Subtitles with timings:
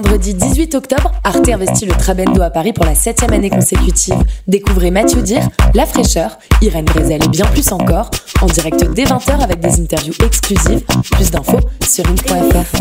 [0.00, 4.14] vendredi 18 octobre, Arte investit le Trabendo à Paris pour la septième année consécutive.
[4.46, 8.08] Découvrez Mathieu Dir, La Fraîcheur, Irène Brézel et bien plus encore,
[8.40, 10.84] en direct dès 20h avec des interviews exclusives.
[11.10, 12.78] Plus d'infos sur ring.fr.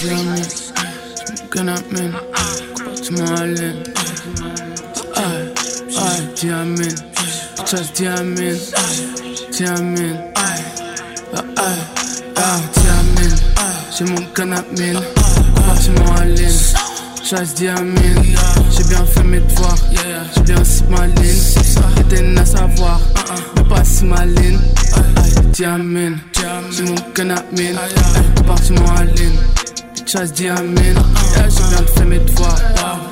[0.00, 0.48] Diamond,
[3.04, 3.76] Tomorrowland.
[5.14, 5.52] Ay,
[5.94, 6.96] ay, Diamond,
[7.66, 8.60] just Diamond,
[9.52, 10.60] Diamond, ay,
[11.36, 11.78] ay,
[12.34, 13.36] ay, Diamond,
[13.92, 14.96] j'ai mon canapé,
[15.84, 16.60] Tomorrowland.
[17.22, 18.24] Chasse diamine,
[18.72, 19.76] j'ai bien fait mes devoirs,
[20.34, 21.42] j'ai bien si ma ligne,
[22.00, 23.00] était à savoir,
[23.54, 24.58] mais pas si ma ligne,
[25.52, 26.18] diamine,
[26.72, 27.74] j'ai mon canapé,
[28.34, 29.04] compartiment à
[30.10, 30.74] chasse diamine.
[30.74, 32.58] Yeah, j'ai bien fait mes devoirs.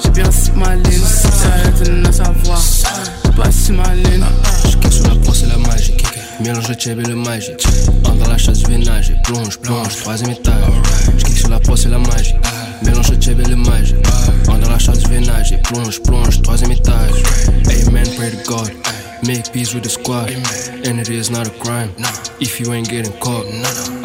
[0.02, 0.98] J'ai bien si ma ligne.
[0.98, 2.60] Ça aide à savoir.
[3.36, 4.24] Pas si ma ligne.
[4.64, 5.96] Je sur la brosse et la magie.
[6.40, 7.64] Mélange le tchèbe et le magique.
[8.05, 9.12] Entre la chasse du vénage.
[9.22, 10.55] Plonge, plonge, troisième étage.
[11.18, 12.34] Je sur la brosse et la magie.
[12.82, 13.96] Mélange le tchèbe et le magique.
[14.48, 15.56] Entre la chasse du vénage.
[15.62, 17.22] Plonge, plonge, troisième étage.
[17.86, 18.72] Amen, pray to God.
[19.27, 20.30] Make peace with the squad,
[20.86, 21.91] and it is not a crime.
[22.41, 23.47] If you ain't getting caught,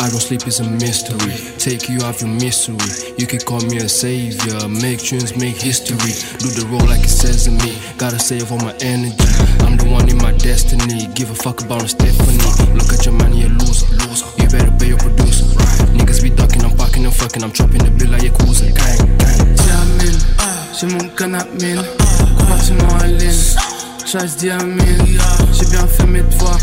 [0.02, 1.38] I don't sleep is a mystery.
[1.62, 3.14] Take you off your misery.
[3.18, 4.68] You can call me a savior.
[4.68, 6.18] Make tunes, make history.
[6.42, 7.78] Do the role like it says to me.
[7.98, 9.16] Gotta save all my energy.
[9.62, 11.08] I'm the one in my destiny.
[11.14, 12.42] Give a fuck about Stephanie.
[12.74, 13.86] Look at your you're a loser.
[14.02, 14.26] loser.
[14.42, 15.46] You better pay your producer.
[15.94, 17.44] Niggas be ducking, I'm fucking, I'm fucking.
[17.44, 18.74] I'm chopping the bill like Yakuza.
[18.74, 19.54] Gang, gang.
[19.62, 22.38] Jamin, uh, j'ai mon canapé, uh, uh.
[22.38, 23.73] compartiment à ligne
[24.06, 25.20] chasse diamine.
[25.54, 26.60] J'ai bien fait mes devoirs,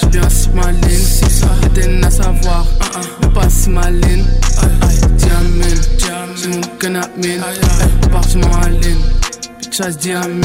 [0.00, 1.06] j'ai bien si ma ligne.
[1.66, 2.66] Était à savoir,
[3.20, 4.24] mais pas si ma ligne.
[5.16, 5.80] Diamine,
[6.36, 7.42] j'ai mon canapine,
[8.02, 9.00] compartiment à ligne.
[9.70, 10.42] Chasse diamine,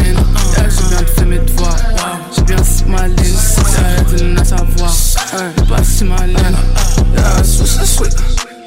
[0.56, 1.78] j'ai bien fait mes devoirs,
[2.36, 3.38] j'ai bien si ma ligne.
[4.14, 4.94] Était à savoir,
[5.58, 6.58] mais pas si ma ligne.
[7.16, 8.16] Yeah, sweet, sweet.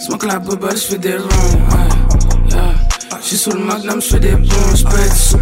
[0.01, 1.29] Smoke la bubble, j'fais des ronds.
[3.23, 5.41] J'suis sous le magnum, j'fais des bons, sweet.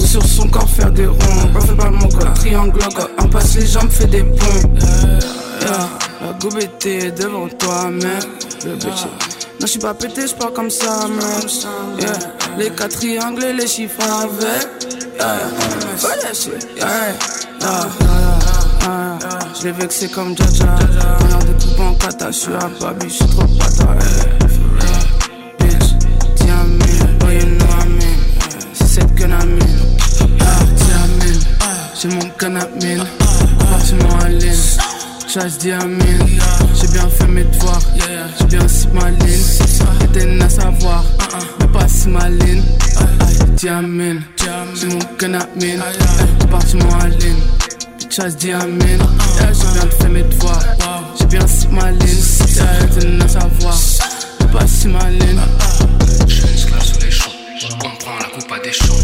[0.00, 1.48] Ou sur son corps faire des ronds.
[1.52, 2.80] Pas fait par mon code, triangle,
[3.18, 4.70] on passe les jambes, fait des ponts.
[5.60, 5.88] Yeah,
[6.20, 8.18] la goube était devant toi, mais
[8.64, 9.06] le bitch.
[9.60, 11.48] Non, j'suis pas pété, j'parle comme ça, man.
[12.58, 14.68] Les quatre triangles et les chiffres avec.
[15.16, 15.36] Yeah,
[16.02, 16.32] yeah,
[16.76, 17.12] yeah,
[17.60, 19.18] yeah.
[19.58, 20.66] Je l'ai vexé comme Jaja.
[21.18, 23.46] Pendant des coupes en kata, j'suis à Babi, j'suis trop
[29.28, 29.46] pata.
[31.94, 32.96] C'est mon canapé,
[33.58, 34.28] compartiment à.
[35.26, 36.28] Chasse diamine,
[36.80, 37.80] j'ai bien fait mes devoirs,
[38.38, 40.42] j'ai bien si ma ligne.
[40.42, 41.04] À savoir,
[41.58, 42.28] mais pas si ma.
[43.56, 44.22] Diamine,
[44.74, 45.78] c'est mon canapé,
[46.40, 47.08] compartiment à.
[48.10, 50.62] Chasse diamine, j'ai bien fait mes devoirs,
[51.18, 53.22] j'ai bien si ma ligne.
[53.22, 53.78] À savoir,
[54.40, 55.00] mais pas si ma.
[58.34, 58.94] Coupe à des champs.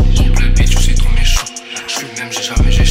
[0.57, 1.45] Bitch, tu sais trop méchant.
[1.87, 2.73] Je suis même, j'ai jamais.
[2.73, 2.85] J'ai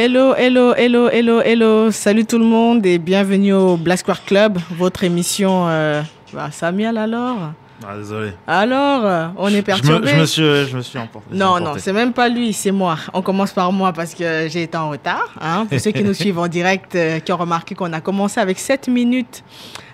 [0.00, 1.90] Hello, hello, hello, hello, hello.
[1.90, 5.66] Salut tout le monde et bienvenue au Black Square Club, votre émission.
[5.68, 7.50] Euh, bah, Samuel alors
[7.84, 8.30] Ah, désolé.
[8.46, 11.34] Alors, on est Je me, perturbé je me suis, je me suis emporté.
[11.34, 12.96] Non, non, c'est même pas lui, c'est moi.
[13.12, 15.34] On commence par moi parce que j'ai été en retard.
[15.40, 15.66] Hein.
[15.68, 18.60] Pour ceux qui nous suivent en direct, euh, qui ont remarqué qu'on a commencé avec
[18.60, 19.42] 7 minutes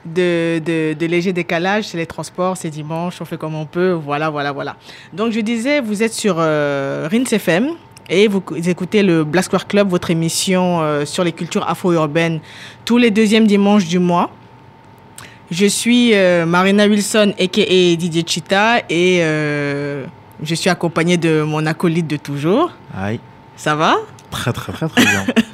[0.05, 3.93] de, de, de léger décalage, c'est les transports, c'est dimanche, on fait comme on peut,
[3.93, 4.77] voilà, voilà, voilà.
[5.15, 7.71] Donc je disais, vous êtes sur euh, Rins FM
[8.09, 12.41] et vous écoutez le Black Square Club, votre émission euh, sur les cultures afro-urbaines,
[12.85, 14.31] tous les deuxièmes dimanches du mois.
[15.51, 17.61] Je suis euh, Marina Wilson, a.k.a.
[17.63, 20.05] DJ Chita, et euh,
[20.43, 22.73] je suis accompagnée de mon acolyte de toujours.
[22.97, 23.21] Aïe.
[23.57, 23.97] Ça va?
[24.31, 25.25] Très, très, très, très bien.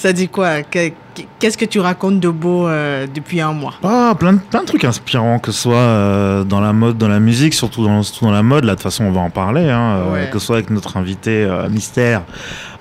[0.00, 0.62] Ça dit quoi?
[0.62, 0.92] Que-
[1.40, 3.74] Qu'est-ce que tu racontes de beau euh, depuis un mois?
[3.82, 7.08] Ah, plein, de, plein de trucs inspirants, que ce soit euh, dans la mode, dans
[7.08, 8.62] la musique, surtout dans, surtout dans la mode.
[8.64, 9.68] Là, de toute façon, on va en parler.
[9.68, 10.30] Hein, euh, Ouais.
[10.32, 12.22] que ce soit avec notre invité euh, mystère.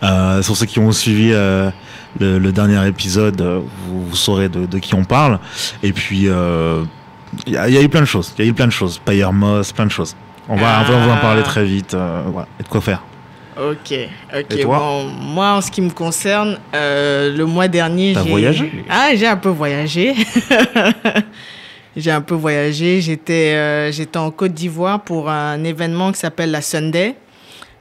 [0.04, 1.72] Euh, sur ceux qui ont suivi euh,
[2.20, 5.40] le, le dernier épisode, vous, vous saurez de, de qui on parle.
[5.82, 6.84] Et puis, euh,
[7.48, 8.36] Il y, y a eu plein de choses.
[8.38, 9.00] Il y a eu plein de choses.
[9.04, 10.16] Payer Moss, plein de choses.
[10.48, 11.96] On va, on va vous en parler très vite.
[11.96, 12.48] euh, voilà.
[12.60, 13.02] Et de quoi faire.
[13.60, 13.94] Ok,
[14.34, 14.46] ok.
[14.52, 18.72] Et toi Bon, moi, en ce qui me concerne, euh, le mois dernier, j'ai voyagé
[18.90, 20.14] Ah, j'ai un peu voyagé.
[21.98, 23.02] j'ai un peu voyagé.
[23.02, 27.16] J'étais, euh, j'étais en Côte d'Ivoire pour un événement qui s'appelle la Sunday.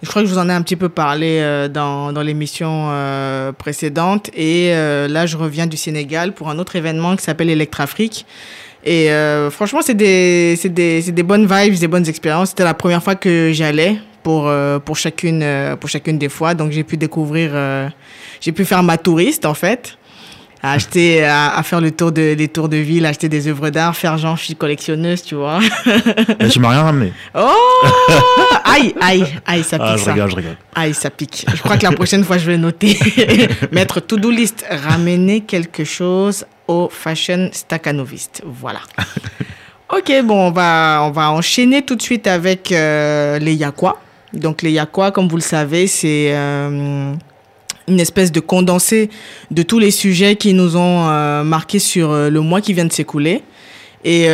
[0.03, 2.89] Je crois que je vous en ai un petit peu parlé euh, dans, dans l'émission
[2.91, 4.31] euh, précédente.
[4.37, 8.27] Et euh, là, je reviens du Sénégal pour un autre événement qui s'appelle Electrafrique.
[8.85, 9.09] Et
[9.51, 12.51] franchement, c'est des, c'est des, c'est des bonnes vibes, des bonnes expériences.
[12.51, 13.97] C'était la première fois que j'y allais
[14.27, 16.53] pour, euh, pour, chacune, euh, pour chacune des fois.
[16.53, 17.89] Donc, j'ai pu découvrir, euh,
[18.41, 19.97] j'ai pu faire ma touriste, en fait.
[20.65, 23.71] À acheter, à, à faire le tour de, les tours de ville, acheter des œuvres
[23.71, 25.61] d'art, faire genre, je suis collectionneuse, tu vois.
[26.41, 27.13] Et tu m'as rien ramené.
[27.37, 27.53] Oh!
[28.65, 30.13] Aïe, aïe, aïe, ça pique Ah, je ça.
[30.13, 30.57] rigole, je rigole.
[30.75, 31.47] Aïe, ça pique.
[31.55, 32.99] Je crois que la prochaine fois, je vais noter.
[33.71, 34.67] Mettre to-do list.
[34.69, 38.43] Ramener quelque chose au Fashion Stakhanovist.
[38.45, 38.81] Voilà.
[39.89, 44.01] Ok, bon, on va, on va enchaîner tout de suite avec euh, les Yakwa.
[44.33, 47.15] Donc, les Yakwa, comme vous le savez, c'est euh,
[47.89, 49.11] une espèce de condensé
[49.51, 52.85] de tous les sujets qui nous ont euh, marqués sur euh, le mois qui vient
[52.85, 53.43] de s'écouler.
[54.05, 54.29] Et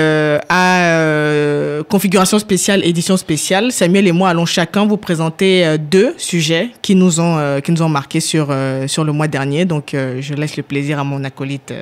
[0.51, 6.95] à configuration spéciale, édition spéciale, Samuel et moi allons chacun vous présenter deux sujets qui
[6.95, 8.55] nous ont qui nous ont marqué sur
[8.87, 9.65] sur le mois dernier.
[9.65, 11.73] Donc je laisse le plaisir à mon acolyte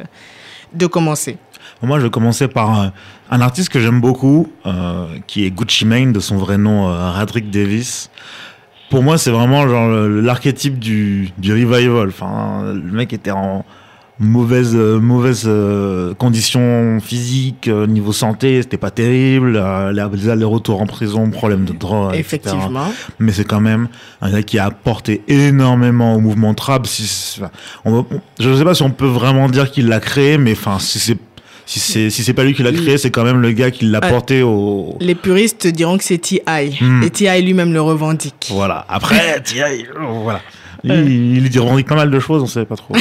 [0.73, 1.37] de commencer.
[1.83, 2.93] Moi, je vais commencer par un,
[3.31, 7.11] un artiste que j'aime beaucoup, euh, qui est Gucci Mane, de son vrai nom, euh,
[7.11, 8.11] Radrick Davis.
[8.91, 12.09] Pour moi, c'est vraiment genre l'archétype du, du revival.
[12.09, 13.65] Enfin, le mec était en
[14.23, 19.57] mauvaise, euh, mauvaise euh, condition physique, euh, niveau santé, c'était pas terrible.
[19.57, 22.21] euh, les- les allers-retours en prison, problème de drogue, etc.
[22.37, 22.89] Effectivement.
[23.19, 23.89] mais c'est quand même
[24.21, 26.87] un gars qui a apporté énormément au mouvement trap.
[26.87, 27.41] Si,
[27.87, 28.05] on
[28.39, 30.99] je ne sais pas si on peut vraiment dire qu'il l'a créé, mais enfin, si
[30.99, 31.17] c'est
[31.71, 33.85] si c'est si c'est pas lui qui l'a créé, c'est quand même le gars qui
[33.85, 34.97] l'a porté au.
[35.01, 36.77] Les puristes diront que c'est T.I.
[36.81, 37.05] Hmm.
[37.05, 37.43] Et T.I.
[37.43, 38.49] lui-même le revendique.
[38.51, 38.85] Voilà.
[38.89, 40.41] Après, tiens, voilà.
[40.85, 42.95] Il, il dit revendique pas mal de choses, on sait pas trop.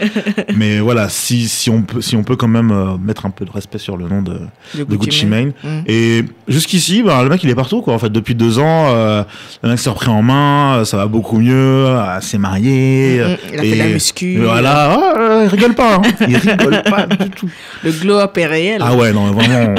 [0.56, 3.44] mais voilà, si, si on peut si on peut quand même euh, mettre un peu
[3.44, 4.40] de respect sur le nom de,
[4.76, 5.52] de Gucci Mane.
[5.64, 5.80] Hmm.
[5.86, 7.94] Et jusqu'ici, bah, le mec il est partout quoi.
[7.94, 9.24] En fait, depuis deux ans, euh,
[9.62, 11.86] le mec s'est repris en main, euh, ça va beaucoup mieux,
[12.20, 13.20] s'est marié.
[13.20, 14.38] Mhm, il a fait et- de la muscu.
[14.42, 15.96] Voilà, euh, il rigole pas.
[15.96, 16.02] hein.
[16.28, 17.50] Il rigole pas du tout.
[17.84, 18.80] Le glow-up est réel.
[18.84, 19.74] Ah ouais, non, vraiment,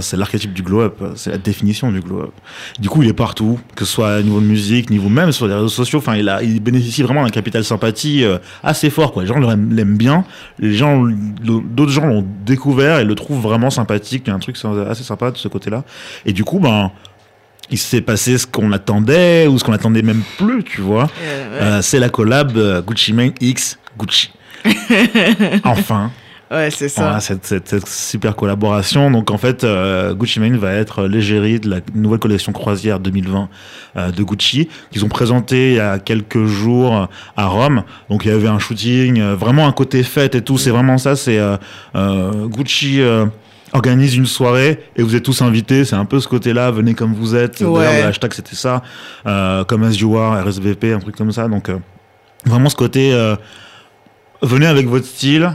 [0.00, 2.30] c'est l'archétype du glow-up, c'est la définition du glow-up.
[2.78, 5.46] Du coup, il est partout, que ce soit au niveau de musique, niveau même sur
[5.46, 5.98] les réseaux sociaux.
[5.98, 9.12] Enfin, il, a, il bénéficie vraiment d'un capital sympathie euh, assez fort.
[9.12, 9.22] Quoi.
[9.22, 10.24] Les gens l'aiment bien,
[10.58, 14.24] les gens, d'autres gens l'ont découvert et le trouvent vraiment sympathique.
[14.26, 14.56] Il y a un truc
[14.88, 15.84] assez sympa de ce côté-là.
[16.24, 16.90] Et du coup, ben,
[17.70, 21.08] il s'est passé ce qu'on attendait ou ce qu'on attendait même plus, tu vois.
[21.22, 21.62] Euh, ouais.
[21.62, 22.56] Euh, c'est la collab
[22.86, 24.32] Gucci Mane X Gucci.
[25.64, 26.10] enfin.
[26.50, 27.02] Ouais, c'est ça.
[27.02, 29.10] Voilà, cette, cette- cette super collaboration.
[29.10, 33.48] Donc en fait, euh, Gucci Mane va être l'égérie de la nouvelle collection croisière 2020
[33.96, 37.82] euh, de Gucci qu'ils ont présenté il y a quelques jours à Rome.
[38.10, 40.56] Donc il y avait un shooting, euh, vraiment un côté fête et tout.
[40.56, 41.16] C'est vraiment ça.
[41.16, 41.40] C'est
[41.94, 43.00] Gucci.
[43.72, 47.12] organise une soirée et vous êtes tous invités, c'est un peu ce côté-là, venez comme
[47.12, 47.60] vous êtes.
[47.60, 47.84] Ouais.
[47.84, 48.82] D'ailleurs, le hashtag c'était ça,
[49.24, 51.48] comme as you are, RSVP, un truc comme ça.
[51.48, 51.70] Donc
[52.46, 53.10] vraiment ce côté,
[54.40, 55.50] venez avec votre style,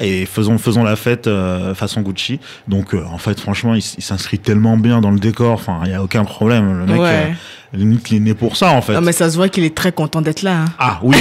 [0.00, 2.40] et faisons faisons la fête euh, façon Gucci.
[2.68, 5.52] Donc euh, en fait franchement il, s'inscrit tellement bien dans le décor.
[5.52, 6.78] Enfin il y a aucun problème.
[6.78, 7.34] Le mec Ouais.
[7.74, 8.94] Limite il est né pour ça en fait.
[8.94, 10.62] Non, mais ça se voit qu'il est très content d'être là.
[10.62, 10.64] hein.
[10.78, 11.16] Ah oui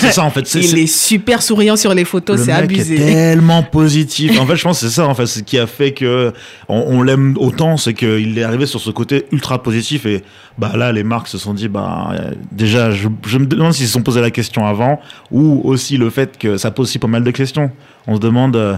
[0.00, 0.42] c'est ça en fait.
[0.54, 2.94] Il est super souriant sur les photos, c'est abusé.
[2.96, 4.38] est tellement positif.
[4.40, 6.32] En fait, je pense que c'est ça, en fait, ce qui a fait que
[6.68, 10.22] on, on l'aime autant, c'est qu'il est arrivé sur ce côté ultra positif et
[10.58, 12.12] bah là, les marques se sont dit, bah
[12.52, 16.10] déjà, je, je me demande s'ils se sont posé la question avant ou aussi le
[16.10, 17.70] fait que ça pose aussi pas mal de questions.
[18.06, 18.76] On se demande, euh,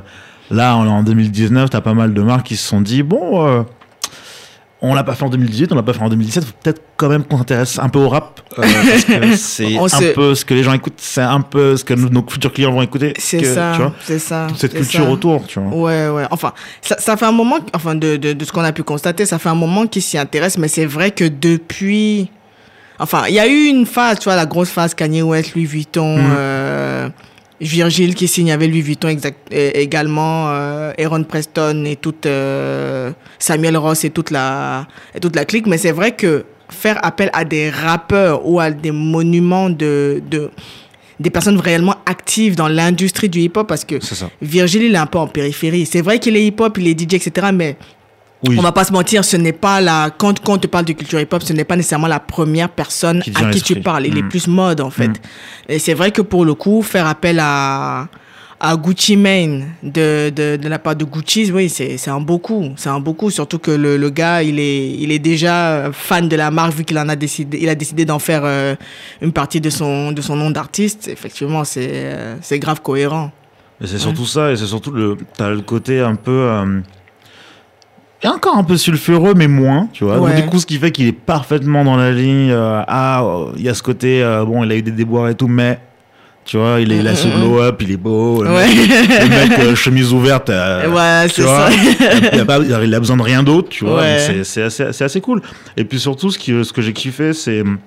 [0.50, 3.47] là, on est en 2019, t'as pas mal de marques qui se sont dit, bon.
[3.47, 3.62] euh,
[4.80, 6.44] on l'a pas fait en 2018, on l'a pas fait en 2017.
[6.44, 10.12] Faut peut-être quand même qu'on s'intéresse un peu au rap euh, parce que c'est un
[10.14, 12.73] peu ce que les gens écoutent, c'est un peu ce que nos, nos futurs clients
[12.73, 13.12] vont écouter.
[13.18, 14.47] C'est ça, Tu vois, c'est ça.
[14.49, 15.11] toute cette culture ça.
[15.11, 15.76] autour, tu vois.
[15.76, 16.26] Ouais, ouais.
[16.30, 19.26] Enfin, ça, ça fait un moment, enfin, de, de, de ce qu'on a pu constater,
[19.26, 22.30] ça fait un moment qu'ils s'y intéressent, mais c'est vrai que depuis.
[23.00, 25.66] Enfin, il y a eu une phase, tu vois, la grosse phase Kanye West, Louis
[25.66, 26.30] Vuitton, Mhm.
[26.37, 27.08] euh,
[27.61, 32.27] Virgile qui signe avec Louis Vuitton exact, et- également, euh, Aaron Preston et toute.
[32.27, 36.99] euh, Samuel Ross et toute la, et toute la clique, mais c'est vrai que faire
[37.05, 40.23] appel à des rappeurs ou à des monuments de.
[40.31, 40.50] de
[41.21, 43.97] des personnes réellement actives dans l'industrie du hip-hop parce que.
[44.41, 45.85] Virgile, il est un peu en périphérie.
[45.85, 47.49] C'est vrai qu'il est hip-hop, il est DJ, etc.
[47.53, 47.77] Mais
[48.47, 48.54] Oui.
[48.59, 50.11] on va pas se mentir, ce n'est pas la.
[50.16, 53.21] Quand, quand on te parle de culture hip-hop, ce n'est pas nécessairement la première personne
[53.21, 54.07] Qui à qui tu parles.
[54.07, 54.28] Il est Mm.
[54.28, 55.09] plus mode, en fait.
[55.09, 55.12] Mm.
[55.71, 58.09] Et c'est vrai que pour le coup, faire appel à
[58.61, 62.38] à Gucci Mane de, de, de la part de Gucci, oui, c'est c'est un beau
[62.38, 62.71] coup.
[62.76, 66.28] C'est un beau coup, surtout que le, le gars, il est, il est déjà fan
[66.28, 68.75] de la marque vu qu'il en a décidé, il a décidé d'en faire euh,
[69.23, 71.07] une partie de son, de son nom d'artiste.
[71.09, 73.30] Effectivement, c'est euh, c'est grave cohérent.
[73.80, 76.80] Et c'est surtout ça, et c'est surtout le, t'as le côté un peu, euh,
[78.22, 80.16] et encore un peu sulfureux, mais moins, tu vois.
[80.16, 82.50] Donc, du coup, ce qui fait qu'il est parfaitement dans la ligne.
[82.50, 83.25] euh, ah,
[83.56, 85.78] il y a ce côté, euh, bon, il a eu des déboires et tout, mais,
[86.44, 88.42] tu vois, il, est, il a ce glow-up, il est beau.
[88.42, 88.66] Le Ouais.
[88.66, 90.50] mec, le mec, euh, chemise ouverte.
[90.50, 90.88] euh,
[91.25, 91.76] Ouais, tu vois, ça.
[92.32, 94.00] il, a pas- il a besoin de rien d'autre, tu vois.
[94.00, 94.40] Ouais.
[94.42, 95.40] c'est- assez, assez cool.
[95.76, 97.78] Et puis surtout, ce, qui, ce que j'ai kiffé, c'est hum,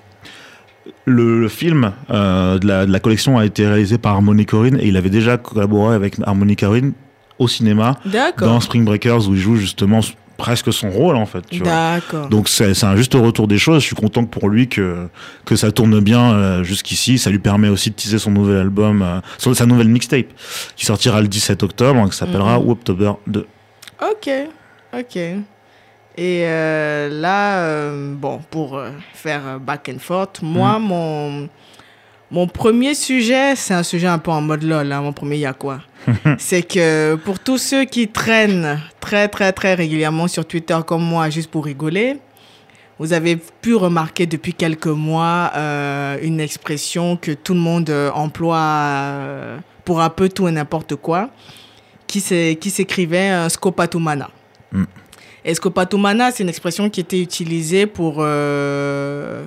[1.06, 4.78] le, le film euh, de, la, de la collection a été réalisé par Harmony Korine
[4.80, 6.94] et il avait déjà collaboré avec Harmony Korine
[7.40, 7.96] au cinéma
[8.38, 10.00] dans Spring Breakers où il joue justement
[10.42, 11.42] presque son rôle en fait.
[11.50, 12.00] Tu vois.
[12.30, 13.82] Donc c'est c'est un juste retour des choses.
[13.82, 15.08] Je suis content pour lui que
[15.46, 17.18] que ça tourne bien euh, jusqu'ici.
[17.18, 20.28] Ça lui permet aussi de teaser son nouvel album, euh, son- sa nouvelle mixtape
[20.76, 22.70] qui sortira le 17 octobre, qui s'appellera Mhm.
[22.70, 23.46] October 2.
[24.02, 24.30] Ok,
[24.98, 25.16] ok.
[26.18, 28.80] Et euh, là, bon, pour
[29.14, 30.84] faire back and forth, moi, Mm.
[30.84, 31.50] mon,
[32.32, 34.92] mon premier sujet, c'est un sujet un peu en mode lol.
[34.92, 35.82] hein, mon premier, il y a quoi?
[36.40, 41.30] C'est que pour tous ceux qui traînent très, très, très régulièrement sur Twitter comme moi,
[41.30, 42.18] juste pour rigoler,
[42.98, 48.12] vous avez pu remarquer depuis quelques mois euh, une expression que tout le monde euh,
[48.12, 51.30] emploie euh, pour un peu tout et n'importe quoi,
[52.08, 54.30] qui s'écrivait un scopatumana.
[54.72, 54.84] Mm.
[55.44, 59.46] Et scopatumana, c'est une expression qui était utilisée pour, euh,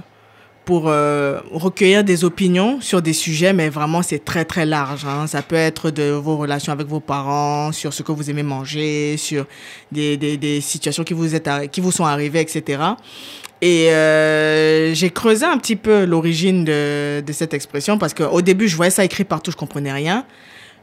[0.64, 5.04] pour euh, recueillir des opinions sur des sujets, mais vraiment c'est très très large.
[5.04, 5.26] hein.
[5.26, 9.16] Ça peut être de vos relations avec vos parents, sur ce que vous aimez manger,
[9.18, 9.44] sur
[9.92, 12.82] des, des, des situations qui vous, êtes, qui vous sont arrivées, etc.
[13.60, 18.68] Et euh, j'ai creusé un petit peu l'origine de, de cette expression parce qu'au début,
[18.68, 20.24] je voyais ça écrit partout, je comprenais rien.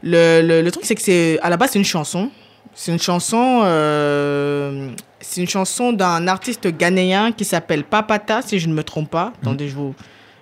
[0.02, 2.30] Le, le, le truc, c'est que c'est à la base, c'est une chanson.
[2.74, 8.68] C'est une chanson, euh, c'est une chanson d'un artiste ghanéen qui s'appelle Papata, si je
[8.68, 9.32] ne me trompe pas.
[9.42, 9.94] Attendez, je vous,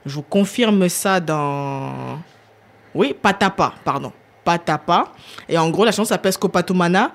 [0.06, 1.92] je vous confirme ça dans.
[2.94, 4.12] Oui, Patapa, pardon.
[4.44, 5.12] Patapa.
[5.49, 7.12] Et en gros, la chanson s'appelle Skopatumana.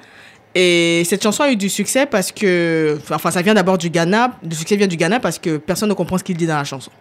[0.53, 2.99] Et cette chanson a eu du succès parce que.
[3.11, 4.31] Enfin, ça vient d'abord du Ghana.
[4.43, 6.63] Le succès vient du Ghana parce que personne ne comprend ce qu'il dit dans la
[6.63, 6.91] chanson.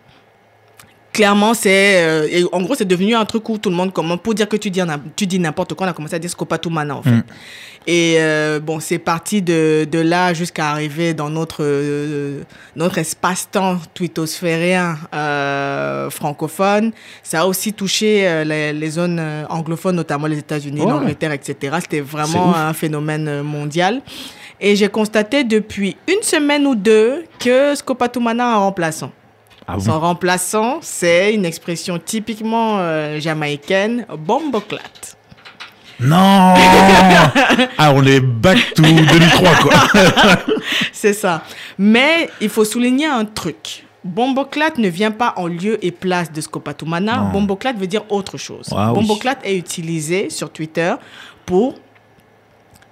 [1.15, 2.03] Clairement, c'est.
[2.03, 4.19] euh, en gros, c'est devenu un truc où tout le monde commence.
[4.23, 6.29] Pour dire que tu dis, un- tu dis n'importe quoi, on a commencé à dire
[6.29, 7.11] Skopatumana, en fait.
[7.11, 7.23] Mm.
[7.87, 12.41] Et euh, bon, c'est parti de, de là jusqu'à arriver dans notre, euh,
[12.77, 16.93] notre espace-temps twittosphérien euh, francophone.
[17.23, 21.77] Ça a aussi touché euh, les, les zones euh, anglophones, notamment les États-Unis, l'Angleterre, etc.
[21.81, 24.01] C'était vraiment un phénomène mondial.
[24.61, 29.13] Et j'ai constaté depuis une semaine ou deux que Skopatumana a un remplaçant.
[29.67, 34.81] Ah Son remplaçant, c'est une expression typiquement euh, jamaïcaine, bomboclat.
[36.01, 36.55] Non
[37.79, 39.73] Ah, on est back to 2003, quoi.
[40.93, 41.43] C'est ça.
[41.79, 43.87] Mais il faut souligner un truc.
[44.05, 47.31] Bomboclat ne vient pas en lieu et place de Skopatumana.
[47.33, 48.69] Bomboclat veut dire autre chose.
[48.77, 49.01] Ah oui.
[49.01, 50.95] Bomboclat est utilisé sur Twitter
[51.47, 51.77] pour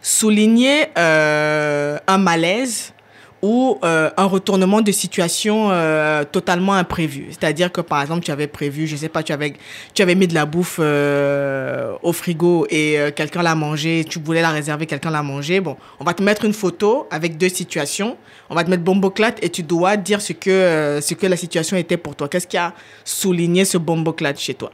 [0.00, 2.94] souligner euh, un malaise
[3.42, 7.26] ou euh, un retournement de situation euh, totalement imprévu.
[7.30, 9.54] C'est-à-dire que par exemple, tu avais prévu, je sais pas, tu avais,
[9.94, 14.20] tu avais mis de la bouffe euh, au frigo et euh, quelqu'un l'a mangé, tu
[14.20, 15.58] voulais la réserver, quelqu'un l'a mangé.
[15.60, 18.16] Bon, on va te mettre une photo avec deux situations.
[18.48, 21.36] On va te mettre bomboclat et tu dois dire ce que, euh, ce que la
[21.36, 22.28] situation était pour toi.
[22.28, 22.72] Qu'est-ce qui a
[23.04, 24.70] souligné ce bomboclat chez toi?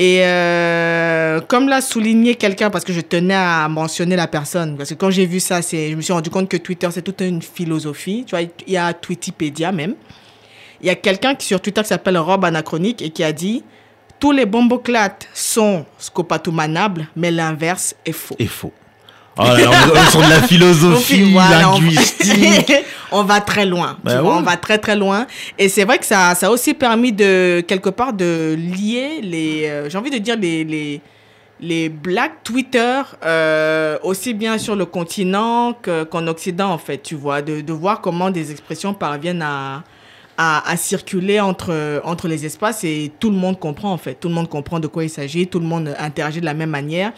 [0.00, 4.90] Et euh, comme l'a souligné quelqu'un, parce que je tenais à mentionner la personne, parce
[4.90, 7.42] que quand j'ai vu ça, je me suis rendu compte que Twitter, c'est toute une
[7.42, 8.22] philosophie.
[8.24, 9.96] Tu vois, il y a Twitipédia même.
[10.80, 13.64] Il y a quelqu'un qui sur Twitter qui s'appelle Rob Anachronique et qui a dit
[14.20, 18.36] Tous les bomboclates sont scopatumanables, mais l'inverse est faux.
[18.38, 18.72] Et faux.
[19.38, 22.72] Oh là là, on est sur de la philosophie Voilà, on- linguistique.
[23.12, 23.94] on va très loin.
[24.00, 24.38] tu Bah vois, ouais.
[24.40, 25.26] On va très très loin.
[25.58, 29.66] Et c'est vrai que ça, ça a aussi permis de, quelque part, de lier les,
[29.68, 31.00] euh, j'ai envie de dire, les, les,
[31.60, 37.14] les black Twitter, euh, aussi bien sur le continent que- qu'en Occident, en fait, tu
[37.14, 39.82] vois, de, de voir comment des expressions parviennent à,
[40.36, 44.14] à, à circuler entre, entre les espaces et tout le monde comprend, en fait.
[44.14, 46.70] Tout le monde comprend de quoi il s'agit, tout le monde interagit de la même
[46.70, 47.12] manière.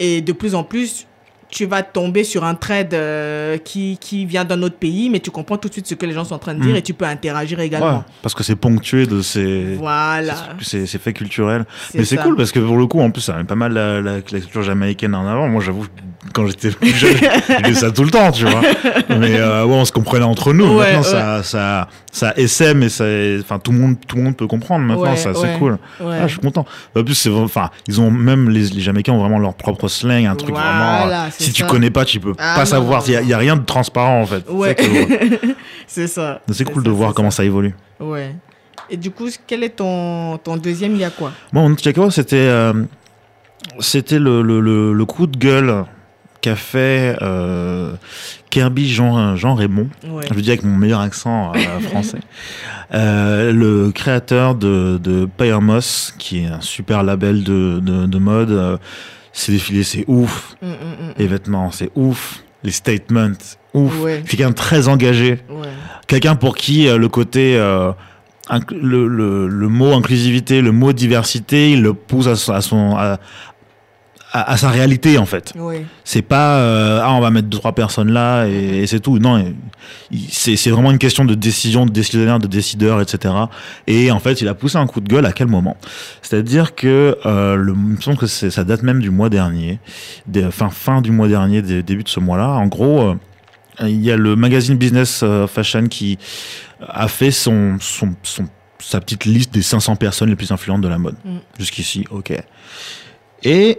[0.00, 1.06] Et de plus en plus,
[1.54, 5.30] tu vas tomber sur un trade euh, qui, qui vient d'un autre pays, mais tu
[5.30, 6.76] comprends tout de suite ce que les gens sont en train de dire Mm.
[6.78, 8.02] et tu peux interagir Ouais, également.
[8.22, 9.76] parce que c'est ponctué de ces.
[9.78, 10.34] Voilà.
[10.60, 11.64] C'est c'est fait culturel.
[11.92, 13.72] C'est Mais c'est cool parce que pour le coup, en plus, ça met pas mal
[13.72, 15.46] la, la, la culture jamaïcaine en avant.
[15.48, 15.86] Moi, j'avoue,
[16.32, 18.60] quand j'étais plus jeune, je disais ça tout le temps, tu vois.
[19.10, 20.66] Mais euh, ouais, on se comprenait entre nous.
[20.76, 21.04] Ouais, maintenant, ouais.
[21.04, 23.04] ça, ça, ça SM et ça,
[23.40, 25.14] enfin, tout le monde, tout le monde peut comprendre maintenant.
[25.14, 25.78] Ça, c'est cool.
[26.00, 26.66] Ah, je suis content.
[26.96, 30.26] En plus, c'est, enfin, ils ont même les, les Jamaïcains ont vraiment leur propre slang,
[30.26, 31.30] un truc Voilà, vraiment.
[31.44, 33.02] Si tu connais pas, tu peux Ah, pas non, savoir.
[33.06, 34.44] Il y, a- rien de transparent en fait.
[34.46, 34.76] C'est ça Ouais.
[35.86, 36.40] c'est ça.
[36.52, 37.74] C'est cool ça, de voir comment ça évolue.
[38.00, 38.34] Ouais.
[38.90, 41.32] Et du coup, quel est ton, ton deuxième Il y a quoi?
[41.52, 42.72] Moi, mon Tchèque, c'était euh,
[43.80, 45.84] c'était le, le, le, le coup de gueule
[46.42, 47.94] qu'a fait euh,
[48.50, 49.88] Kirby Jean, Jean Raymond.
[50.06, 50.26] Ouais.
[50.28, 52.18] Je le dis avec mon meilleur accent euh, français.
[52.92, 58.78] Euh, le créateur de, de Pyrmos, qui est un super label de, de, de mode.
[59.36, 60.56] Ses défilés, c'est ouf.
[60.62, 62.42] Mm, mm, mm, Les vêtements, c'est ouf.
[62.62, 63.32] Les statements,
[63.74, 64.00] ouf.
[64.02, 64.22] Ouais.
[64.26, 65.40] Quelqu'un de très engagé.
[65.50, 65.68] Ouais.
[66.06, 67.92] Quelqu'un pour qui euh, le côté euh,
[68.70, 73.18] le, le mot inclusivité, le mot diversité, il le pousse à, son- à son à,
[74.34, 75.52] à- à sa réalité en fait.
[75.56, 75.86] Ouais.
[76.04, 79.18] C'est pas euh, ah on va mettre deux trois personnes là et, et c'est tout.
[79.18, 79.42] Non,
[80.30, 83.32] c'est vraiment une question de décision de décisionnaire, de décideur, etc.
[83.86, 85.76] Et en fait, il a poussé un coup de gueule à quel moment?
[86.20, 89.78] C'est-à-dire que euh, le, il me semble que ça date même du mois dernier,
[90.26, 92.48] des, fin fin du mois dernier, des, début de ce mois-là.
[92.48, 93.00] En gros.
[93.02, 93.14] euh,
[93.80, 96.16] il y a le magazine Business euh, Fashion qui
[96.86, 98.46] a fait son, son, son-
[98.78, 101.16] sa petite liste des 500 personnes les plus influentes de la mode.
[101.24, 101.38] Mm.
[101.58, 102.32] Jusqu'ici, ok.
[103.42, 103.78] Et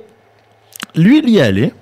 [0.95, 1.73] lui, il y est allé.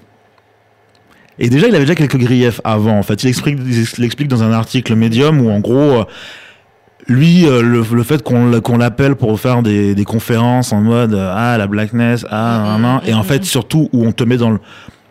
[1.40, 2.98] Et déjà, il avait déjà quelques griefs avant.
[2.98, 6.04] En fait, il explique, il l'explique dans un article Medium où, en gros, euh,
[7.08, 10.82] lui, euh, le, le fait qu'on l'a- qu'on l'appelle pour faire des, des conférences en
[10.82, 14.24] mode euh, ah la blackness, ah nan, nan, et en fait surtout où on te
[14.24, 14.60] met dans le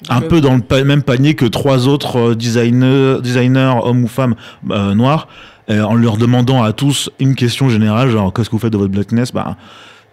[0.09, 4.35] un peu dans le même panier que trois autres designers, designers hommes ou femmes
[4.71, 5.29] euh, noirs,
[5.71, 8.79] euh, en leur demandant à tous une question générale, genre qu'est-ce que vous faites de
[8.79, 9.31] votre blackness?
[9.33, 9.57] Bah,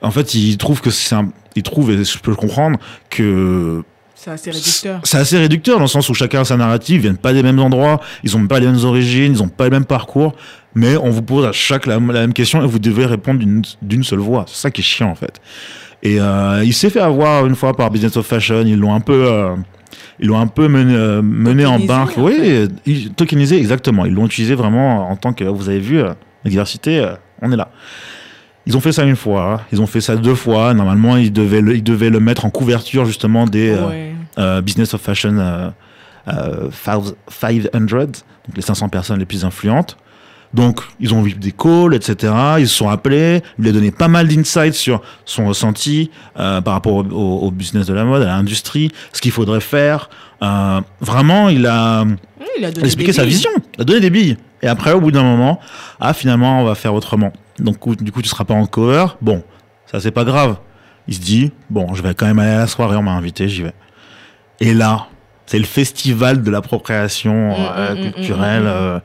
[0.01, 2.79] En fait, ils trouvent que c'est un, ils trouvent, et je peux le comprendre,
[3.09, 3.83] que
[4.15, 4.99] C'est assez réducteur.
[5.03, 7.43] c'est assez réducteur dans le sens où chacun a sa narrative, ils viennent pas des
[7.43, 10.35] mêmes endroits, ils ont pas les mêmes origines, ils ont pas le même parcours,
[10.75, 13.43] mais on vous pose à chaque la, la même question et vous devez répondre
[13.81, 14.45] d'une seule voix.
[14.47, 15.41] C'est ça qui est chiant en fait.
[16.01, 19.01] Et euh, il s'est fait avoir une fois par Business of Fashion, ils l'ont un
[19.01, 19.55] peu euh,
[20.21, 22.17] ils l'ont un peu mené, euh, mené en barque.
[22.17, 24.05] en Oui, ils- tokenisé exactement.
[24.05, 26.01] Ils l'ont utilisé vraiment en tant que vous avez vu
[26.45, 27.69] diversité, euh, on est là.
[28.69, 29.59] Ils ont fait ça une fois, hein.
[29.73, 30.73] ils ont fait ça deux fois.
[30.73, 34.11] Normalement, ils devaient le, ils devaient le mettre en couverture justement des euh, Ouais.
[34.37, 35.69] euh, Business of Fashion euh,
[36.27, 39.97] euh, 500, donc les 500 personnes les plus influentes.
[40.53, 42.33] Donc, ils ont eu des calls, etc.
[42.59, 43.41] Ils se sont appelés.
[43.59, 47.39] Il lui a donné pas mal d'insights sur son ressenti euh, par rapport au, au-
[47.47, 50.09] au business de la mode, à l'industrie, ce qu'il faudrait faire.
[50.41, 54.09] Euh, vraiment, il a Oui, il a donné expliqué sa vision, il a donné des
[54.09, 54.37] billes.
[54.63, 55.59] Et après, au bout d'un moment,
[55.99, 57.31] ah, finalement, on va faire autrement.
[57.59, 59.05] Donc, du coup, tu seras pas en cover.
[59.21, 59.43] Bon,
[59.85, 60.57] ça, c'est pas grave.
[61.07, 63.49] Il se dit, bon, je vais quand même aller à la soirée, on m'a invité,
[63.49, 63.73] j'y vais.
[64.59, 65.07] Et là,
[65.45, 68.63] c'est le festival de l'appropriation euh, mm, mm, culturelle.
[68.63, 68.69] mm, mm.
[68.69, 68.99] euh,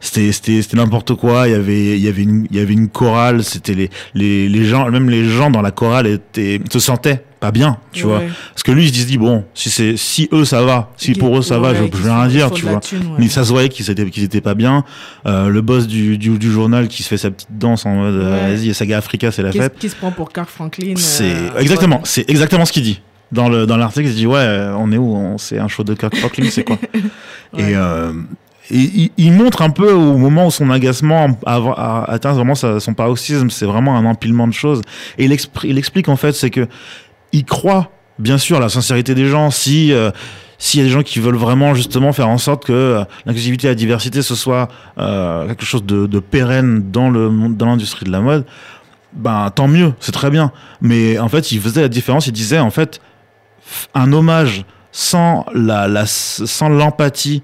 [0.00, 1.48] c'était c'était c'était n'importe quoi.
[1.48, 3.42] Il y avait il y avait une il y avait une chorale.
[3.42, 7.50] C'était les les les gens même les gens dans la chorale étaient se sentaient pas
[7.50, 8.22] bien, tu vois.
[8.54, 11.36] Parce que lui, il se dit bon, si c'est si eux ça va, si pour
[11.36, 12.80] eux ça va, je, je vais rien dire, tu vois.
[12.80, 13.16] thune, ouais.
[13.18, 14.82] Mais ça se voyait qu'ils étaient, qu'ils étaient pas bien.
[15.26, 18.14] Euh, le boss du, du, du journal qui se fait sa petite danse en mode
[18.14, 19.76] euh, vas-y, Saga Africa, c'est la fête.
[19.78, 20.94] qui se prend pour Carl Franklin.
[20.96, 23.02] C'est euh, exactement, c'est exactement ce qu'il dit.
[23.30, 25.14] Dans le dans l'article, il dit ouais, on est où?
[25.14, 26.78] On- C'est un show de Kirk Franklin, c'est quoi?
[27.58, 28.10] Et, euh,
[28.70, 33.50] et il, montre un peu au moment où son agacement a, atteint vraiment son paroxysme,
[33.50, 34.80] c'est vraiment un empilement de choses.
[35.18, 36.66] Et il explique en fait, c'est que
[37.34, 39.50] il croit bien sûr la sincérité des gens.
[39.50, 40.10] Si euh,
[40.56, 43.66] s'il y a des gens qui veulent vraiment justement faire en sorte que euh, l'inclusivité
[43.66, 44.68] et la diversité ce soit
[44.98, 48.46] euh, quelque chose de, pérenne dans le dans l'industrie de la mode,
[49.12, 50.52] ben tant mieux, c'est très bien.
[50.80, 52.26] Mais en fait, il faisait la différence.
[52.26, 53.00] Il disait en fait
[53.94, 57.42] un hommage sans la, la sans l'empathie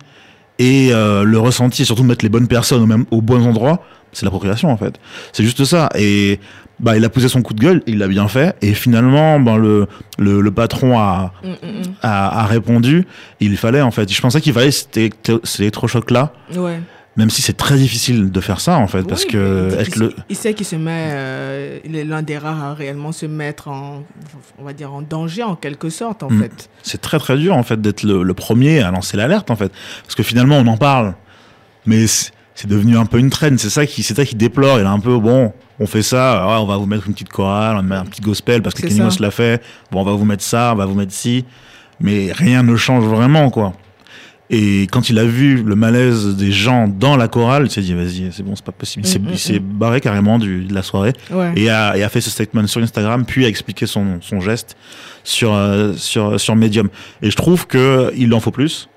[0.61, 3.83] et euh, le ressenti et surtout mettre les bonnes personnes au même aux bons endroits,
[4.13, 5.01] c'est l'appropriation en fait.
[5.33, 5.89] C'est juste ça.
[5.97, 6.39] Et
[6.81, 8.57] bah il a posé son coup de gueule, il l'a bien fait.
[8.63, 9.87] Et finalement, ben le
[10.19, 13.07] le, le patron a, Mm, mm, a a répondu.
[13.41, 14.11] Il fallait en fait.
[14.13, 16.59] Je pensais qu'il fallait cet électro- cet électrochoc là, mm.
[16.59, 16.81] Ouais.
[17.17, 20.15] même si c'est très difficile de faire ça en fait, parce que être il- le
[20.31, 23.69] il sait qu'il se met, euh, il est l'un des rares à réellement se mettre
[23.69, 24.05] en,
[24.59, 26.43] on va dire, en danger en quelque sorte, en Mm.
[26.43, 26.71] fait.
[26.83, 29.71] c'est très très dur en fait d'être le, le premier à lancer l'alerte en fait
[30.05, 31.15] parce que finalement on en parle
[31.85, 32.07] mais
[32.61, 34.91] c'est devenu un peu une traîne c'est ça qui c'est ça qui déplore il a
[34.91, 37.77] un peu bon on fait ça ouais, on va vous mettre une petite chorale on
[37.77, 40.43] va mettre un petit gospel parce que Kenny l'a fait bon on va vous mettre
[40.45, 41.45] ça on va vous mettre ci
[42.03, 43.75] mais rien ne change vraiment, quoi.
[44.49, 47.93] Et quand il a vu le malaise des gens dans la chorale, il s'est dit,
[47.95, 49.05] vas-y, c'est bon, c'est pas possible.
[49.07, 49.79] Il s'est- Mm, mm, il s'est mm.
[49.79, 51.53] barré carrément du, de la soirée Ouais.
[51.57, 54.77] et a, et a fait ce statement sur Instagram, puis a expliqué son, son geste
[55.23, 56.89] sur, euh, sur, sur Medium.
[57.23, 58.89] Et je trouve que il en faut plus.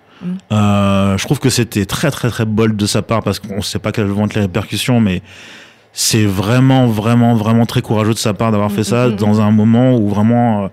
[0.51, 3.79] Euh, je trouve que c'était très très très bold de sa part parce qu'on sait
[3.79, 5.21] pas quelles vont être les répercussions, mais
[5.91, 9.15] c'est vraiment vraiment vraiment très courageux de sa part d'avoir fait ça mm, mm.
[9.15, 10.67] dans un moment où vraiment euh,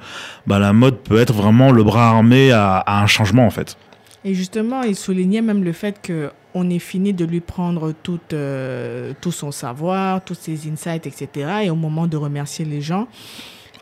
[0.46, 3.76] bah, la mode peut être vraiment le bras armé à, à un changement en fait.
[4.24, 8.20] Et justement, il soulignait même le fait que on est fini de lui prendre tout,
[8.32, 11.28] euh, tout son savoir, tous ses insights, etc.
[11.64, 13.06] Et au moment de remercier les gens,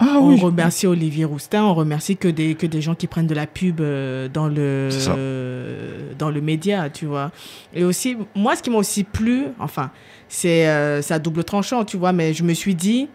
[0.01, 3.35] Ah on remercie Olivier Roustin, on remercie que des, que des gens qui prennent de
[3.35, 7.33] la pub euh, dans le, euh, dans le média, tu vois.
[7.75, 9.91] Et aussi, moi, ce qui m'a aussi plu, enfin,
[10.29, 13.09] c'est euh, à double tranchant, tu vois, mais je me suis dit,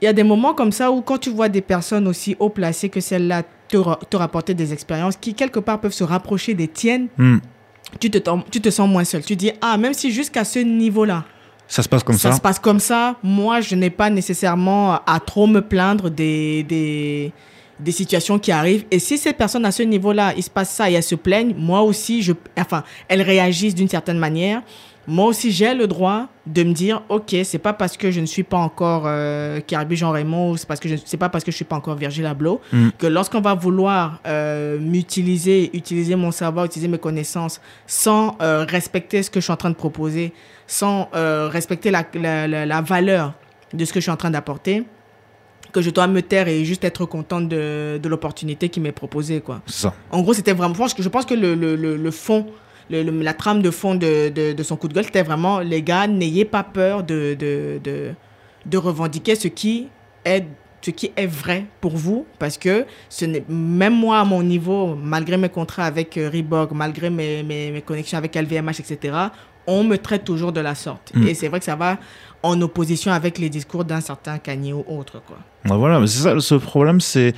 [0.00, 2.48] il y a des moments comme ça où quand tu vois des personnes aussi haut
[2.48, 6.54] placées que celles-là te, ra- te rapporter des expériences qui, quelque part, peuvent se rapprocher
[6.54, 7.38] des tiennes, Hmm.
[8.00, 8.18] tu te,
[8.50, 9.22] tu te sens moins seul.
[9.22, 11.24] Tu dis, ah, même si jusqu'à ce niveau-là,
[11.72, 12.30] Ça se passe comme ça.
[12.30, 13.16] ça se passe comme ça.
[13.22, 17.32] Moi, je n'ai pas nécessairement à trop me plaindre des, des,
[17.80, 18.84] des situations qui arrivent.
[18.90, 21.54] Et si ces personnes à ce niveau-là, il se passe ça et elles se plaignent,
[21.56, 24.60] moi aussi, je, enfin, elles réagissent d'une certaine manière.
[25.08, 28.26] Moi aussi, j'ai le droit de me dire, ok, c'est pas parce que je ne
[28.26, 31.50] suis pas encore euh, Kirby Jean Raymond, c'est parce que je, c'est pas parce que
[31.50, 32.88] je suis pas encore Virgil Abloh, Mm.
[32.98, 39.22] que lorsqu'on va vouloir euh, m'utiliser, utiliser mon savoir, utiliser mes connaissances, sans euh, respecter
[39.24, 40.32] ce que je suis en train de proposer,
[40.66, 43.34] sans euh, respecter la, la, la, la valeur
[43.72, 44.84] de ce que je suis en train d'apporter,
[45.72, 49.40] que je dois me taire et juste être contente de, de l'opportunité qui m'est proposée,
[49.40, 49.62] quoi.
[49.66, 49.94] Ça.
[50.10, 50.74] En gros, c'était vraiment.
[50.74, 52.46] Je pense que, le, le, le, le fond,
[52.90, 55.60] le- le- la trame de fond de, de, de son coup de gueule, c'était vraiment
[55.60, 59.88] les gars, n'ayez pas peur de, de, de, revendiquer ce qui
[60.24, 60.44] est
[60.84, 65.36] ce qui est vrai pour vous parce que ce même moi à mon niveau malgré
[65.36, 69.16] mes contrats avec euh, Reebok malgré mes, mes, mes connexions avec LVMH etc
[69.66, 71.26] on me traite toujours de la sorte Mm.
[71.28, 71.98] et c'est vrai que ça va
[72.42, 75.38] en opposition avec les discours d'un certain Kanye ou autre quoi
[75.76, 77.34] voilà, mais c'est ça, ce problème, c'est.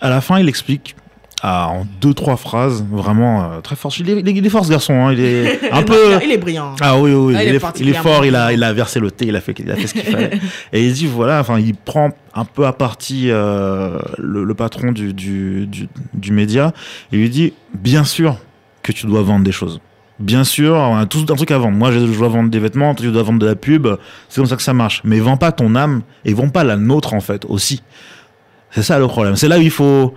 [0.00, 0.94] À la fin, il explique.
[1.42, 3.92] ah, en deux, trois phrases, vraiment euh, très fort.
[3.98, 4.92] Il est, il est fort, ce garçon.
[5.06, 6.18] hein, Il est un peu.
[6.22, 8.52] il est brillant Ah oui, oui, Ah, il il, est il est fort, il a,
[8.52, 10.38] il versé le thé, il a fait, il a fait ce qu'il fallait.
[10.72, 14.92] Et il dit, voilà, enfin, il prend un peu à partie euh, le, le patron
[14.92, 16.72] du, du, du, du média
[17.10, 18.36] et lui dit, bien sûr
[18.82, 19.80] que tu dois vendre des choses.
[20.22, 21.76] Bien sûr, on a tous un truc à vendre.
[21.76, 23.88] Moi, je dois vendre des vêtements, tu dois vendre de la pub.
[24.28, 25.00] C'est comme ça que ça marche.
[25.02, 27.82] Mais vends pas ton âme et vends pas la nôtre, en fait, aussi.
[28.70, 29.34] C'est ça le problème.
[29.34, 30.14] C'est là où il faut,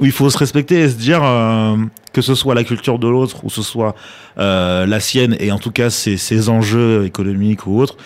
[0.00, 1.76] où il faut se respecter et se dire euh,
[2.12, 3.94] que ce soit la culture de l'autre ou ce soit
[4.38, 7.96] euh, la sienne et en tout cas ses, ses enjeux économiques ou autres.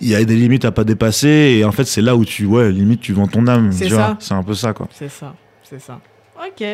[0.00, 2.44] Il y a des limites à pas dépasser et en fait c'est là où tu
[2.44, 3.70] ouais limite tu vends ton âme.
[3.72, 4.88] C'est un peu ça quoi.
[4.92, 6.00] C'est ça, c'est ça.
[6.36, 6.64] Ok.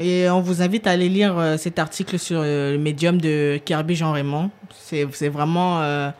[0.00, 3.60] Et on vous invite à aller lire euh, cet article sur euh, le médium de
[3.64, 4.50] Kirby Jean Raymond.
[4.70, 5.80] C'est vraiment.
[5.82, 6.10] euh,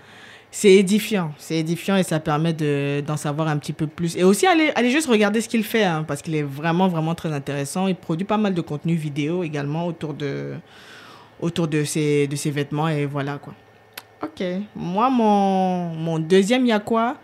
[0.50, 1.32] c'est édifiant.
[1.37, 4.16] C'est édifiant et ça permet de- d'en savoir un petit peu plus.
[4.16, 7.16] Et aussi, aller, aller juste regarder ce qu'il fait, hein, parce qu'il est vraiment, vraiment
[7.16, 7.88] très intéressant.
[7.88, 10.52] Il produit pas mal de contenu vidéo également autour de,
[11.40, 12.87] autour de, ses, de ses vêtements.
[12.88, 13.54] Et voilà, quoi.
[14.22, 14.44] Ok.
[14.76, 17.16] Moi, mon, mon deuxième, il quoi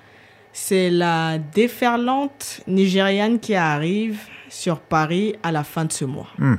[0.52, 4.18] C'est la déferlante nigériane qui arrive
[4.50, 6.28] sur Paris à la fin de ce mois.
[6.38, 6.56] Hmm.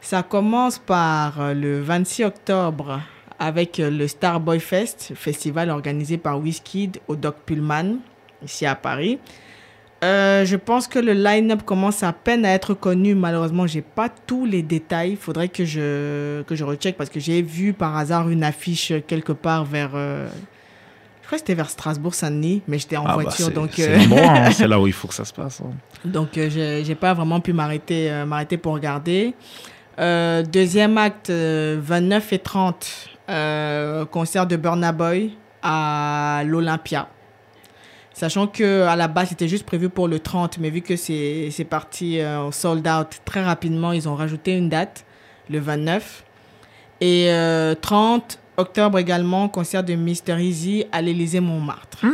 [0.00, 3.00] Ça commence par euh, le 26 octobre
[3.38, 7.98] avec euh, le Starboy Fest, festival organisé par Wizkid au Doc Pullman,
[8.44, 9.20] ici à Paris.
[10.02, 13.14] Euh, je pense que le line-up commence à peine à être connu.
[13.14, 15.12] Malheureusement, j'ai pas tous les détails.
[15.12, 18.92] Il faudrait que je, que je recheck parce que j'ai vu par hasard une affiche
[19.06, 19.92] quelque part vers.
[19.94, 20.28] euh,
[21.32, 23.50] crois que c'était vers Strasbourg-Saint-Denis, mais j'étais en Ah bah, voiture.
[23.50, 25.60] donc, c'est euh, l'endroit, hein, c'est là où il faut que ça se passe.
[25.60, 25.70] hein.
[26.04, 29.34] donc, euh, j'ai j'ai pas vraiment pu m'arrêter euh, m'arrêter pour regarder.
[29.98, 37.08] Deuxième acte, euh, 29 et 30, euh, concert de Burna Boy à l'Olympia.
[38.14, 41.66] Sachant que à la base, c'était juste prévu pour le 30, mais vu que c'est
[41.68, 45.04] parti euh, sold out très rapidement, ils ont rajouté une date,
[45.48, 46.24] le 29.
[47.00, 50.40] Et euh, 30 octobre également, concert de Mr.
[50.40, 52.04] Easy à l'Élysée Montmartre.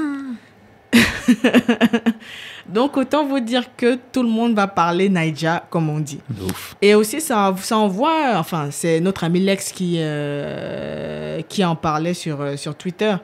[2.68, 6.20] Donc autant vous dire que tout le monde va parler Naija, comme on dit.
[6.42, 6.76] Ouf.
[6.82, 12.14] Et aussi, ça, ça envoie, enfin, c'est notre ami Lex qui, euh, qui en parlait
[12.14, 13.14] sur, euh, sur Twitter.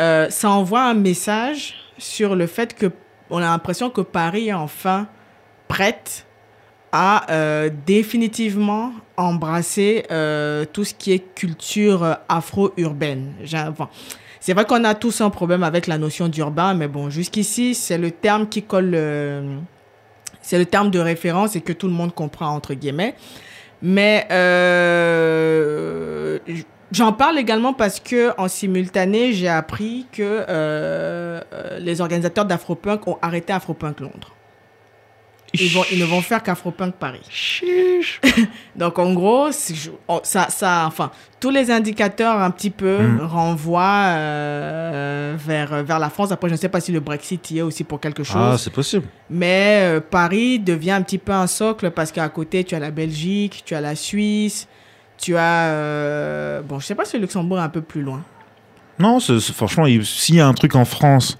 [0.00, 2.90] Euh, ça envoie un message sur le fait que
[3.28, 5.06] on a l'impression que Paris est enfin
[5.68, 6.26] prête
[6.92, 13.34] à euh, définitivement embrasser euh, tout ce qui est culture euh, afro-urbaine.
[14.40, 17.98] C'est vrai qu'on a tous un problème avec la notion d'urbain, mais bon, jusqu'ici, c'est
[17.98, 19.56] le terme qui colle, euh,
[20.40, 23.14] c'est le terme de référence et que tout le monde comprend entre guillemets.
[23.82, 25.30] Mais euh,
[26.90, 31.40] j'en parle également parce que en simultané, j'ai appris que euh,
[31.78, 34.34] les organisateurs d'Afropunk ont arrêté Afropunk Londres.
[35.54, 37.20] Ils, vont, ils ne vont faire qu'Afropunk Paris.
[38.76, 41.10] Donc en gros, ça, ça, enfin,
[41.40, 43.20] tous les indicateurs un petit peu mm.
[43.22, 46.30] renvoient euh, vers, vers la France.
[46.30, 48.36] Après, je ne sais pas si le Brexit y est aussi pour quelque chose.
[48.36, 49.06] Ah, c'est possible.
[49.28, 52.92] Mais euh, Paris devient un petit peu un socle parce qu'à côté, tu as la
[52.92, 54.68] Belgique, tu as la Suisse,
[55.18, 55.66] tu as...
[55.66, 58.22] Euh, bon, je ne sais pas si le Luxembourg est un peu plus loin.
[59.00, 61.38] Non, franchement, s'il y a un truc en France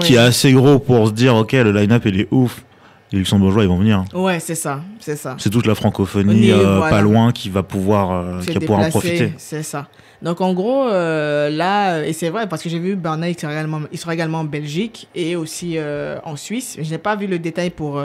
[0.00, 2.64] qui est assez gros pour se dire, ok, le line-up, il est ouf
[3.12, 4.04] les luxembourgeois ils vont venir.
[4.14, 5.36] Ouais, c'est ça, c'est ça.
[5.38, 8.88] C'est toute la francophonie euh, pas loin qui va pouvoir, euh, qui va pouvoir en
[8.88, 9.32] profiter.
[9.36, 9.88] C'est ça.
[10.22, 13.80] Donc en gros, euh, là, et c'est vrai parce que j'ai vu il sera également,
[13.90, 15.78] il sera également en Belgique et aussi
[16.24, 16.76] en Suisse.
[16.80, 18.02] Je n'ai pas vu le détail pour,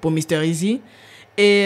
[0.00, 0.80] pour Mister Easy.
[1.36, 1.62] Et,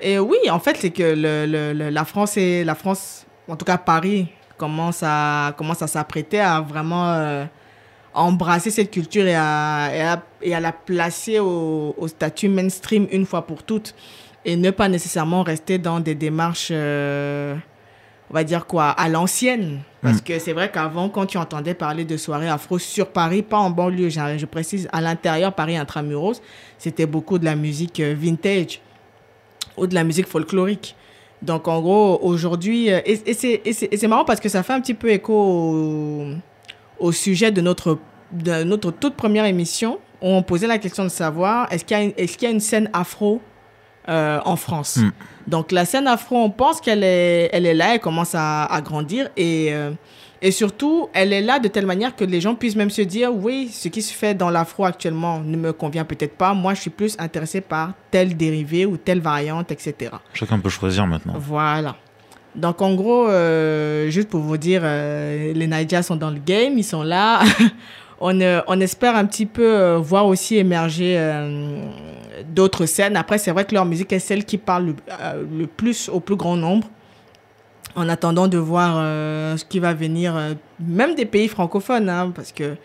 [0.00, 3.64] et oui, en fait, c'est que le, le, la France et la France, en tout
[3.64, 7.46] cas Paris, commence à, commence à s'apprêter à vraiment
[8.14, 13.46] embrasser cette culture et à, et à, la placer au, au, statut mainstream une fois
[13.46, 13.94] pour toutes
[14.44, 17.54] et ne pas nécessairement rester dans des démarches, euh,
[18.30, 19.80] on va dire quoi, à l'ancienne.
[20.02, 20.22] Parce mm.
[20.22, 23.70] que c'est vrai qu'avant, quand tu entendais parler de soirées afro sur Paris, pas en
[23.70, 26.42] banlieue, je précise, à l'intérieur, Paris intramuros,
[26.78, 28.80] c'était beaucoup de la musique euh, vintage
[29.76, 30.96] ou de la musique folklorique.
[31.40, 34.94] Donc en gros, aujourd'hui, euh, et, et c'est marrant parce que ça fait un petit
[34.94, 36.26] peu écho au
[37.02, 37.98] au sujet de notre,
[38.32, 42.00] de notre toute première émission, où on posait la question de savoir est-ce qu'il y,
[42.00, 43.42] a une, est-ce qu'il y a une scène afro
[44.08, 44.96] euh, en France?
[44.96, 45.10] Hmm.
[45.48, 48.80] Donc la scène afro, on pense qu'elle est, elle est là, elle commence à, à
[48.80, 49.90] grandir et, euh,
[50.40, 53.34] et surtout, elle est là de telle manière que les gens puissent même se dire
[53.34, 56.54] oui, ce qui se fait dans l'afro actuellement ne me convient peut-être pas.
[56.54, 60.12] Moi, je suis plus intéressé par telle dérivée ou telle variante, etc.
[60.34, 61.34] Chacun peut choisir maintenant.
[61.36, 61.96] Voilà.
[62.54, 66.76] Donc en gros, euh, juste pour vous dire, euh, les Naija sont dans le game,
[66.76, 67.40] ils sont là.
[68.20, 71.18] on, euh, on, espère un petit peu voir aussi émerger
[72.48, 73.16] d'autres scènes.
[73.16, 74.94] Après, c'est vrai que leur musique est celle qui parle
[75.50, 76.88] le, plus au plus grand nombre.
[77.94, 78.96] En attendant de voir
[79.58, 80.34] ce qui va venir,
[80.80, 82.76] même des pays francophones, hein, parce que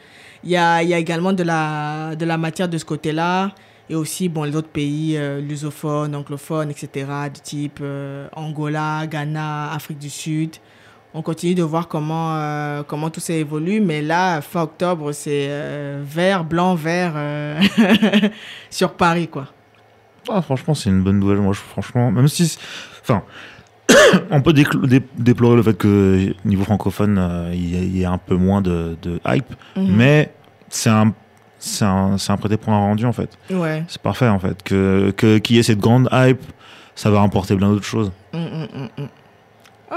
[0.43, 3.51] il y a, également de la matière de ce côté-là
[3.89, 9.71] et aussi bon, les autres pays euh, lusophones, anglophones, etc., du type euh, Angola, Ghana,
[9.71, 10.58] Afrique du Sud.
[11.13, 15.50] On continue de voir comment, euh, comment tout ça évolue, mais là, fin octobre, c'est
[16.04, 17.13] vert, blanc, vert
[18.69, 19.47] sur Paris, quoi.
[20.30, 21.38] Ah, franchement, c'est une bonne nouvelle.
[21.38, 22.58] Moi, je, franchement, même si.
[23.02, 23.23] Enfin.
[24.32, 28.97] on peut déplorer le fait que niveau francophone, il y, ait un peu moins de,
[29.26, 29.95] hype, mhm.
[29.95, 30.34] mais
[30.67, 31.13] c'est un
[31.67, 33.30] c'est un, un prêté pour un rendu en fait.
[33.49, 33.84] Ouais.
[33.88, 34.63] C'est parfait en fait.
[34.63, 36.41] Que qu'il y ait cette grande hype,
[36.95, 38.12] ça va rapporter plein d'autres choses.
[38.34, 39.08] Mm, mm, mm,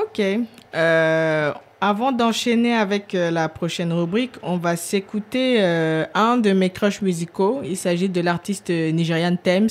[0.03, 0.47] ok.
[0.75, 6.71] Euh, avant d'enchaîner avec euh, la prochaine rubrique, on va s'écouter euh, un de mes
[6.71, 7.63] crushs musicaux.
[7.65, 9.69] Il s'agit de l'artiste nigérian Thames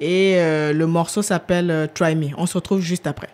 [0.00, 2.28] et le morceau s'appelle Try Me.
[2.36, 3.28] On se retrouve juste après.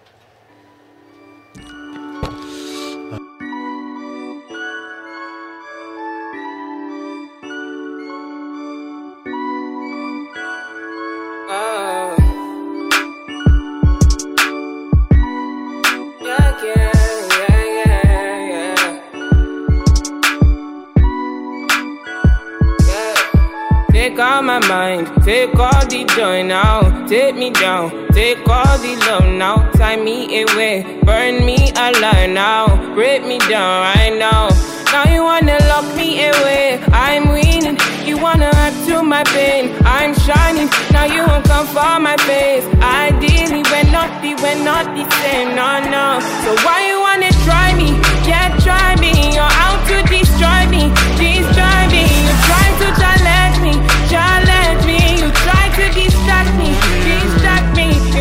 [24.90, 25.24] Mind.
[25.24, 27.90] Take all the joy now, take me down.
[28.12, 33.82] Take all the love now, tie me away, burn me alive now, break me down
[33.86, 34.48] right now.
[34.92, 37.78] Now you wanna lock me away, I'm winning.
[38.04, 40.68] You wanna add to my pain, I'm shining.
[40.90, 42.66] Now you won't come for my face.
[42.82, 46.06] Ideally, we're not the, we're not the same, no, no.
[46.42, 47.90] So why you wanna try me?
[48.26, 49.12] Yeah, try me.
[49.36, 50.82] You're out to destroy me,
[51.22, 51.89] destroy me.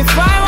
[0.00, 0.39] If I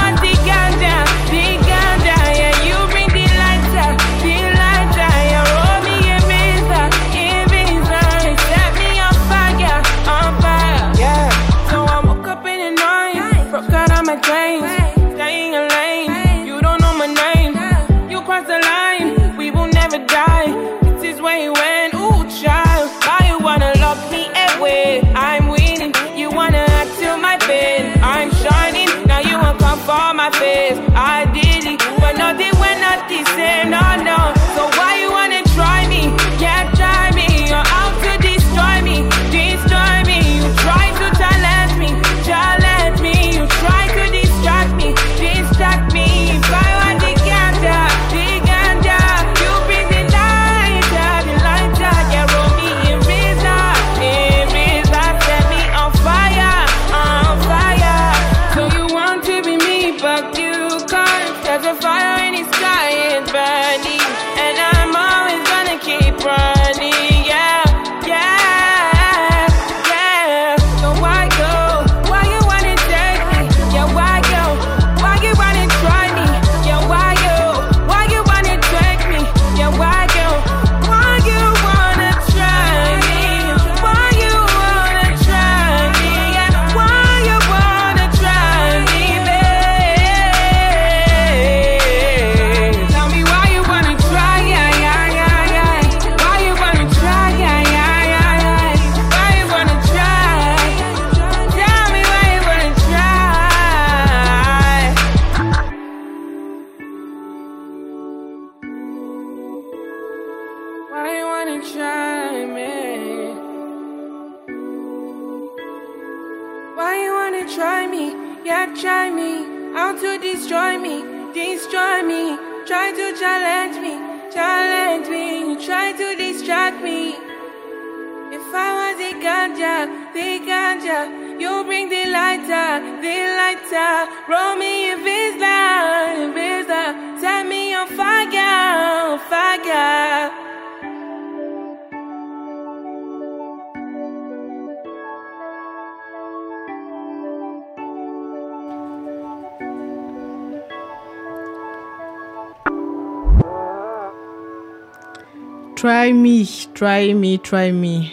[156.83, 158.09] Try Me, Try Me.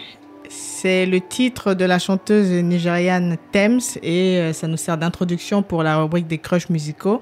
[0.47, 5.81] C'est le titre de la chanteuse nigériane Thames et euh, ça nous sert d'introduction pour
[5.81, 7.19] la rubrique des crushs musicaux.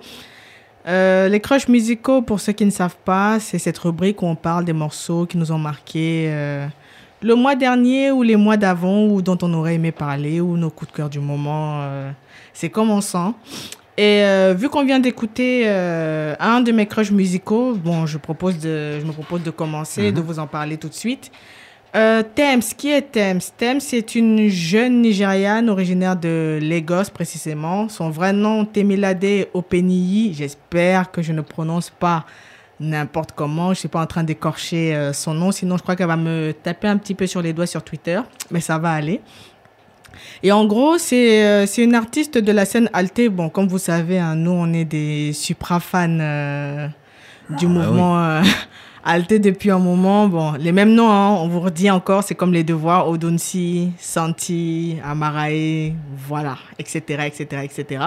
[0.90, 4.36] Euh, les crushs musicaux, pour ceux qui ne savent pas, c'est cette rubrique où on
[4.36, 6.68] parle des morceaux qui nous ont marqués euh,
[7.22, 10.70] le mois dernier ou les mois d'avant ou dont on aurait aimé parler ou nos
[10.70, 11.82] coups de cœur du moment.
[12.52, 13.32] c'est comme on sent.
[13.98, 18.60] Et euh, vu qu'on vient d'écouter euh, un de mes crushs musicaux, bon, je, propose
[18.60, 21.32] de, je me propose de commencer, de vous en parler tout de suite.
[21.96, 23.40] Euh, Thames, qui est Thames?
[23.58, 27.90] Thames, c'est une jeune Nigériane originaire de Lagos précisément.
[27.90, 30.34] Son vrai nom, Temilade Openiyi.
[30.34, 32.26] J'espère que je ne prononce pas
[32.80, 33.68] n'importe comment.
[33.68, 36.18] Je ne suis pas en train d'écorcher euh, son nom, sinon je crois qu'elle va
[36.18, 38.20] me taper un petit peu sur les doigts sur Twitter,
[38.52, 39.22] mais ça va aller.
[40.44, 43.30] Et en gros, c'est euh, c'est une artiste de la scène Alté.
[43.30, 46.88] Bon, comme vous savez, hein, nous, on est des supra fans euh,
[47.50, 48.42] du mouvement euh,
[49.04, 50.28] Alté depuis un moment.
[50.28, 54.98] Bon, les mêmes noms, hein, on vous redit encore, c'est comme les devoirs Odunsi, Santi,
[55.04, 55.94] Amarae,
[56.28, 58.04] voilà, etc., etc., etc.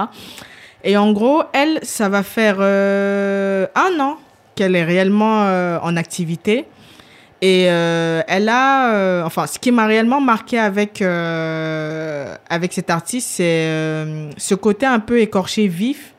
[0.85, 4.19] Et en gros, elle, ça va faire euh, un an
[4.55, 6.67] qu'elle est réellement euh, en activité.
[7.43, 12.91] Et euh, elle a, euh, enfin, ce qui m'a réellement marqué avec euh, avec cette
[12.91, 16.15] artiste, c'est euh, ce côté un peu écorché vif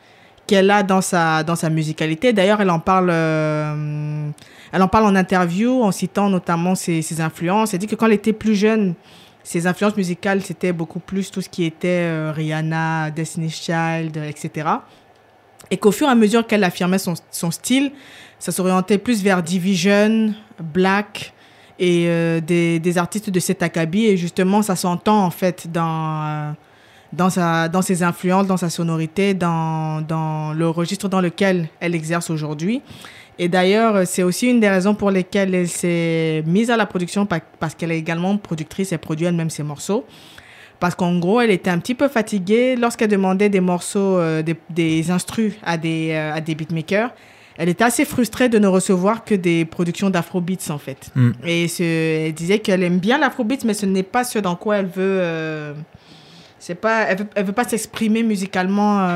[0.47, 2.34] qu'elle a dans sa dans sa musicalité.
[2.34, 4.29] D'ailleurs, elle en parle, euh,
[4.71, 7.75] elle en parle en interview en citant notamment ses, ses influences.
[7.75, 8.95] Elle dit que quand elle était plus jeune,
[9.43, 14.67] ses influences musicales c'était beaucoup plus tout ce qui était euh, Rihanna, Destiny's Child, etc.
[15.69, 17.91] Et qu'au fur et à mesure qu'elle affirmait son, style,
[18.39, 21.34] ça s'orientait plus vers Division, Black
[21.80, 24.06] et euh, des, artistes de cet acabit.
[24.06, 26.52] Et justement, ça s'entend en fait dans, euh,
[27.13, 31.95] dans, sa, dans ses influences, dans sa sonorité, dans, dans le registre dans lequel elle
[31.95, 32.82] exerce aujourd'hui.
[33.39, 37.26] Et d'ailleurs, c'est aussi une des raisons pour lesquelles elle s'est mise à la production
[37.26, 40.06] pa- parce qu'elle est également productrice et produit elle-même ses morceaux.
[40.82, 44.56] Parce qu'en gros, elle était un petit peu fatiguée lorsqu'elle demandait des morceaux, euh, des,
[44.70, 47.12] des instrus à des, euh, à des beatmakers.
[47.58, 51.12] Elle était assez frustrée de ne recevoir que des productions d'afrobeats, en fait.
[51.15, 51.32] Mm.
[51.46, 51.84] Et ce,
[52.28, 55.20] elle disait qu'elle aime bien l'afrobeats, mais ce n'est pas ce dans quoi elle veut...
[55.22, 55.74] euh,
[56.58, 59.08] c'est pas, elle veut, elle veut pas s'exprimer musicalement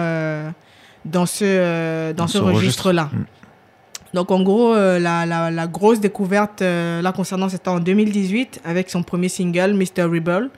[1.04, 2.60] dans ce, dans Dans ce, ce registre.
[2.62, 3.10] registre-là.
[3.12, 3.26] Mm.
[4.14, 8.62] Donc en gros, euh, la, la, la grosse découverte euh, là concernant c'était en 2018
[8.64, 10.04] avec son premier single Mr.
[10.04, 10.50] Rebel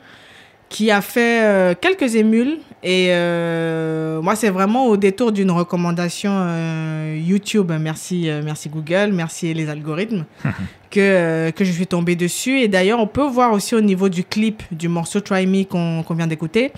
[0.69, 6.32] qui a fait euh, quelques émules et euh, moi c'est vraiment au détour d'une recommandation
[6.34, 10.25] euh, YouTube merci merci Google merci les algorithmes
[10.91, 14.23] que que je suis tombée dessus et d'ailleurs on peut voir aussi au niveau du
[14.23, 16.71] clip du morceau Try Me qu'on qu'on vient d'écouter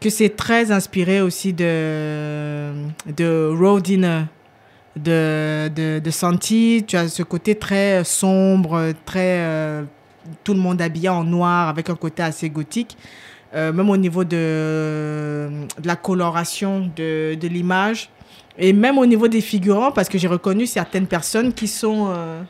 [0.00, 2.72] que c'est très inspiré aussi de
[3.16, 4.22] de Road Dinner
[4.96, 6.84] de, de, de Santi.
[6.84, 9.40] Tu as ce côté très sombre, très.
[10.42, 12.96] tout le monde habillé en noir, avec un côté assez gothique.
[13.54, 15.48] Euh, même au niveau de,
[15.80, 18.10] de la coloration de, de l'image.
[18.58, 22.08] Et même au niveau des figurants, parce que j'ai reconnu certaines personnes qui sont.
[22.10, 22.42] euh,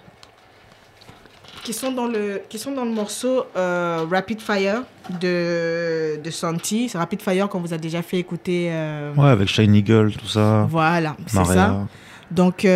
[1.63, 4.83] qui sont dans le, qui sont dans le morceau euh, Rapid Fire
[5.21, 6.89] de, de Santi.
[6.89, 8.73] C'est Rapid Fire qu'on vous a déjà fait écouter.
[9.17, 10.67] Ouais, avec Shiny Eagle, tout ça.
[10.69, 11.87] Voilà, c'est ça.
[12.31, 12.67] Donc,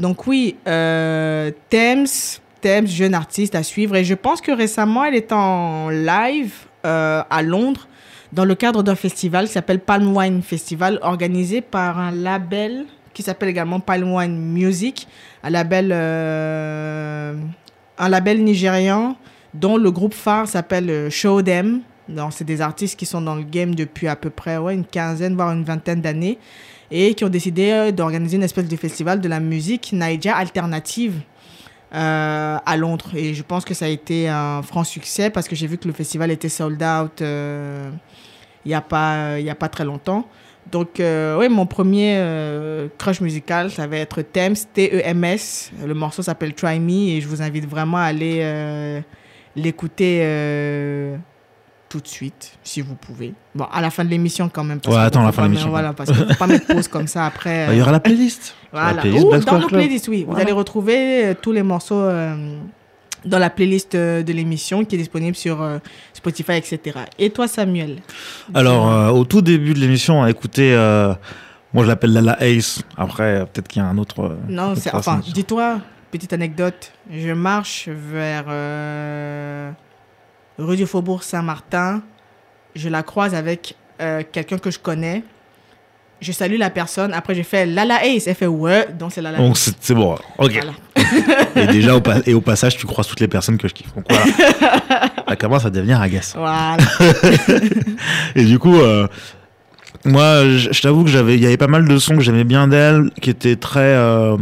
[0.00, 2.06] donc oui, Thames,
[2.60, 3.96] Thames, jeune artiste à suivre.
[3.96, 6.54] Et je pense que récemment, elle est en live
[6.84, 7.86] euh, à Londres
[8.32, 13.22] dans le cadre d'un festival qui s'appelle Palm Wine Festival, organisé par un label qui
[13.22, 15.06] s'appelle également Palm Wine Music,
[15.42, 17.34] un label, euh,
[17.98, 19.16] un label nigérian
[19.54, 21.80] dont le groupe phare s'appelle euh, Show Them.
[22.30, 25.34] C'est des artistes qui sont dans le game depuis à peu près ouais, une quinzaine,
[25.34, 26.38] voire une vingtaine d'années
[26.90, 31.20] et qui ont décidé euh, d'organiser une espèce de festival de la musique Naija alternative
[31.94, 33.10] euh, à Londres.
[33.14, 35.86] Et je pense que ça a été un franc succès parce que j'ai vu que
[35.86, 37.90] le festival était sold out euh,
[38.64, 40.26] il n'y a, pas- a pas très longtemps.
[40.70, 45.72] Donc, euh, oui, mon premier euh, crush musical, ça va être Thames, T-E-M-S.
[45.84, 49.00] Le morceau s'appelle Try Me et je vous invite vraiment à aller euh,
[49.56, 51.16] l'écouter euh,
[51.92, 53.34] tout de suite, si vous pouvez.
[53.54, 54.80] Bon, à la fin de l'émission quand même.
[54.80, 56.66] parce Ouais, que attends, la fin de l'émission, Voilà, parce qu'il ne faut pas mettre
[56.66, 57.66] pause comme ça après.
[57.66, 58.54] Bah, Il y aura la playlist.
[58.72, 58.94] Voilà.
[58.94, 60.24] La playlist dans nos playlists, oui.
[60.26, 62.56] Vous allez retrouver euh, tous les morceaux euh,
[63.26, 65.78] dans la playlist euh, de l'émission qui est disponible sur euh,
[66.14, 67.00] Spotify, etc.
[67.18, 67.98] Et toi, Samuel?
[68.54, 70.72] Alors, euh, au tout début de l'émission, on a écouté.
[70.74, 71.12] euh,
[71.74, 72.82] moi, je l'appelle Lala Ace.
[72.96, 74.22] Après, euh, peut-être qu'il y a un autre.
[74.24, 75.80] euh, Non, c'est enfin, dis-toi,
[76.10, 76.92] petite anecdote.
[77.10, 79.70] Je marche vers euh,
[80.58, 82.02] rue du Faubourg Saint-Martin.
[82.74, 85.22] Je la croise avec euh, quelqu'un que je connais.
[86.20, 87.12] Je salue la personne.
[87.12, 88.26] Après, j'ai fait Lala Ace.
[88.28, 88.88] Elle fait ouais.
[88.96, 89.72] Donc, c'est Lala Donc, Ace.
[89.80, 90.16] c'est bon.
[90.38, 90.52] Ok.
[90.52, 90.72] Voilà.
[91.56, 93.92] Et déjà, au, et au passage, tu croises toutes les personnes que je kiffe.
[93.94, 94.24] Donc voilà.
[95.28, 96.38] Ça commence à devenir agaçant.
[96.38, 96.76] Voilà.
[98.36, 99.08] Et du coup, euh,
[100.04, 102.44] moi, je, je t'avoue que j'avais, il y avait pas mal de sons que j'aimais
[102.44, 104.36] bien d'elle, qui étaient très, euh,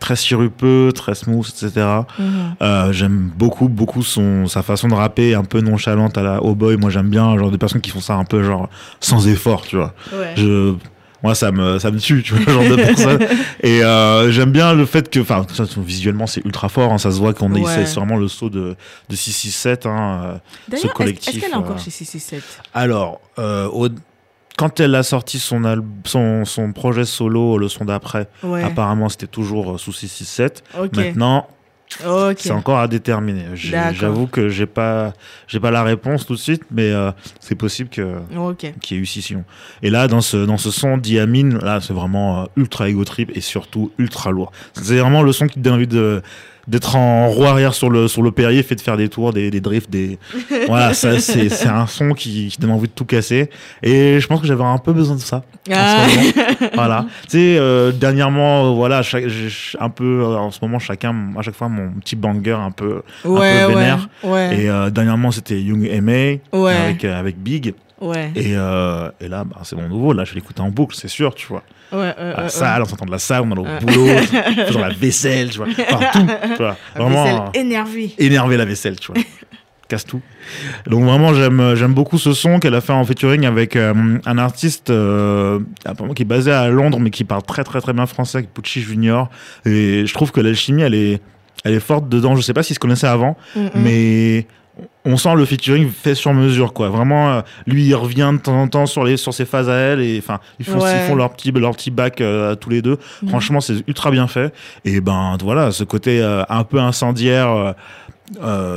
[0.00, 1.86] très sirupeux, très smooth, etc.
[2.18, 2.26] Mhm.
[2.62, 6.54] Euh, j'aime beaucoup, beaucoup son, sa façon de rapper, un peu nonchalante à la oh
[6.54, 6.76] boy.
[6.76, 8.68] Moi, j'aime bien, genre des personnes qui font ça un peu genre
[9.00, 9.94] sans effort, tu vois.
[10.12, 10.34] Ouais.
[10.36, 10.74] Je,
[11.20, 13.18] moi, ça me, ça me tue, tu vois, ce genre de personne.
[13.62, 15.44] Et euh, j'aime bien le fait que, enfin,
[15.78, 16.92] visuellement, c'est ultra fort.
[16.92, 17.84] hein, ça se voit qu'on est, Ouais.
[17.86, 18.76] c'est vraiment le saut de,
[19.08, 19.86] de 667.
[19.86, 22.42] Hein, euh, D'ailleurs, est-ce- collectif, Est-ce qu'elle est encore chez 667
[22.74, 23.88] alors, euh, au-
[24.58, 25.62] quand elle a sorti son,
[26.04, 28.62] son, son projet solo, le son d'après, Ouais.
[28.62, 30.64] apparemment c'était toujours euh, sous 667.
[30.78, 30.96] Ok.
[30.96, 31.46] Maintenant,
[32.36, 33.44] c'est encore à déterminer.
[33.54, 35.14] J'avoue que j'ai pas,
[35.46, 38.16] j'ai pas la réponse tout de suite, mais euh, c'est possible que
[38.82, 39.44] qu'il y ait eu scission.
[39.82, 43.30] Et là, dans ce, dans ce son Diamine, là, c'est vraiment euh, ultra ego trip
[43.34, 44.52] et surtout ultra lourd.
[44.74, 46.20] C'est vraiment le son qui te donne envie de
[46.68, 49.50] d'être en roue arrière sur le sur le Perrier, fait de faire des tours, des,
[49.50, 50.18] des drifts, des
[50.68, 53.50] voilà, ça c'est c'est un son qui, qui donne envie de tout casser.
[53.82, 55.38] Et je pense que j'avais un peu besoin de ça.
[55.38, 56.06] en ce Ah.
[56.06, 56.70] moment.
[56.74, 57.06] voilà.
[57.22, 59.24] Tu sais, euh, dernièrement, voilà, chaque,
[59.80, 63.02] un peu euh, en ce moment chacun, à chaque fois mon petit banger un peu.
[63.24, 63.74] Ouais, peu ouais.
[63.74, 64.08] vénère.
[64.22, 64.60] Ouais.
[64.62, 66.56] Et euh, dernièrement, c'était Young M.A.
[66.56, 67.74] Avec avec Big.
[68.00, 68.30] Ouais.
[68.36, 70.12] Et, euh, et là, bah, c'est mon nouveau.
[70.12, 71.62] Là, je l'écoute en boucle, c'est sûr, tu vois.
[71.92, 73.80] Ouais, À la ouais, salle, on s'entend de la salle, on est au Ouais.
[73.80, 74.06] boulot,
[74.66, 76.76] faisant la vaisselle, tu vois, partout, tu vois.
[76.94, 78.14] Vraiment Vaisselle euh, énervée.
[78.18, 79.20] énerver la vaisselle, tu vois.
[79.88, 80.20] Casse tout.
[80.86, 84.36] Donc vraiment, j'aime j'aime beaucoup ce son qu'elle a fait en featuring avec euh, un
[84.36, 88.04] artiste euh, apparemment qui est basé à Londres, mais qui parle très très très bien
[88.04, 89.30] français, avec Pucci Junior.
[89.64, 91.22] Et je trouve que l'alchimie, elle est,
[91.64, 92.36] elle est forte dedans.
[92.36, 94.46] Je sais pas s'ils se connaissaient avant, Mm, mais
[95.10, 96.90] on sent le featuring fait sur mesure quoi.
[96.90, 99.74] Vraiment euh, lui il revient de temps en temps sur les sur ses phases à
[99.74, 100.92] elle et enfin ils font Ouais.
[100.96, 102.98] ils font leur petit leur petit bac euh, tous les deux.
[103.22, 103.28] Mhm.
[103.30, 104.52] franchement c'est ultra bien fait.
[104.84, 107.74] Et ben voilà ce côté euh, un peu incendiaire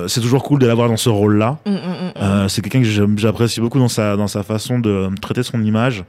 [0.08, 3.18] c'est toujours cool de l'avoir dans ce rôle là Mm, mm, mm, c'est quelqu'un que
[3.18, 6.06] j'apprécie beaucoup dans sa dans sa façon de traiter son image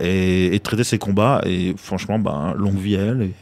[0.00, 1.40] et, traiter ses combats.
[1.46, 3.32] Et franchement ben longue vie à elle et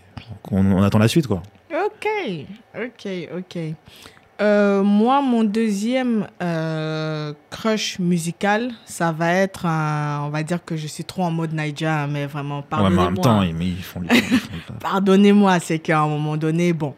[0.53, 1.43] on, on attend la suite quoi.
[1.73, 2.07] Ok,
[2.77, 3.09] ok,
[3.39, 3.59] ok.
[4.43, 10.23] Euh, moi, mon deuxième euh, crush musical, ça va être un.
[10.27, 12.79] On va dire que je suis trop en mode Naija, mais vraiment, ouais, mais en
[12.81, 13.05] pardonnez-moi.
[13.13, 14.79] même temps ils, ils font, ils font- ils font le taf.
[14.81, 16.95] Pardonnez-moi, c'est qu'à un moment donné, bon.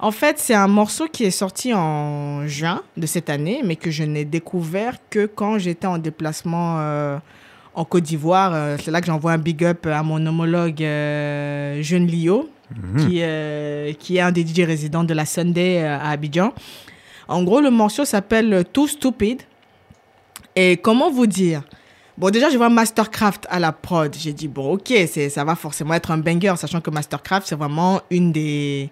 [0.00, 3.92] En fait, c'est un morceau qui est sorti en juin de cette année, mais que
[3.92, 7.18] je n'ai découvert que quand j'étais en déplacement euh,
[7.74, 8.76] en Côte d'Ivoire.
[8.82, 12.96] C'est là que j'envoie un big up à mon homologue Jeune Lio, Mhm.
[13.06, 13.22] qui,
[13.98, 16.52] qui est un des DJ résidents de la Sunday à Abidjan.
[17.28, 19.42] En gros, le morceau s'appelle Too Stupid.
[20.56, 21.62] Et comment vous dire?
[22.16, 24.12] Bon, déjà, je vois Mastercraft à la prod.
[24.18, 24.92] J'ai dit, bon, ok,
[25.30, 28.90] ça va forcément être un banger, sachant que Mastercraft, c'est vraiment une des,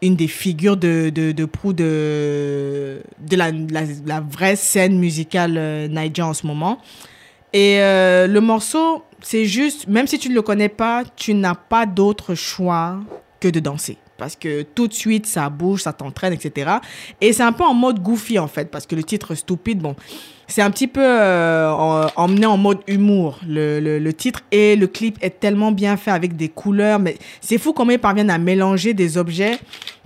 [0.00, 5.56] une des figures de, de, de proue de, de la, la, la vraie scène musicale
[5.58, 6.78] euh, Niger en ce moment.
[7.52, 11.54] Et euh, le morceau, c'est juste, même si tu ne le connais pas, tu n'as
[11.54, 12.98] pas d'autre choix
[13.40, 13.98] que de danser.
[14.16, 16.70] Parce que tout de suite, ça bouge, ça t'entraîne, etc.
[17.20, 19.96] Et c'est un peu en mode goofy, en fait, parce que le titre Stupide, bon,
[20.46, 24.40] c'est un petit peu euh, en- emmené en mode humour, le, le, titre.
[24.52, 27.00] Et le clip est tellement bien fait avec des couleurs.
[27.00, 29.58] Mais c'est fou comment ils parviennent à mélanger des objets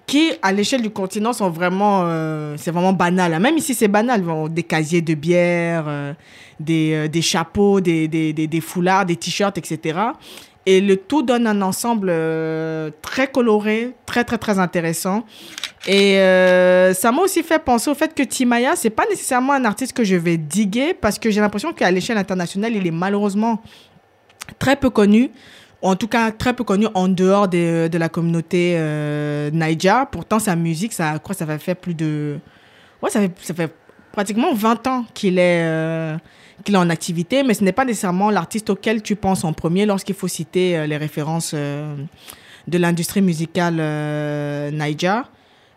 [0.07, 3.35] qui, à l'échelle du continent, sont vraiment, euh, c'est vraiment banal.
[3.35, 3.39] hein.
[3.41, 4.25] Même ici, c'est banal.
[4.49, 6.15] Des casiers de bière, euh,
[6.59, 9.99] des, euh, des chapeaux, des, des, des foulards, des t-shirts, etc.
[10.71, 15.25] Et le tout donne un ensemble euh, très coloré, très, très, très intéressant.
[15.87, 19.65] Et euh, ça m'a aussi fait penser au fait que Timaya, c'est pas nécessairement un
[19.65, 23.63] artiste que je vais diguer parce que j'ai l'impression qu'à l'échelle internationale, il est malheureusement
[24.59, 25.31] très peu connu.
[25.81, 29.51] En tout cas, très peu connu en dehors de, de la communauté euh.
[30.13, 32.37] Pourtant, sa musique, ça, quoi, ça fait faire plus de.
[33.01, 33.21] Ouais, ça
[33.55, 33.73] fait
[34.19, 36.17] pratiquement 20 ans qu'il est, euh,
[36.65, 39.87] qu'il est en activité, mais ce n'est pas nécessairement l'artiste auquel tu penses en premier
[39.87, 41.95] lorsqu'il faut citer euh, les références euh,
[42.67, 43.75] de l'industrie musicale
[44.73, 45.31] Niger.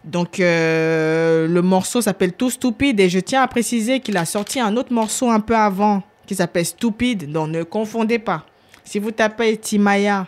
[0.03, 4.75] Donc, le morceau s'appelle Tout Stupide et je tiens à préciser qu'il a sorti un
[4.75, 8.47] autre morceau un peu avant qui s'appelle Stupide, donc ne confondez pas.
[8.83, 10.25] Si vous tapez Timaya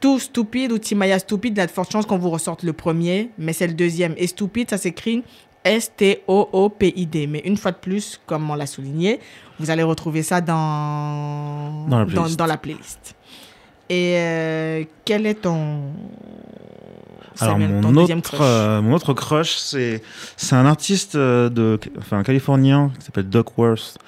[0.00, 2.72] Tout Stupide ou Timaya Stupide, il y a de fortes chances qu'on vous ressorte le
[2.72, 4.14] premier, mais c'est le deuxième.
[4.16, 5.22] Et Stupide, ça s'écrit
[5.64, 7.26] S-T-O-O-P-I-D.
[7.26, 9.20] Mais une fois de plus, comme on l'a souligné,
[9.58, 12.38] vous allez retrouver ça dans, Dans la playlist.
[12.38, 13.14] dans la playlist.
[13.88, 15.82] Et euh, quel est ton.
[17.40, 18.40] Alors Samuel, mon autre, crush?
[18.42, 20.02] euh, mon autre crush, c'est
[20.52, 23.98] un artiste euh, de, enfin californien qui s'appelle Duckworth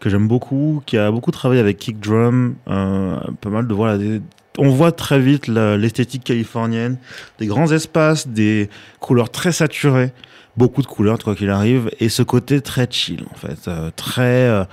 [0.00, 3.98] que j'aime beaucoup, qui a beaucoup travaillé avec Kick Drum, euh, pas mal de voilà.
[3.98, 4.22] des-
[4.56, 6.98] on voit très vite l'esthétique californienne,
[7.38, 8.68] des grands espaces, des
[9.00, 10.12] couleurs très saturées,
[10.58, 14.22] beaucoup de couleurs quoi qu'il arrive, et ce côté très chill en fait, euh, très
[14.48, 14.64] euh,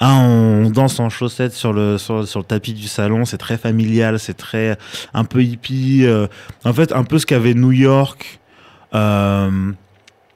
[0.00, 3.56] ah, on danse en chaussettes sur le sur, sur le tapis du salon, c'est très
[3.58, 4.76] familial, c'est très
[5.14, 6.04] un peu hippie.
[6.04, 6.26] euh,
[6.64, 8.38] en fait, un peu ce qu'avait New York,
[8.94, 9.50] euh,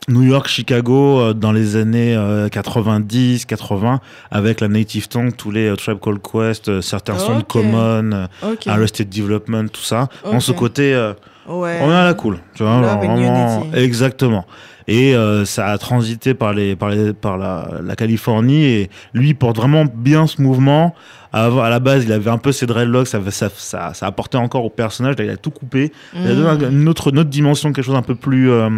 [0.08, 2.16] New York, Chicago euh, dans les années
[2.50, 7.38] 90, 80, avec la Native Tongue, tous les euh, Tribe Called Quest, euh, certains sons
[7.40, 7.44] de.
[7.44, 8.26] Common, euh.
[8.66, 10.08] Arrested Development, tout ça.
[10.24, 11.12] En ce côté, euh,
[11.48, 11.80] Ouais.
[11.82, 14.46] on est à la cool, tu vois, genre vraiment- exactement.
[14.92, 19.28] Et euh, ça a transité par les par les par la, la Californie et lui
[19.28, 20.94] il porte vraiment bien ce mouvement.
[21.32, 24.36] À, à la base, il avait un peu ses dreadlocks, ça ça ça, ça apportait
[24.38, 25.14] encore au personnage.
[25.16, 25.92] Là, il a tout coupé.
[26.16, 26.58] Il a Mm.
[26.58, 28.68] donné une autre une autre dimension, quelque chose un peu plus euh,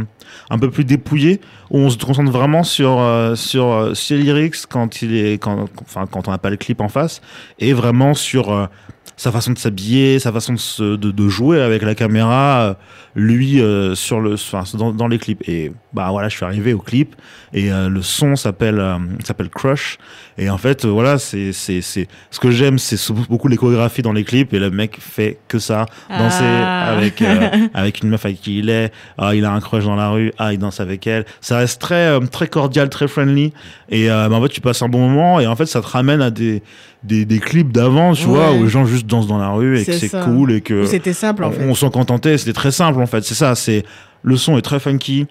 [0.50, 1.40] un peu plus dépouillé
[1.70, 5.64] où on se concentre vraiment sur euh, sur euh, ses lyrics quand il est quand
[5.80, 7.22] enfin quand on n'a pas le clip en face
[7.58, 8.68] et vraiment sur
[9.16, 12.76] sa façon de s'habiller, sa façon de, se- de, de jouer avec la caméra,
[13.14, 15.42] lui euh, sur le, enfin dans, dans les clips.
[15.48, 17.14] Et bah voilà, je suis arrivé au clip
[17.53, 19.99] et euh, le son s'appelle euh, s'appelle Crush.
[20.38, 22.97] Et en fait, euh, voilà, c'est c'est c'est ce que j'aime, c'est
[23.28, 26.93] beaucoup les chorégraphies dans les clips et le mec fait que ça, danser Ah.
[26.97, 27.22] avec
[27.74, 28.90] avec une meuf avec qui il est.
[29.18, 30.32] Ah, il a un crush dans la rue.
[30.38, 31.24] Ah, il danse avec elle.
[31.40, 33.53] Ça reste très très cordial, très friendly.
[33.90, 36.22] Et bah, en fait, tu passes un bon moment et en fait, ça te ramène
[36.22, 36.62] à des
[37.05, 38.34] des, des clips d'avant, tu Ouais.
[38.34, 40.86] vois, où les gens juste dansent dans la rue et que C'est cool et que
[40.86, 41.64] C'était simple en on, fait.
[41.68, 42.38] on s'en contentait.
[42.38, 43.22] C'était très simple en fait.
[43.24, 43.55] C'est ça.
[43.57, 43.82] C'est
[44.22, 45.26] le son est très funky.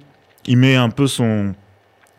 [0.47, 1.53] Il met un peu son,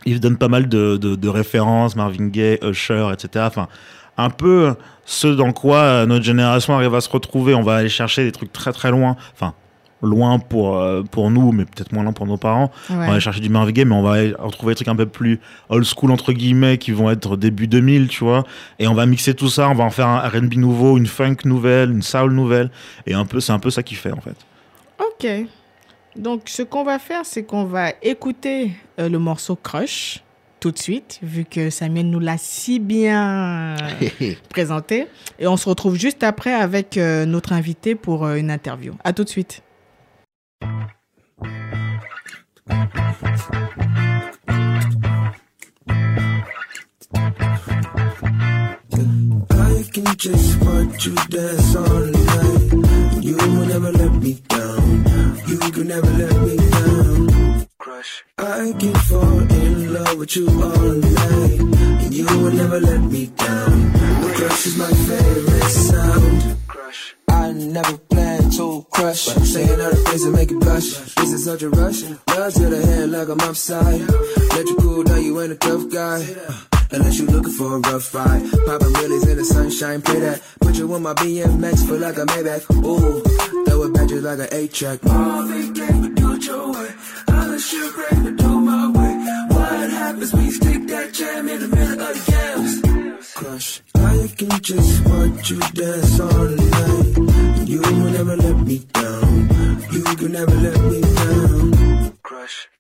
[0.04, 3.44] il donne pas mal de, de, de références, Marvin Gaye, Usher, etc.
[3.48, 3.68] Enfin,
[4.16, 7.54] un peu ce dans quoi euh, notre génération arrive à se retrouver.
[7.54, 9.16] On va aller chercher des trucs très très loin.
[9.34, 9.54] Enfin,
[10.02, 12.70] loin pour euh, pour nous, mais peut-être moins loin pour nos parents.
[12.90, 14.96] On va aller chercher du Marvin Gaye, mais on va aller retrouver des trucs un
[14.96, 18.44] peu plus old school entre guillemets qui vont être début 2000, tu vois.
[18.78, 19.68] Et on va mixer tout ça.
[19.68, 22.70] On va en faire un R&B nouveau, une funk nouvelle, une soul nouvelle.
[23.06, 24.36] Et un peu, c'est un peu ça qui fait en fait.
[24.98, 25.46] Ok.
[26.16, 30.22] Donc, ce qu'on va faire, c'est qu'on va écouter euh, le morceau Crush
[30.60, 33.76] tout de suite, vu que Samuel nous l'a si bien
[34.48, 35.08] présenté.
[35.40, 38.94] Et on se retrouve juste après avec euh, notre invité pour euh, une interview.
[39.02, 39.62] À tout de suite.
[49.50, 52.71] I can just watch you dance all night.
[53.32, 55.04] You will never let me down.
[55.46, 57.66] You can never let me down.
[57.78, 58.24] Crush.
[58.36, 61.60] I can fall in love with you all night.
[62.04, 63.92] And you will never let me down.
[64.20, 66.56] The crush is my favorite sound.
[66.68, 67.16] Crush.
[67.30, 70.90] I never plan to crush, but I'm saying other things that make it blush.
[71.14, 72.02] This is such a rush.
[72.36, 74.00] Love to the head like I'm upside.
[74.52, 76.18] Let you cool down, you ain't a tough guy.
[76.90, 78.42] Unless you looking for a rough ride.
[78.66, 80.42] Poppin' wheelies in the sunshine, play that.
[80.72, 82.64] Put you on my BMX, feel like a Maybach.
[82.82, 83.20] Ooh,
[83.66, 85.04] throw it back just like an A-track.
[85.04, 86.88] Marvin Gaye, but do it your way.
[87.28, 89.14] Unless you're ready to do my way.
[89.54, 93.34] What happens when you stick that jam in the middle of the jams?
[93.34, 93.82] Crush.
[93.96, 97.68] I can just watch you dance all night.
[97.68, 99.50] You will never let me down.
[99.92, 101.01] You can never let me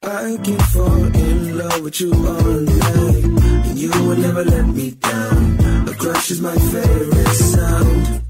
[0.02, 3.24] I can fall in love with you all night.
[3.68, 5.88] And you will never let me down.
[5.88, 8.22] A crush is my favorite sound.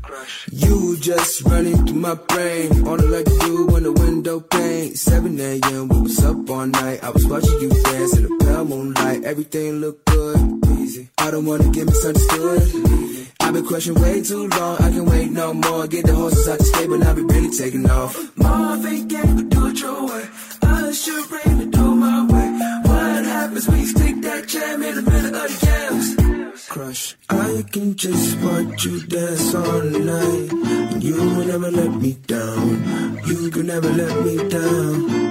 [0.53, 2.86] You just running through my brain.
[2.86, 4.95] On like you when the window pane.
[4.95, 5.88] 7 a.m.
[5.88, 7.03] We was up all night.
[7.03, 9.24] I was watching you dance in the pale moonlight.
[9.24, 10.66] Everything looked good.
[10.78, 11.09] Easy.
[11.18, 13.12] I don't wanna get misunderstood.
[13.43, 14.76] I've been crushing way too long.
[14.78, 15.86] I can wait no more.
[15.86, 18.16] Get the horses out the stable and I'll be really taking off.
[18.36, 20.24] Marvin Gaye, do it your way.
[20.62, 22.49] I should ready to do my way.
[22.88, 26.68] What happens when you stick that jam in the middle of the jams?
[26.68, 27.16] Crush.
[27.28, 31.03] I can just watch you dance all night.
[31.03, 33.20] You will never let me down.
[33.26, 35.22] You can never let me down.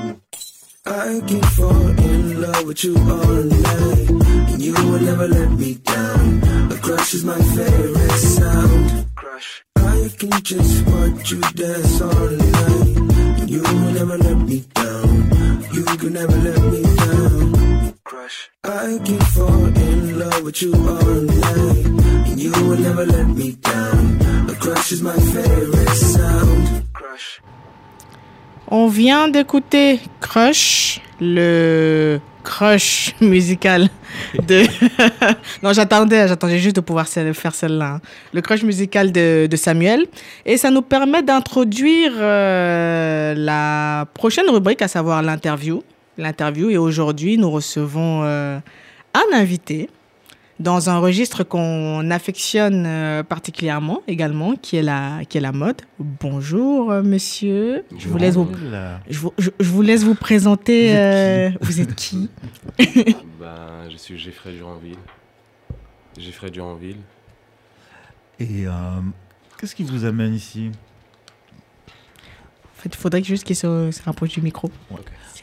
[0.91, 4.09] I can fall in love with you all night.
[4.51, 6.43] And you will never let me down.
[6.69, 9.05] A crush is my favorite sound.
[9.15, 9.63] Crush.
[9.77, 12.97] I can just watch you dance all night.
[13.39, 15.13] And you will never let me down.
[15.71, 17.93] You can never let me down.
[18.03, 18.49] Crush.
[18.65, 21.85] I can fall in love with you all night.
[22.31, 24.49] And you will never let me down.
[24.49, 26.83] A crush is my favorite sound.
[26.91, 27.39] Crush.
[28.73, 33.89] On vient d'écouter Crush, le crush musical
[34.47, 34.63] de...
[35.61, 37.95] non, j'attendais, j'attendais juste de pouvoir faire celle-là.
[37.95, 38.01] hein.
[38.33, 40.05] Le crush musical de, de Samuel.
[40.45, 45.83] Et ça nous permet d'introduire euh, la prochaine rubrique, à savoir l'interview.
[46.17, 46.69] L'interview.
[46.69, 48.57] Et aujourd'hui, nous recevons euh,
[49.13, 49.89] un invité
[50.61, 55.81] dans un registre qu'on affectionne euh, particulièrement également, qui est la, qui est la mode.
[55.99, 57.83] Bonjour, euh, monsieur.
[57.97, 58.49] Je vous laisse vous,
[59.09, 60.95] je vous, je- je vous laisse vous présenter.
[60.97, 62.29] euh, Vous êtes qui,
[62.77, 64.97] Ben, je suis Geoffrey Duranville.
[66.17, 66.97] Geoffrey Duranville.
[68.39, 68.71] Et euh,
[69.59, 70.71] qu'est-ce qui vous amène ici?
[71.87, 74.69] En fait, il faudrait juste qu'il se, se rapproche du micro.
[74.89, 74.97] Ouais.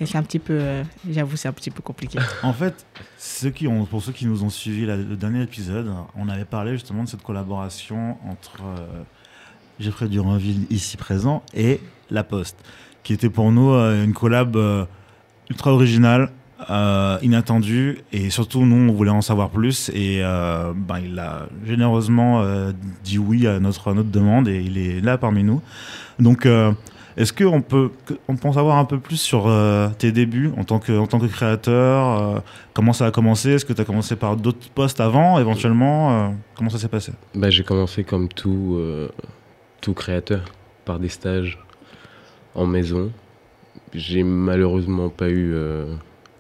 [0.07, 2.19] C'est un petit peu, euh, j'avoue, c'est un petit peu compliqué.
[2.43, 2.87] En fait,
[3.19, 6.73] ceux qui ont, pour ceux qui nous ont suivis le dernier épisode, on avait parlé
[6.73, 9.03] justement de cette collaboration entre euh,
[9.81, 11.81] Geoffrey Duranville, ici présent, et
[12.11, 12.57] La Poste,
[13.03, 14.57] qui était pour nous euh, une collab
[15.51, 16.31] ultra originale,
[17.23, 22.45] inattendue, et surtout, nous, on voulait en savoir plus, et ben, il a généreusement
[23.05, 25.63] dit oui à notre, à notre demande, et il est là parmi nous.
[26.19, 26.47] Donc,
[27.19, 27.91] est-ce qu'on peut,
[28.29, 31.09] on peut en savoir un peu plus sur euh, tes débuts en tant que, en
[31.09, 32.39] tant que créateur euh,
[32.75, 33.51] Comment ça a commencé?
[33.51, 36.13] Est-ce que tu as commencé par d'autres postes avant, éventuellement?
[36.13, 37.11] Euh, Comment ça s'est passé?
[37.35, 38.81] Ben, j'ai commencé comme tout,
[39.81, 40.45] tout créateur,
[40.85, 41.59] par des stages
[42.55, 43.11] en maison.
[43.93, 45.57] J'ai malheureusement pas eu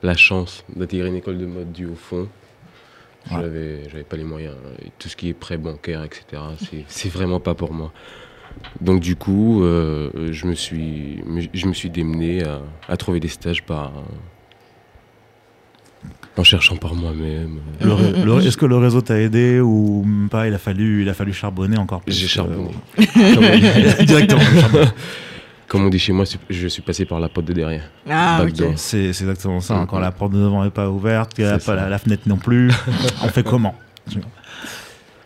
[0.04, 2.28] la chance d'intégrer une école de mode du au fond.
[3.32, 3.38] Ouais.
[3.40, 4.54] J'avais, j'avais pas les moyens.
[5.00, 7.92] Tout ce qui est prêt bancaire, etc., c'est, c'est vraiment pas pour moi.
[8.80, 11.22] Donc du coup, euh, je, me suis,
[11.54, 13.92] je me suis démené à, à trouver des stages par,
[16.36, 17.58] en cherchant par moi-même.
[17.80, 20.46] Est-ce que le réseau t'a aidé ou pas?
[20.46, 22.14] Il a fallu, il a fallu charbonner encore plus.
[22.14, 22.70] J'ai euh, charbonné.
[23.98, 24.40] Dit- Directement.
[25.66, 27.90] Comme on dit chez moi, je suis passé par la porte de derrière.
[28.08, 28.42] Ah.
[28.76, 29.74] C'est exactement ça.
[29.76, 29.86] hein.
[29.86, 32.22] Quand la porte de devant n'est pas ouverte, qu'il n'y a pas la, la fenêtre
[32.26, 32.70] non plus,
[33.22, 33.74] on fait comment?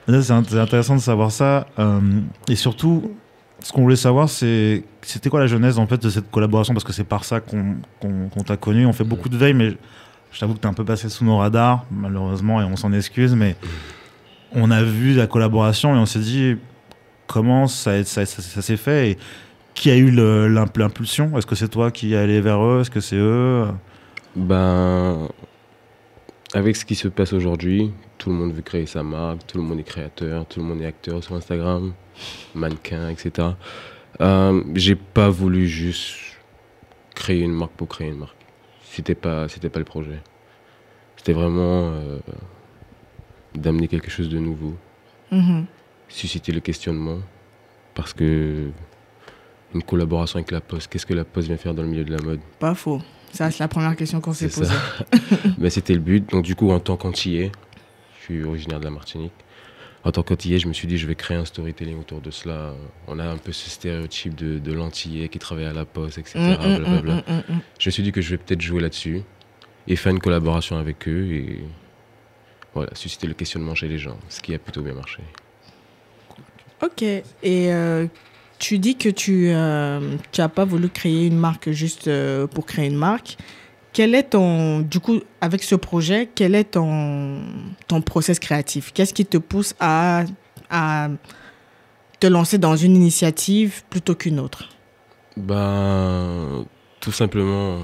[0.08, 1.66] C'est intéressant de savoir ça.
[1.78, 2.00] euh,
[2.48, 3.12] et surtout,
[3.62, 6.74] ce qu'on voulait savoir, c'était quoi la genèse en fait de cette collaboration?
[6.74, 8.86] Parce que c'est par ça qu'on t'a connu.
[8.86, 9.76] On fait beaucoup de veille, mais
[10.32, 13.34] je t'avoue que t'es un peu passé sous nos radars, malheureusement, et on s'en excuse.
[13.34, 13.56] Mais
[14.52, 16.56] on a vu la collaboration et on s'est dit
[17.26, 19.18] comment ça, s'est fait et
[19.74, 21.36] qui a eu l'impulsion?
[21.38, 22.80] Est-ce que c'est toi qui es allé vers eux?
[22.80, 23.66] Est-ce que c'est eux?
[24.36, 25.28] Ben,
[26.52, 29.64] avec ce qui se passe aujourd'hui, tout le monde veut créer sa marque, tout le
[29.64, 31.92] monde est créateur, tout le monde est acteur sur Instagram,
[32.54, 33.48] mannequin, etc.
[34.20, 36.14] Euh, J'ai pas voulu juste
[37.14, 38.36] créer une marque pour créer une marque.
[38.84, 40.20] C'était pas, c'était pas le projet.
[41.16, 42.18] C'était vraiment euh,
[43.54, 44.74] d'amener quelque chose de nouveau,
[45.30, 45.66] Mhm.
[46.08, 47.18] susciter le questionnement,
[47.94, 48.68] parce que
[49.74, 52.14] une collaboration avec la Poste, qu'est-ce que la Poste vient faire dans le milieu de
[52.14, 52.40] la mode?
[52.58, 53.00] Pas faux.
[53.32, 54.74] Ça, c'est la première question qu'on s'est C'est posée.
[55.58, 56.28] Mais c'était le but.
[56.30, 57.50] Donc du coup, en tant qu'antillais,
[58.18, 59.32] je suis originaire de la Martinique.
[60.04, 62.74] En tant qu'antillais, je me suis dit, je vais créer un storytelling autour de cela.
[63.06, 66.38] On a un peu ce stéréotype de, de l'antillais qui travaille à la poste, etc.
[66.38, 67.14] Mm, mm, blablabla.
[67.16, 67.60] mm.
[67.78, 69.22] Je me suis dit que je vais peut-être jouer là-dessus
[69.86, 71.60] et faire une collaboration avec eux et
[72.74, 75.22] voilà, susciter le questionnement chez les gens, ce qui a plutôt bien marché.
[76.82, 77.02] Ok.
[77.02, 78.06] Et euh,
[78.58, 82.96] tu dis que tu n'as pas voulu créer une marque juste euh, pour créer une
[82.96, 83.36] marque.
[83.92, 87.42] Quel est ton, du coup, avec ce projet, quel est ton,
[87.88, 88.92] ton process créatif?
[88.94, 90.24] Qu'est-ce qui te pousse à,
[90.70, 91.08] à
[92.18, 94.70] te lancer dans une initiative plutôt qu'une autre?
[95.36, 96.64] Ben,
[97.00, 97.80] tout simplement,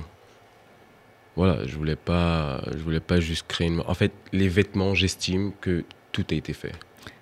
[1.37, 3.83] voilà, je voulais pas, je voulais pas juste créer une.
[3.87, 6.73] En fait, les vêtements, j'estime que tout a été fait.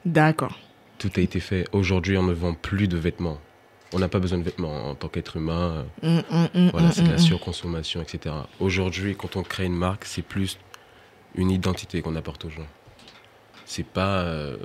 [0.04, 0.58] D'accord.
[0.98, 1.64] Tout a été fait.
[1.72, 3.38] Aujourd'hui, on ne vend plus de vêtements.
[3.92, 5.86] On n'a pas besoin de vêtements en tant qu'être humain.
[6.02, 7.18] Mm, mm, mm, Voilà, mm, c'est de la mm.
[7.18, 8.34] surconsommation, etc.
[8.60, 10.58] Aujourd'hui, quand on crée une marque, c'est plus
[11.36, 12.66] une identité qu'on apporte aux gens.
[13.64, 14.56] C'est pas, euh,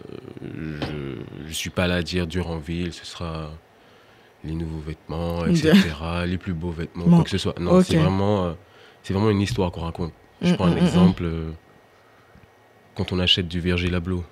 [0.41, 1.17] je,
[1.47, 3.51] je suis pas là à dire Duranville, ce sera
[4.43, 5.74] les nouveaux vêtements, etc.
[6.26, 7.15] les plus beaux vêtements, Bon.
[7.17, 7.57] quoi que ce soit.
[7.59, 8.53] Non, c'est vraiment, euh,
[9.03, 10.13] c'est vraiment une histoire qu'on raconte.
[10.41, 11.24] Je prends un exemple.
[11.26, 11.51] euh,
[12.95, 14.24] quand on achète du Virgil Abloh,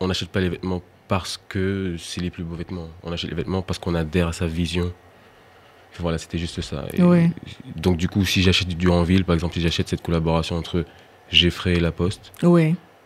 [0.00, 0.82] on n'achète pas les vêtements
[1.18, 2.88] parce que c'est les plus beaux vêtements.
[3.04, 4.92] On achète les vêtements parce qu'on adhère à sa vision.
[6.00, 6.86] Voilà, c'était juste ça.
[6.92, 7.30] Et Ouais.
[7.76, 10.84] Donc du coup, si j'achète du Duranville, par exemple, si j'achète cette collaboration entre
[11.30, 12.32] Jeffrey et La Poste,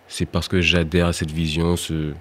[0.07, 2.15] c'est parce que j'adhère à cette vision, ce,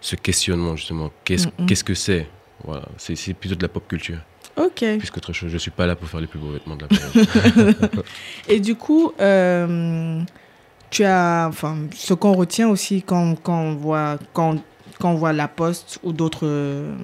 [0.00, 1.10] ce questionnement justement.
[1.24, 2.28] Qu'est-ce qu'est-ce que c'est?
[2.64, 4.18] Voilà, c'est c'est plutôt de la pop culture,
[4.56, 4.84] Ok.
[4.98, 5.50] plus qu'autre chose.
[5.50, 8.04] Je suis pas là pour faire les plus beaux vêtements de la période.
[8.48, 10.20] Et du coup, euh,
[10.90, 14.56] tu as, enfin, ce qu'on retient aussi quand, quand on voit, quand,
[14.98, 16.94] quand on voit la Poste ou d'autres, euh,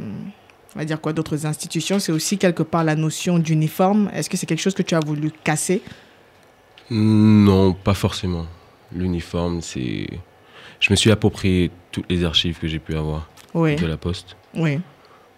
[0.74, 4.10] on va dire quoi, d'autres institutions, c'est aussi quelque part la notion d'uniforme.
[4.14, 5.82] Est-ce que c'est quelque chose que tu as voulu casser?
[6.90, 8.46] Non, pas forcément.
[8.92, 10.08] L'uniforme, c'est.
[10.80, 14.36] Je me suis approprié toutes les archives que j'ai pu avoir Oui, de la Poste
[14.56, 14.78] oui,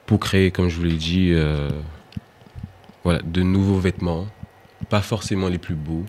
[0.06, 1.70] pour créer, comme je vous l'ai dit, euh,
[3.04, 4.26] voilà, de nouveaux vêtements.
[4.88, 6.04] Pas forcément les plus beaux,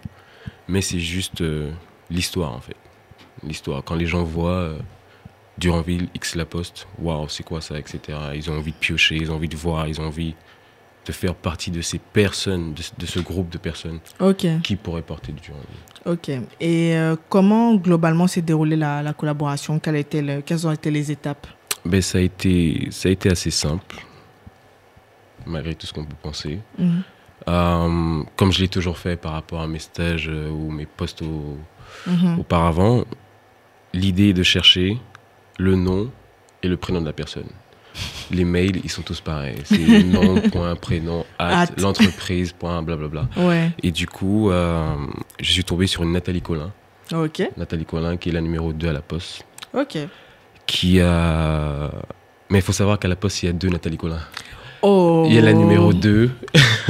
[0.68, 1.72] mais c'est juste euh,
[2.10, 2.76] l'histoire en fait.
[3.44, 3.84] L'histoire.
[3.84, 4.80] Quand les gens voient euh,
[5.58, 8.00] Duranville X La Poste, waouh, c'est quoi ça, etc.
[8.36, 10.36] Ils ont envie de piocher, ils ont envie de voir, ils ont envie
[11.06, 14.00] de faire partie de ces personnes, de, de ce groupe de personnes
[14.64, 15.68] qui pourraient porter du Duranville.
[16.06, 16.30] ok.
[16.60, 19.80] Et euh, comment globalement s'est déroulée la, la collaboration?
[19.80, 21.48] Quelles, étaient le- quelles ont été les étapes?
[21.86, 23.96] Ben, ça, a été, ça a été assez simple,
[25.46, 26.60] malgré tout ce qu'on peut penser.
[26.78, 27.02] Mhm.
[27.48, 31.22] Euh, comme je l'ai toujours fait par rapport à mes stages euh, ou mes postes
[31.22, 31.58] au-
[32.06, 32.40] Mhm.
[32.40, 33.06] auparavant,
[33.94, 34.98] l'idée est de chercher
[35.58, 36.10] le nom
[36.64, 37.48] et le prénom de la personne.
[38.30, 39.58] Les mails, ils sont tous pareils.
[39.64, 41.80] C'est nom, point, prénom, Hâte.
[41.80, 43.28] l'entreprise, point, blablabla.
[43.38, 44.96] Ouais, Et du coup, euh,
[45.40, 46.72] je suis tombé sur une Nathalie Collin.
[47.14, 49.46] ok, Nathalie Collin, qui est la numéro 2 à la Poste.
[49.74, 49.98] ok.
[50.68, 51.90] Qui a...
[52.50, 54.20] Mais il faut savoir qu'à la Poste, il y a deux Nathalie Collin.
[54.84, 55.24] Oh.
[55.28, 56.30] Il y a la numéro 2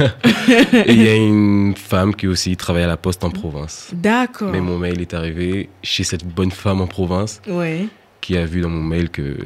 [0.86, 3.88] et il y a une femme qui aussi travaille à la poste en province.
[3.94, 4.50] D'accord.
[4.50, 7.88] Mais mon mail est arrivé chez cette bonne femme en province Oui,
[8.20, 9.36] qui a vu dans mon mail que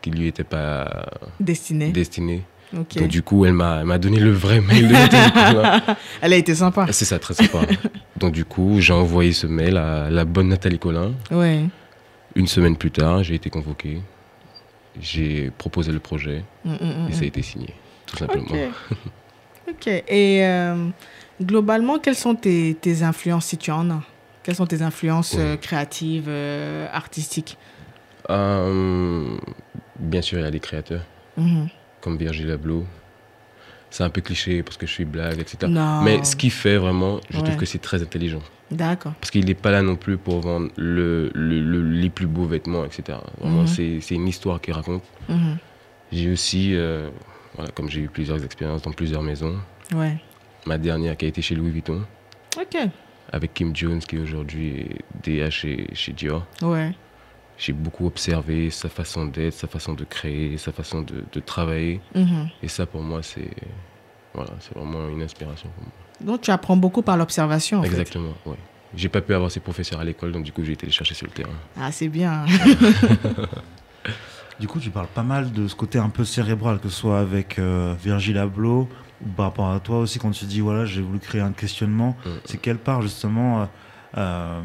[0.00, 1.06] qu'il lui était pas
[1.40, 1.92] destiné.
[2.72, 4.94] Donc du coup, elle m'a elle m'a donné le vrai mail de.
[6.20, 6.86] Elle a été sympa.
[6.92, 7.60] C'est ça, très sympa.
[8.16, 11.12] Donc du coup, j'ai envoyé ce mail à la bonne Nathalie Collin.
[11.30, 11.64] Ouais.
[12.34, 14.00] Une semaine plus tard, j'ai été convoqué.
[15.00, 17.74] J'ai proposé le projet Mm, mm, mm, et ça a été signé,
[18.06, 18.46] tout simplement.
[18.50, 18.96] Ok.
[19.70, 19.86] Ok.
[19.86, 20.88] Et euh,
[21.40, 24.02] globalement, quelles sont tes, tes influences, si tu en as?
[24.42, 27.58] Quelles sont tes influences euh, créatives, euh, artistiques?
[28.30, 29.36] Euh,
[29.98, 31.02] bien sûr, il y a des créateurs.
[31.36, 31.68] Mhm.
[32.00, 32.84] comme Virgil Abloh.
[33.90, 35.58] C'est un peu cliché parce que je suis blague, etc.
[35.68, 36.02] Non.
[36.02, 37.42] Mais ce qu'il fait vraiment, je Ouais.
[37.44, 38.42] trouve que c'est très intelligent.
[38.70, 39.12] D'accord.
[39.20, 42.44] Parce qu'il n'est pas là non plus pour vendre le, le- le- les plus beaux
[42.46, 43.18] vêtements, etc.
[43.40, 44.00] Vraiment, Mhm.
[44.00, 45.02] c'est une histoire qu'il raconte.
[45.28, 45.58] Mhm.
[46.12, 47.08] J'ai aussi, euh,
[47.56, 49.56] voilà, comme j'ai eu plusieurs expériences dans plusieurs maisons,
[49.94, 50.16] Ouais.
[50.66, 52.02] ma dernière qui a été chez Louis Vuitton,
[52.60, 52.76] Ok.
[53.32, 56.46] avec Kim Jones qui aujourd'hui est DA chez, chez Dior.
[56.62, 56.92] Ouais.
[57.58, 62.00] J'ai beaucoup observé sa façon d'être, sa façon de créer, sa façon de, de travailler.
[62.14, 62.48] Mhm.
[62.62, 63.50] Et ça, pour moi, c'est
[64.34, 65.92] voilà, c'est vraiment une inspiration pour moi.
[66.20, 67.82] Donc, tu apprends beaucoup par l'observation.
[67.82, 68.56] Exactement, ouais.
[68.94, 71.14] J'ai pas pu avoir ces professeurs à l'école, donc du coup, j'ai été les chercher
[71.14, 71.50] sur le terrain.
[71.80, 72.44] Ah, c'est bien.
[74.60, 77.20] Du coup, tu parles pas mal de ce côté un peu cérébral, que ce soit
[77.20, 78.88] avec euh, Virgil Abloh
[79.24, 82.16] ou par rapport à toi aussi, quand tu dis voilà, j'ai voulu créer un questionnement.
[82.26, 82.28] Mm.
[82.44, 83.66] C'est quelle part justement euh,
[84.16, 84.60] euh,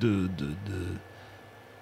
[0.00, 0.94] de, de- de-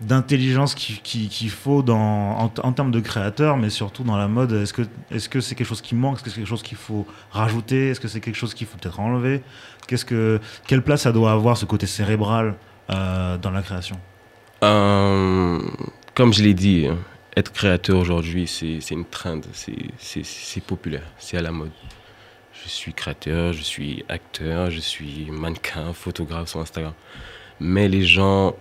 [0.00, 4.28] d'intelligence qu'il qui, qu'il faut dans, en, en termes de créateur, mais surtout dans la
[4.28, 6.16] mode Est-ce que est-ce que c'est quelque chose qui manque?
[6.16, 7.90] Est-ce que c'est quelque chose qu'il faut rajouter?
[7.90, 9.42] Est-ce que c'est quelque chose qu'il faut peut-être enlever?
[9.86, 12.54] Qu'est-ce que quelle place ça doit avoir ce côté cérébral
[12.90, 13.98] euh, dans la création?
[14.62, 15.60] Euh,
[16.14, 16.86] comme je l'ai dit,
[17.36, 21.70] être créateur aujourd'hui, c'est une trend, c'est populaire, c'est à la mode.
[22.64, 26.92] Je suis créateur, je suis acteur, je suis mannequin, photographe sur Instagram.
[27.60, 28.56] Mais les gens,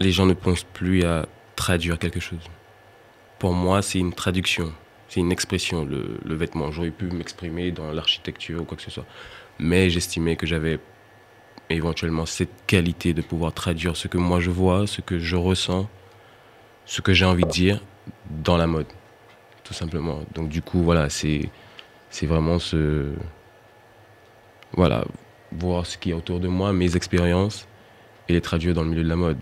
[0.00, 1.26] les gens ne pensent plus à
[1.56, 2.40] traduire quelque chose.
[3.38, 4.72] Pour moi, c'est une traduction,
[5.08, 6.70] c'est une expression, le, vêtement.
[6.70, 9.06] J'aurais pu m'exprimer dans l'architecture ou quoi que ce soit.
[9.58, 10.78] Mais j'estimais que j'avais
[11.70, 15.88] éventuellement cette qualité de pouvoir traduire ce que moi je vois, ce que je ressens,
[16.86, 17.82] ce que j'ai envie de dire
[18.30, 18.86] dans la mode,
[19.64, 20.20] tout simplement.
[20.34, 21.50] Donc du coup, voilà, c'est
[22.10, 23.12] c'est vraiment ce
[24.72, 25.04] voilà,
[25.52, 27.66] voir ce qui est autour de moi, mes expériences
[28.28, 29.38] et les traduire dans le milieu de la mode.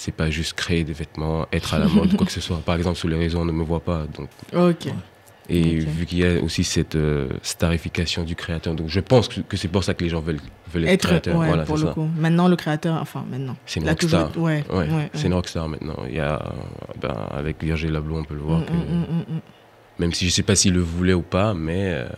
[0.00, 2.58] C'est pas juste créer des vêtements, être à la mode, quoi que ce soit.
[2.58, 4.06] Par exemple, sur les réseaux, on ne me voit pas.
[4.16, 4.28] Donc,
[5.50, 9.40] et vu qu'il y a aussi cette euh, starification du créateur, donc je pense que,
[9.40, 10.38] que c'est pour ça que les gens veulent,
[10.72, 11.36] veulent être, Être, créateurs.
[11.38, 11.92] ouais, voilà, pour le ça.
[11.94, 12.06] coup.
[12.18, 13.56] Maintenant, le créateur, enfin, maintenant.
[13.66, 14.42] C'est une toujours- rockstar.
[14.42, 14.62] Ouais,
[15.14, 15.96] c'est une rockstar maintenant.
[16.08, 16.40] Il y a,
[17.00, 18.60] ben, avec Virgil Abloh, on peut le voir.
[18.60, 19.40] Mm, que- mm, mm.
[20.00, 22.08] Même si je sais pas s'il le voulait ou pas, mais euh,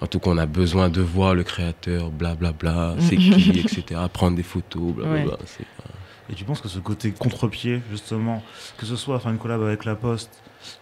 [0.00, 4.00] en tout cas, on a besoin de voir le créateur, blablabla, c'est qui, etc.
[4.12, 5.36] Prendre des photos, blablabla.
[5.36, 5.44] pas-
[6.30, 8.42] Et tu penses que ce côté contre-pied, justement,
[8.76, 10.30] que ce soit faire une collab avec La Poste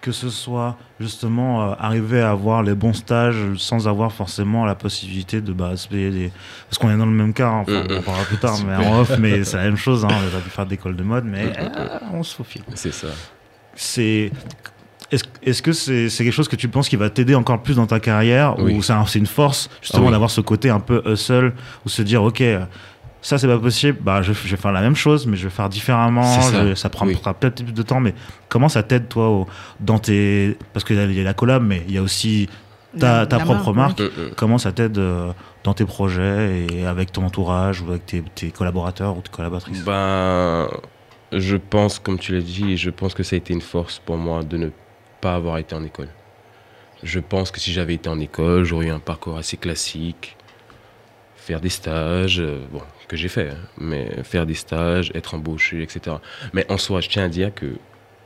[0.01, 4.75] que ce soit justement euh, arriver à avoir les bons stages sans avoir forcément la
[4.75, 6.33] possibilité de bah, se payer des.
[6.69, 8.75] Parce qu'on est dans le même cas, hein, enfin, on en parlera plus tard, mais
[8.75, 10.05] en off, mais c'est la même chose.
[10.05, 12.63] Hein, on a dû faire d'école de mode, mais euh, on se faufile.
[12.75, 13.09] C'est ça.
[13.75, 14.33] C'est.
[15.43, 18.01] Est-ce que c'est quelque chose que tu penses qui va t'aider encore plus dans ta
[18.01, 18.75] carrière Oui.
[18.75, 20.13] ou c'est un- c'est une force justement Ah oui.
[20.13, 21.53] d'avoir ce côté un peu hustle
[21.85, 22.43] ou se dire ok
[23.27, 25.51] ça c'est pas possible bah je, je vais faire la même chose mais je vais
[25.55, 26.65] faire différemment ça.
[26.69, 27.13] je- ça prend Oui.
[27.15, 28.15] prendra peut-être plus de temps mais
[28.49, 29.47] comment ça t'aide toi au-
[29.81, 32.03] dans tes parce qu'il y, a- il y a la collab mais il y a
[32.03, 32.49] aussi
[33.01, 34.31] ta, La- ta la propre marque, marque Mm, mm.
[34.37, 35.33] comment ça t'aide euh,
[35.65, 39.85] dans tes projets et avec ton entourage ou avec tes, tes collaborateurs ou tes collaboratrices?
[39.85, 40.69] Ben,
[41.33, 44.17] je pense, comme tu l'as dit, je pense que ça a été une force pour
[44.17, 44.69] moi de ne
[45.21, 46.09] pas avoir été en école.
[47.03, 50.37] Je pense que si j'avais été en école, j'aurais eu un parcours assez classique,
[51.37, 55.83] faire des stages, euh, bon, que j'ai fait, hein, mais faire des stages, être embauché,
[55.83, 56.17] etc.
[56.53, 57.67] Mais en soi, je tiens à dire que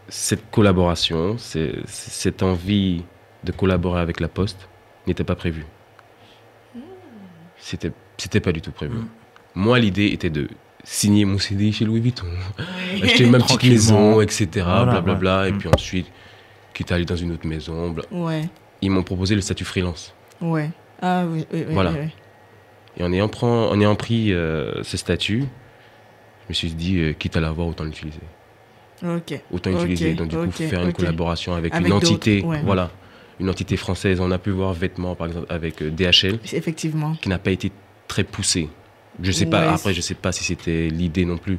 [0.08, 3.02] cette collaboration, cette envie
[3.44, 4.68] de collaborer avec la Poste
[5.06, 5.66] n'était pas prévue.
[7.58, 8.96] C'était, c'était pas du tout prévu.
[9.54, 10.48] Moi, l'idée était de
[10.82, 12.26] signer mon CD chez Louis Vuitton,
[13.02, 14.48] acheter ma petite maison, etc.
[14.64, 15.48] Voilà, blablabla, ouais.
[15.48, 15.58] et Mm.
[15.58, 16.06] puis ensuite,
[16.72, 17.90] quitte à aller dans une autre maison.
[17.90, 18.48] bla- Ouais,
[18.80, 20.14] Ils m'ont proposé le statut freelance.
[20.40, 20.70] ouais.
[21.02, 21.92] Ah oui, oui, oui, Voilà.
[21.92, 22.10] oui, oui.
[22.96, 27.12] Et en ayant, prend- en ayant pris euh, ce statut, je me suis dit, euh,
[27.12, 28.18] quitte à l'avoir, autant l'utiliser.
[29.50, 30.14] Autant Ok, utiliser.
[30.14, 32.42] Donc, du coup, faire une collaboration avec, Avec une entité.
[32.42, 32.60] ouais.
[32.64, 32.90] Voilà.
[33.38, 34.20] Une entité française.
[34.20, 37.14] On a pu voir vêtements, par exemple, avec euh, DHL, Effectivement.
[37.14, 37.72] qui n'a pas été
[38.08, 38.68] très poussé.
[39.22, 41.58] Je sais pas, après, je sais pas si c'était l'idée non plus.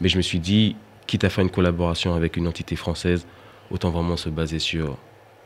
[0.00, 3.26] Mais je me suis dit, quitte à faire une collaboration avec une entité française,
[3.70, 4.96] autant vraiment se baser sur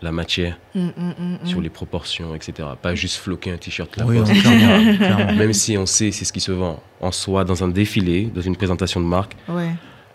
[0.02, 2.68] la matière, Mm, mm, mm, sur les proportions, etc.
[2.82, 5.34] Pas juste floquer un t-shirt là oui non, clairement, clairement.
[5.34, 8.40] Même si on sait c'est ce qui se vend en soi dans un défilé, dans
[8.42, 9.70] une présentation de marque, Ouais,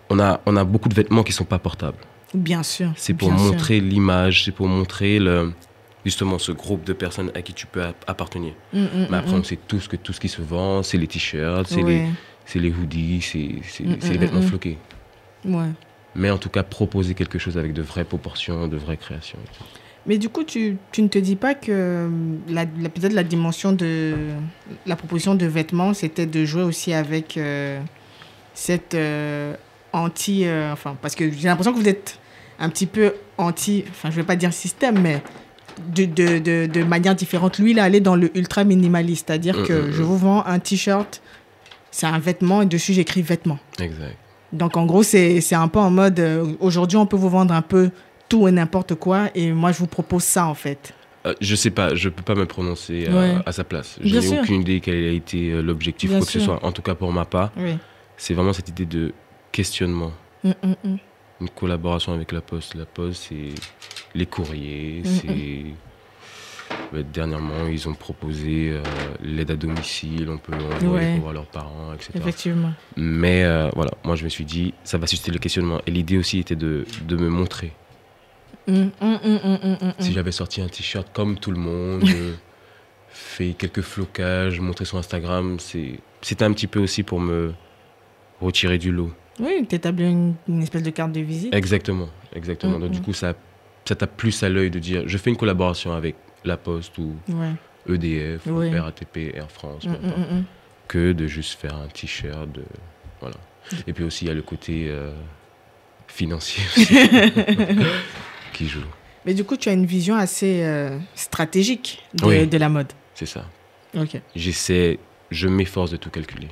[0.09, 1.97] on a, on a beaucoup de vêtements qui sont pas portables.
[2.33, 2.91] bien sûr.
[2.95, 5.53] C'est pour montrer l'image, c'est pour montrer le,
[6.05, 8.53] justement ce groupe de personnes à qui tu peux app- appartenir.
[8.73, 11.83] Mais après, on sait tous que tout ce qui se vend, c'est les t-shirts, c'est
[11.83, 12.05] ouais, les,
[12.45, 14.77] c'est les hoodies, c'est les vêtements floqués.
[15.45, 15.69] ouais.
[16.15, 19.37] Mais en tout cas, proposer quelque chose avec de vraies proportions, de vraies créations.
[19.43, 19.63] et tout.
[20.07, 22.09] Mais du coup, tu, tu ne te dis pas que euh,
[22.47, 24.15] la, la- peut-être la dimension de
[24.85, 27.79] la proposition de vêtements, c'était de jouer aussi avec euh,
[28.53, 29.53] cette euh,
[29.93, 30.45] anti.
[30.45, 32.17] euh, enfin, parce que j'ai l'impression que vous êtes
[32.59, 33.83] un petit peu anti.
[33.89, 35.21] Enfin, je ne vais pas dire système, mais
[35.93, 37.59] de, de, de, de manière différente.
[37.59, 40.05] Lui, il est allé dans le ultra minimaliste, c'est-à-dire Mm, que mm, je mm.
[40.05, 41.21] vous vends un t-shirt,
[41.91, 43.59] c'est un vêtement et dessus j'écris vêtements.
[43.79, 44.17] Exact.
[44.53, 47.61] Donc en gros, c'est un peu en mode, euh, aujourd'hui on peut vous vendre un
[47.61, 47.91] peu
[48.27, 50.93] tout et n'importe quoi, et moi je vous propose ça en fait.
[51.25, 53.35] Euh, je sais pas, je peux pas me prononcer à, Ouais.
[53.45, 53.97] à sa place.
[54.01, 56.63] Je n'ai aucune idée quel a été euh, l'objectif, quoi que ce soit.
[56.63, 57.77] En tout cas, pour ma part, Oui.
[58.17, 59.11] c'est vraiment cette idée de
[59.51, 60.11] questionnement.
[60.43, 60.97] Mm, mm, mm.
[61.41, 62.75] Une collaboration avec la Poste.
[62.75, 63.53] La Poste, c'est
[64.15, 65.65] les courriers, Mm, c'est.
[67.13, 68.81] Dernièrement, ils ont proposé euh,
[69.23, 71.13] l'aide à domicile, on peut envoyer Ouais.
[71.13, 72.11] pour voir leurs parents, etc.
[72.15, 72.71] Effectivement.
[72.97, 75.81] Mais euh, voilà, moi je me suis dit, ça va susciter le questionnement.
[75.85, 77.71] Et l'idée aussi était de, de me montrer.
[78.67, 82.33] Mm, mm, mm, Si j'avais sorti un t-shirt comme tout le monde, euh,
[83.09, 87.53] fait quelques flocages, montré sur Instagram, c'était un petit peu aussi pour me
[88.41, 89.11] retirer du lot.
[89.39, 91.53] Oui, t'établis une, une espèce de carte de visite.
[91.53, 92.77] Exactement, exactement.
[92.79, 93.33] Donc du coup, ça,
[93.85, 96.15] ça t'a plus à l'œil de dire, je fais une collaboration avec
[96.45, 97.53] La Poste ou Ouais.
[97.87, 98.59] EDF, ou.
[98.59, 100.43] RATP, Air France, Mm, mm, mm,
[100.87, 102.51] que de juste faire un t-shirt.
[102.51, 102.63] de-
[103.21, 103.35] Voilà.
[103.87, 105.11] Et puis aussi, il y a le côté euh,
[106.07, 106.87] financier aussi,
[108.53, 108.81] qui joue.
[109.25, 112.47] Mais du coup, tu as une vision assez euh, stratégique de, Oui.
[112.47, 112.91] de la mode.
[113.13, 113.45] C'est ça.
[113.97, 114.19] Ok.
[114.35, 114.97] J'essaie,
[115.31, 116.47] je m'efforce de tout calculer.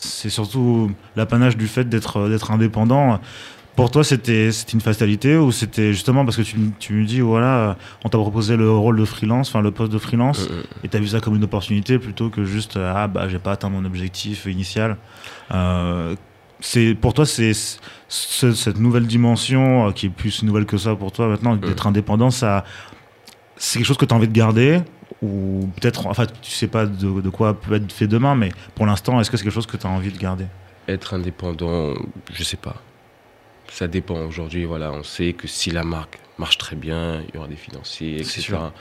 [0.00, 3.20] c'est surtout l'apanage du fait d'être d'être indépendant.
[3.76, 7.76] Pour toi, c'était une fatalité ou c'était justement parce que tu, tu me dis voilà,
[8.04, 10.62] on t'a proposé le rôle de freelance, enfin le poste de freelance, Mm, mm.
[10.84, 13.52] et t'as vu ça comme une opportunité plutôt que juste euh, ah bah j'ai pas
[13.52, 14.96] atteint mon objectif initial.
[15.52, 16.14] Euh,
[17.02, 17.52] pour toi c'est
[18.08, 21.86] ce- cette nouvelle dimension euh, qui est plus nouvelle que ça pour toi maintenant d'être
[21.86, 22.64] indépendant, ça
[23.58, 24.80] c'est quelque chose que tu as envie de garder
[25.22, 28.86] ou peut-être enfin tu sais pas de, de quoi peut être fait demain, mais pour
[28.86, 30.46] l'instant est-ce que c'est quelque chose que tu as envie de garder?
[30.88, 31.92] Être indépendant,
[32.32, 32.76] je sais pas.
[33.68, 34.24] Ça dépend.
[34.24, 37.56] Aujourd'hui, voilà, on sait que si la marque marche très bien, il y aura des
[37.56, 38.40] financiers, etc.
[38.40, 38.72] sûr.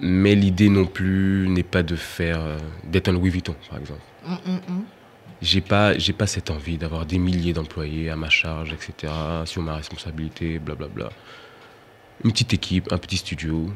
[0.00, 4.00] Mais l'idée non plus n'est pas de faire, euh, d'être un Louis Vuitton, par exemple.
[4.24, 4.84] Mm, mm.
[5.42, 9.12] J'ai pas, j'ai pas cette envie d'avoir des milliers d'employés à ma charge, etc.
[9.44, 11.10] Sur ma responsabilité, blablabla.
[12.24, 13.68] Une petite équipe, un petit studio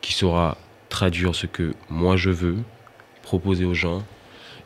[0.00, 0.58] qui saura
[0.90, 2.58] traduire ce que moi je veux,
[3.22, 4.04] proposer aux gens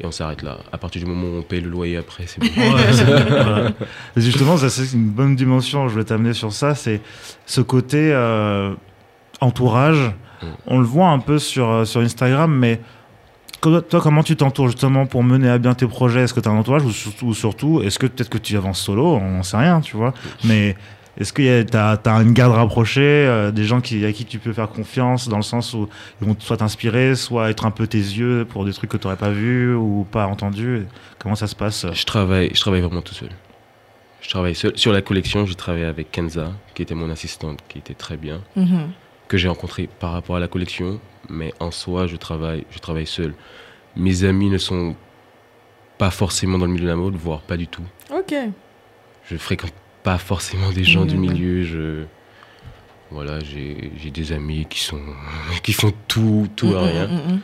[0.01, 0.59] et on s'arrête là.
[0.73, 2.49] À partir du moment où on paye le loyer après, c'est bon.
[2.55, 3.71] Voilà.
[4.17, 5.89] Et Justement, ça c'est une bonne dimension.
[5.89, 6.75] Je voulais t'amener sur ça.
[6.75, 7.01] C'est
[7.47, 8.75] ce côté euh,
[9.41, 10.13] entourage.
[10.43, 10.47] Mm.
[10.67, 12.81] On le voit un peu sur, euh, sur Instagram, mais
[13.61, 16.23] toi, comment tu t'entoures justement pour mener à bien tes projets?
[16.23, 18.57] Est-ce que tu as un entourage ou surtout, ou surtout est-ce que peut-être que tu
[18.57, 19.15] avances solo?
[19.15, 20.13] On n'en sait rien, tu vois.
[20.45, 20.75] Mais
[21.19, 24.53] est-ce que tu as, une garde rapprochée, euh, des gens qui, à qui tu peux
[24.53, 25.89] faire confiance dans le sens où
[26.21, 29.07] ils vont soit t'inspirer, soit être un peu tes yeux pour des trucs que tu
[29.07, 30.87] n'aurais pas vus ou pas entendus?
[31.19, 31.87] Comment ça se passe?
[31.93, 33.29] Je travaille, je travaille vraiment tout seul.
[34.23, 34.73] Je travaille seul.
[34.79, 38.41] Sur la collection, j'ai travaillé avec Kenza, qui était mon assistante, qui était très bien,
[38.57, 38.91] Mhm.
[39.29, 41.01] que j'ai rencontré par rapport à la collection.
[41.29, 43.35] Mais en soi, je travaille, je travaille seul.
[43.97, 44.97] Mes amis ne sont
[45.99, 47.83] pas forcément dans le milieu de la mode, voire pas du tout.
[48.11, 48.35] Ok.
[49.31, 49.73] Je fréquente
[50.03, 51.21] pas forcément des gens du Mhm.
[51.21, 51.63] milieu.
[51.65, 52.05] Je
[53.11, 55.01] voilà, j'ai j'ai des amis qui sont
[55.63, 57.07] qui font tout tout Mm, à rien.
[57.09, 57.41] mm, mm,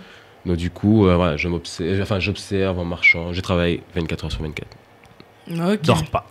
[0.46, 3.32] Donc du coup, euh, voilà, je m'observe, enfin j'observe en marchant.
[3.32, 4.68] Je travaille 24 heures sur 24.
[5.48, 5.60] mm.
[5.72, 5.82] Ok.
[5.82, 6.26] Dors pas.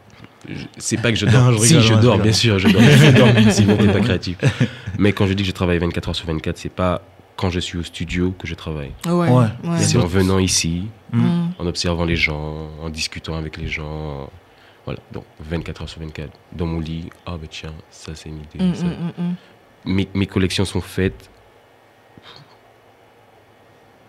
[0.49, 1.51] Je- C'est pas que je dors.
[1.51, 2.21] Non, je si, rigole, je je dors, rigole.
[2.23, 2.81] bien sûr, je dors.
[2.81, 3.11] Je
[3.43, 4.37] dors, sinon t'es pas créatif.
[4.97, 7.01] Mais quand je dis que je travaille 24 heures sur 24, c'est pas
[7.35, 8.91] quand je suis au studio que je travaille.
[9.05, 9.11] Ouais.
[9.13, 9.45] Ouais.
[9.65, 9.77] ouais.
[9.79, 11.49] C'est en venant ici, Mm.
[11.59, 14.29] en observant les gens, en discutant avec les gens.
[14.87, 16.31] Voilà, donc 24 heures sur 24.
[16.53, 18.63] Dans mon lit, ah ben tiens, ça c'est une idée.
[18.63, 18.85] Mm, ça.
[18.85, 19.35] mm, mm.
[19.83, 21.29] Mes, mes collections sont faites.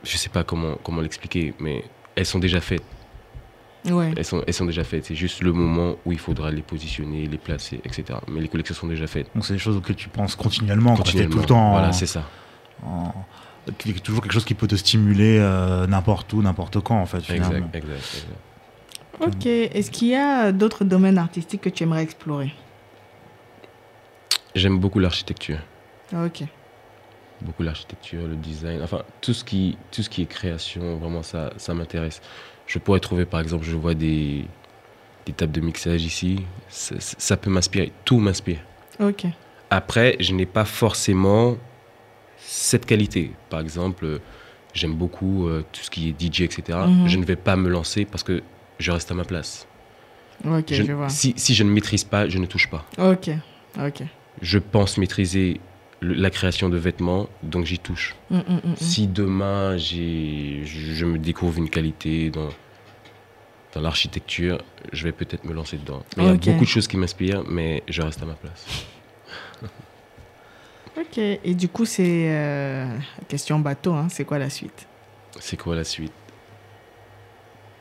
[0.04, 2.84] Je sais pas comment, comment l'expliquer, mais elles sont déjà faites.
[3.90, 4.12] Ouais.
[4.16, 5.04] Elles sont, elles sont déjà faites.
[5.06, 8.20] C'est juste le moment où il faudra les positionner, les placer, etc.
[8.28, 9.28] Mais les collections sont déjà faites.
[9.34, 11.34] Donc c'est des choses auxquelles tu penses continuellement, quand tu es Continuellement.
[11.34, 11.70] tout le temps.
[11.72, 12.22] Voilà, c'est ça.
[12.86, 13.12] en-
[14.02, 17.20] toujours quelque chose qui peut te stimuler euh, n'importe où, n'importe quand en fait.
[17.20, 17.48] Finalement.
[17.56, 18.38] Exact, exact, exact.
[19.20, 19.46] Ok.
[19.46, 22.52] Est-ce qu'il y a d'autres domaines artistiques que tu aimerais explorer?
[24.54, 25.58] J'aime beaucoup l'architecture.
[26.12, 26.44] Ok.
[27.40, 31.52] Beaucoup l'architecture, le design, enfin tout ce qui, tout ce qui est création, vraiment ça,
[31.56, 32.20] ça m'intéresse.
[32.66, 34.44] Je pourrais trouver par exemple, je vois des,
[35.26, 38.58] des tables de mixage ici, ça, ça peut m'inspirer, tout m'inspire.
[38.98, 39.26] Ok.
[39.70, 41.56] Après, je n'ai pas forcément
[42.38, 43.32] cette qualité.
[43.50, 44.20] Par exemple,
[44.74, 46.78] j'aime beaucoup euh, tout ce qui est DJ, etc.
[46.86, 47.06] Mhm.
[47.06, 48.42] Je ne vais pas me lancer parce que
[48.78, 49.66] je reste à ma place.
[50.44, 51.08] Ok, je, Je- vois.
[51.08, 52.84] si, si je ne maîtrise pas, je ne touche pas.
[52.98, 53.30] Ok.
[53.84, 54.02] Ok.
[54.40, 55.60] Je pense maîtriser
[56.00, 58.14] le- la création de vêtements, donc j'y touche.
[58.30, 58.76] Mm, mm, mm.
[58.76, 62.48] Si demain j'ai, je je me découvre une qualité dans,
[63.74, 64.62] dans l'architecture,
[64.92, 66.04] je vais peut-être me lancer dedans.
[66.16, 66.22] Mais.
[66.24, 68.64] Il y a beaucoup de choses qui m'inspirent, mais je reste à ma place.
[70.96, 71.18] Ok.
[71.18, 72.86] Et du coup, c'est euh,
[73.28, 73.92] question bateau.
[73.92, 74.08] Hein.
[74.10, 74.86] C'est quoi la suite?
[75.38, 76.12] C'est quoi la suite?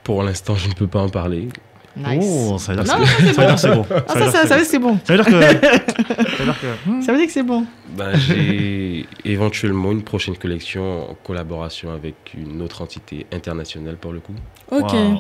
[0.08, 1.50] Pour l'instant, je ne peux pas en parler.
[1.98, 2.24] Nice.
[2.26, 3.84] Oh, ça veut dire que c'est bon.
[4.08, 5.00] Ça veut dire que c'est bon.
[5.04, 5.32] ça veut dire que.
[5.32, 7.66] ça veut dire que- Ça veut dire que c'est bon.
[7.90, 14.20] Ben, j'ai éventuellement une prochaine collection en collaboration avec une autre entité internationale pour le
[14.22, 14.36] coup.
[14.72, 14.94] Ok.
[14.94, 15.18] Wow.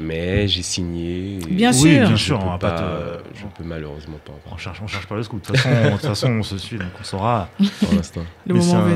[0.00, 1.38] Mais j'ai signé.
[1.50, 1.90] Bien Oui, sûr.
[1.90, 4.56] bien je sûr, peux on va pas pas- te- Je peux malheureusement pas en On
[4.56, 5.40] cherche, on cherche pas le scoop.
[5.42, 7.48] De toute façon, de toute façon, on se suit, donc on saura.
[7.80, 8.20] pour l'instant.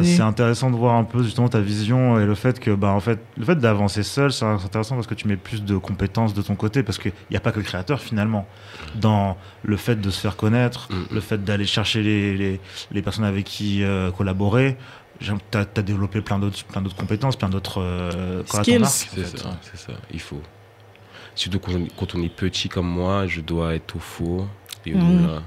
[0.04, 3.00] C'est intéressant de voir un peu justement ta vision et le fait que, bah, en
[3.00, 6.42] fait, le fait d'avancer seul, c'est intéressant parce que tu mets plus de compétences de
[6.42, 8.46] ton côté parce qu'il n'y a pas que le créateur finalement.
[8.94, 11.14] Dans le fait de se faire connaître, Mm.
[11.14, 12.60] le fait d'aller chercher les, les,
[12.92, 14.76] les personnes avec qui euh, collaborer,
[15.20, 18.84] tu as, développé plein d'autres plein d'autres compétences, plein d'autres euh, Skills.
[18.86, 19.38] C'est fait.
[19.38, 20.40] ça, c'est ça, il faut.
[21.34, 24.46] Surtout quand on, quand on est petit comme moi, je dois être au four
[24.84, 25.42] et au Mhm.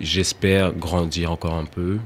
[0.00, 1.98] J'espère grandir encore un peu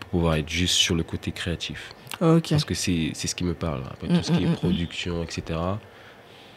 [0.00, 1.92] pour pouvoir être juste sur le côté créatif.
[2.20, 2.50] Ok.
[2.50, 3.82] Parce que c'est c'est ce qui me parle.
[3.90, 5.60] Après, Mm, tout ce qui mm, est mm, production, etc.,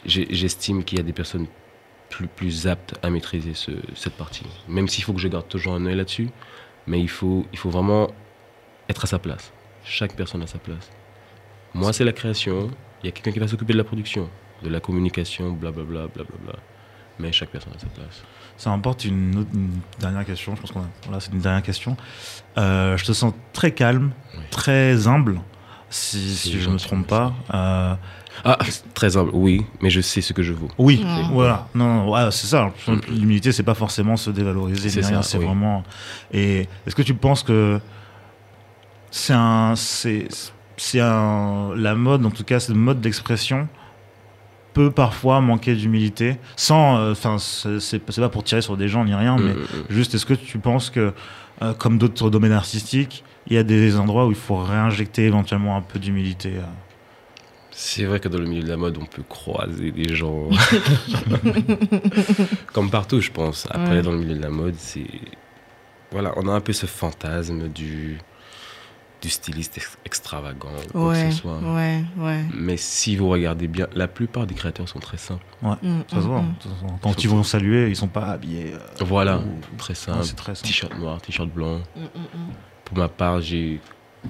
[0.06, 1.46] j'estime qu'il y a des personnes
[2.08, 4.46] plus, plus aptes à maîtriser ce- cette partie.
[4.68, 6.30] Même s'il faut que je garde toujours un œil là-dessus,
[6.86, 8.08] mais il faut, il faut vraiment
[8.88, 9.52] être à sa place.
[9.84, 10.90] Chaque personne à sa place.
[11.74, 12.70] Moi, c'est la création.
[13.02, 14.28] Il y a quelqu'un qui va s'occuper de la production,
[14.62, 16.54] de la communication, blablabla, blablabla.
[17.20, 18.22] Mais chaque personne à sa place.
[18.56, 20.54] Ça m'emporte une, autre- une dernière question.
[20.56, 21.96] Je pense qu'on a- là, c'est une dernière question.
[22.58, 24.42] Euh, je te sens très calme, Oui.
[24.50, 25.40] très humble,
[25.90, 27.34] si, je ne me trompe pas.
[27.54, 27.94] Euh,
[28.44, 28.56] Ah,
[28.94, 30.68] très humble, oui, mais je sais ce que je vaux.
[30.78, 31.32] Oui, Mm.
[31.32, 31.66] voilà.
[31.74, 32.72] Non, non, ouais, c'est ça.
[32.86, 32.94] Mm.
[33.08, 35.44] L'humilité, c'est pas forcément se dévaloriser, C'est oui.
[35.44, 35.82] vraiment.
[36.32, 37.80] Et est-ce que tu penses que
[39.10, 40.28] c'est un, c'est,
[40.76, 43.68] c'est un, la mode, en tout cas, ce mode d'expression
[44.74, 48.86] peut parfois manquer d'humilité, sans, euh, enfin, c'est, c'est c'est pas pour tirer sur des
[48.88, 51.12] gens ni rien, mais Mm, mm, juste, est-ce que tu penses que,
[51.62, 55.76] euh, comme d'autres domaines artistiques, il y a des endroits où il faut réinjecter éventuellement
[55.76, 56.62] un peu d'humilité euh.
[57.70, 60.48] C'est vrai que dans le milieu de la mode, on peut croiser des gens.
[62.72, 63.66] Comme partout, je pense.
[63.70, 64.02] Après, Ouais.
[64.02, 65.06] dans le milieu de la mode, c'est.
[66.10, 68.18] Voilà, on a un peu ce fantasme du.
[69.20, 71.58] Du styliste ex- extravagant ou quoi Ouais, que ce soit.
[71.58, 72.44] ouais, ouais.
[72.54, 75.44] Mais si vous regardez bien, la plupart des créateurs sont très simples.
[75.62, 76.40] Ouais, Mm, ça se voit.
[76.42, 76.98] mm, de toute façon.
[77.02, 78.74] Quand ils vont saluer, ils sont pas habillés.
[78.74, 80.24] euh, Voilà, ou- très Ouais, simple.
[80.54, 80.62] c'est.
[80.62, 81.78] T-shirt noir, t-shirt blanc.
[81.96, 82.06] mm, mm,
[82.84, 83.80] Pour ma part, j'ai,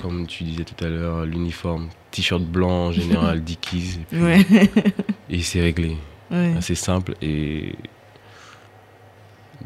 [0.01, 4.23] comme tu disais tout à l'heure, l'uniforme t-shirt blanc en général, Dickies, et, puis- mm.
[4.25, 4.47] Ouais.
[5.29, 5.97] et c'est réglé.
[6.31, 6.55] ouais.
[6.57, 7.75] Assez simple et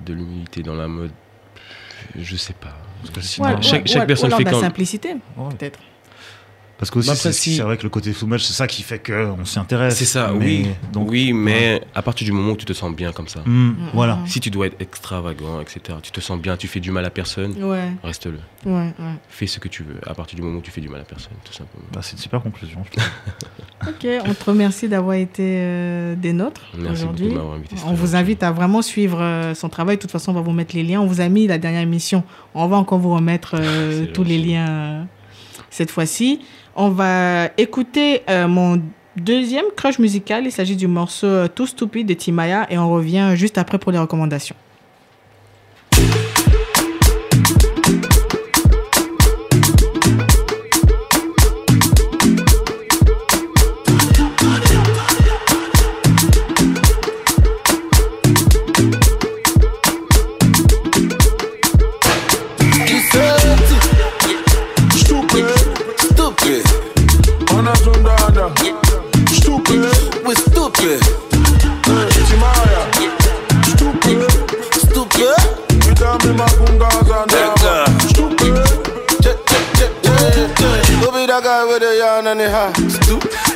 [0.05, 1.13] de l'humilité dans la mode,
[2.17, 2.77] je sais pas.
[3.03, 5.15] Parce que sinon- ouais, chaque- chaque ouais, personne ou alors fait de la simplicité,
[5.59, 5.79] peut-être.
[6.83, 8.99] Parce que aussi, Bah, c'est si- vrai que le côté soumage, c'est ça qui fait
[8.99, 9.95] qu'on s'y intéresse.
[9.95, 10.67] C'est ça, Mais- oui.
[10.93, 13.39] Donc, oui, mais à partir du moment où tu te sens bien comme ça.
[13.47, 14.19] Hmm, voilà.
[14.27, 17.11] Si tu dois être extravagant, etc., tu te sens bien, tu fais du mal à
[17.11, 18.41] personne, Ouais, reste-le.
[18.67, 19.15] ouais, ouais.
[19.29, 21.05] Fais ce que tu veux à partir du moment où tu fais du mal à
[21.05, 21.85] personne, tout simplement.
[21.93, 22.83] Bah, c'est une super conclusion.
[23.87, 27.29] Ok, on te remercie d'avoir été euh, des nôtres Merci beaucoup aujourd'hui.
[27.31, 27.77] de m'avoir invité.
[27.77, 29.97] c'était On vous invite à vraiment suivre euh, son travail.
[29.97, 31.01] De toute façon, on va vous mettre les liens.
[31.01, 32.23] On vous a mis la dernière émission.
[32.55, 35.03] On va encore vous remettre euh, tous les liens euh,
[35.73, 36.41] cette fois-ci.
[36.77, 38.81] On va écouter euh, mon
[39.17, 40.45] deuxième crush musical.
[40.47, 43.91] Il s'agit du morceau euh, Tout Stupide de Timaya et on revient juste après pour
[43.91, 44.55] les recommandations.
[82.39, 82.73] The?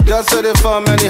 [0.04, 1.08] Girl say the farm the.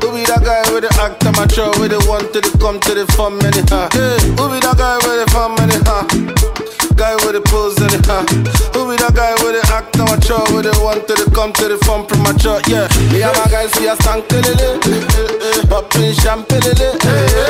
[0.00, 2.94] Who be that guy with the act amateur with the one to the come to
[2.94, 3.88] the farm the?
[4.38, 6.08] Who be that guy with the farm hat?
[6.94, 7.74] Guy with the pose
[8.06, 8.30] hat.
[8.74, 11.66] Who be that guy with the act amateur with the one to the come to
[11.66, 12.62] the farm premature?
[12.70, 14.78] Yeah, me and my guys we a stank lele,
[15.66, 16.22] popping eh, eh, eh.
[16.22, 16.94] champagne lele.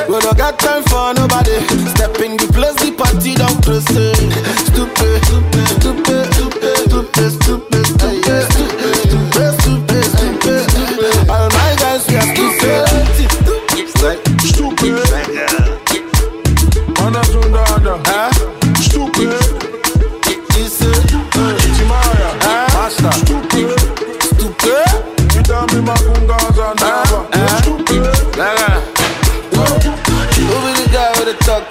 [0.08, 1.60] We don't got time for nobody.
[1.92, 3.84] Step in the place, the party down close.
[3.92, 4.16] eh.
[4.64, 7.83] Stupid, stupid, stupid, stupid, stupid, stupid,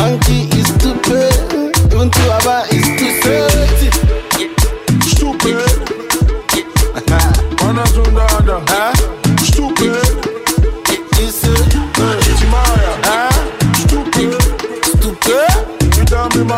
[0.00, 1.30] Monkey is stupid,
[1.92, 3.50] even to Abba is stupid.
[5.04, 5.60] Stupid.
[6.56, 6.72] Is
[9.48, 10.00] Stupid.
[12.30, 13.14] It's a
[13.82, 14.40] Stupid.
[14.84, 15.50] Stupid.
[15.98, 16.56] You tell me my.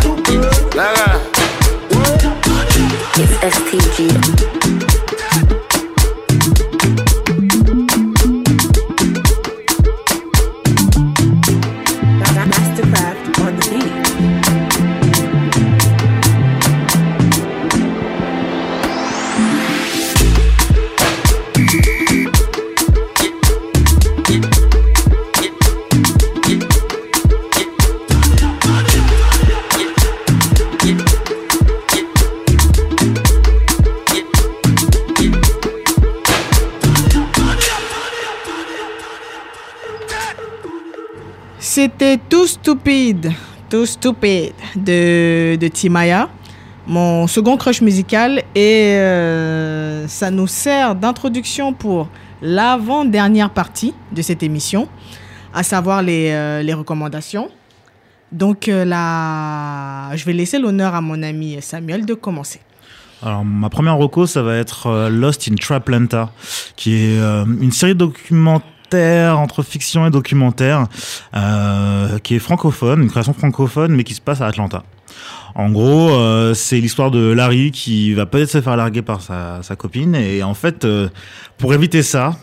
[0.00, 0.44] Stupid.
[3.18, 4.55] It's STG.
[41.76, 43.32] C'était Tout Stupide,
[43.68, 46.30] Tout Stupide de, de Timaya,
[46.86, 48.42] mon second crush musical.
[48.54, 52.08] Et euh, ça nous sert d'introduction pour
[52.40, 54.88] l'avant-dernière partie de cette émission,
[55.52, 57.50] à savoir les, euh, les recommandations.
[58.32, 62.60] Donc euh, là, je vais laisser l'honneur à mon ami Samuel de commencer.
[63.22, 66.30] Alors, ma première reco, ça va être Lost in Traplanta,
[66.74, 70.86] qui est une série documentaire entre fiction et documentaire,
[71.34, 74.82] euh, qui est francophone, une création francophone, mais qui se passe à Atlanta.
[75.54, 79.62] En gros, euh, c'est l'histoire de Larry qui va peut-être se faire larguer par sa,
[79.62, 81.08] sa copine, et en fait, euh,
[81.58, 82.36] pour éviter ça,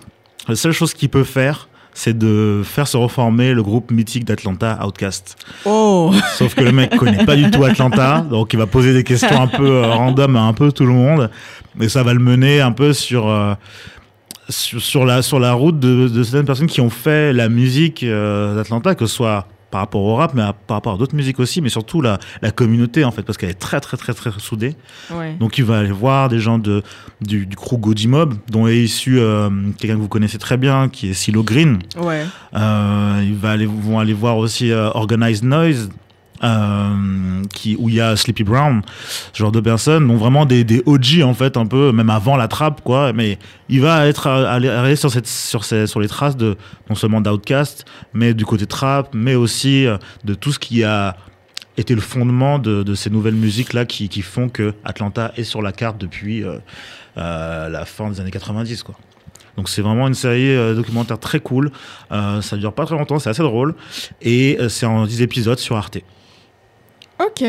[0.47, 4.79] la seule chose qu'il peut faire, c'est de faire se reformer le groupe mythique d'Atlanta,
[4.83, 5.35] Outcast.
[5.63, 9.03] Oh Sauf que le mec connaît pas du tout Atlanta, donc il va poser des
[9.03, 11.29] questions un peu euh, random à un peu tout le monde,
[11.75, 13.27] mais ça va le mener un peu sur
[14.49, 18.03] sur, sur la sur la route de, de certaines personnes qui ont fait la musique
[18.03, 21.15] euh, d'Atlanta, que ce soit par rapport au rap, mais à- par rapport à d'autres
[21.15, 24.13] musiques aussi, mais surtout la, la communauté en fait, parce qu'elle est très très très
[24.13, 24.75] très soudée.
[25.11, 25.35] Ouais.
[25.39, 26.83] Donc il va aller voir des gens de,
[27.21, 29.49] du, du crew Goji Mob, dont est issu euh,
[29.79, 31.79] quelqu'un que vous connaissez très bien, qui est Silo Green.
[31.97, 32.23] Ouais.
[32.55, 35.89] Euh, il va aller, vont aller voir aussi Organized Noise,
[37.53, 38.81] qui, où il y a Sleepy Brown,
[39.31, 42.35] ce genre de personnes, donc vraiment des, des OG en fait, un peu, même avant
[42.35, 43.13] la trappe, quoi.
[43.13, 43.39] Mais
[43.69, 46.57] il va être aller, aller sur, sur, les traces de
[46.89, 51.15] non seulement d'Outcast, mais du côté trap, mais aussi euh, de tout ce qui a
[51.77, 55.71] été le fondement de, ces nouvelles musiques là qui, font que Atlanta est sur la
[55.71, 56.57] carte depuis euh,
[57.17, 58.95] euh, la fin des années 90 quoi.
[59.57, 61.71] Donc c'est vraiment une série euh, documentaire très cool.
[62.11, 63.75] Euh, ça dure pas très longtemps, c'est assez drôle
[64.21, 65.99] et euh, c'est en 10 épisodes sur Arte.
[67.25, 67.43] Ok.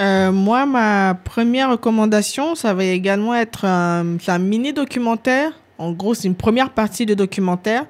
[0.00, 4.04] Euh, moi, ma première recommandation, ça va également être un,
[4.38, 5.52] mini documentaire.
[5.78, 7.84] En gros, c'est une première partie de documentaire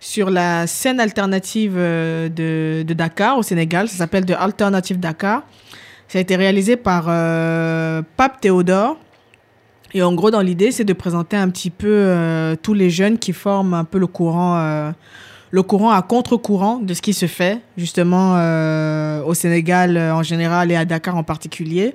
[0.00, 3.88] sur la scène alternative euh, de, Dakar au Sénégal.
[3.88, 5.42] Ça s'appelle The Alternative Dakar.
[6.06, 8.98] Ça a été réalisé par euh, Pape Théodore.
[9.94, 13.32] Et en gros, dans l'idée, c'est de présenter un petit peu tous les jeunes qui
[13.32, 14.92] forment un peu le courant,
[15.50, 20.22] le courant à contre-courant de ce qui se fait justement euh, au Sénégal euh, en
[20.22, 21.94] général et à Dakar en particulier.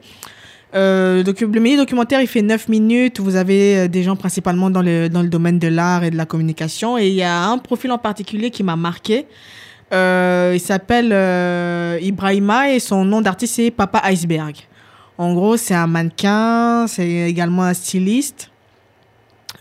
[0.76, 3.20] Euh, le mini documentaire, il fait 9 minutes.
[3.20, 6.18] Vous avez euh, des gens principalement dans le, dans le domaine de l'art et de
[6.18, 6.98] la communication.
[6.98, 9.28] Et il y a un profil en particulier qui m'a marqué.
[9.94, 14.56] Euh, il s'appelle euh, Ibrahima et son nom d'artiste, c'est Papa Iceberg.
[15.20, 18.50] En gros, c'est un mannequin, c'est également un styliste.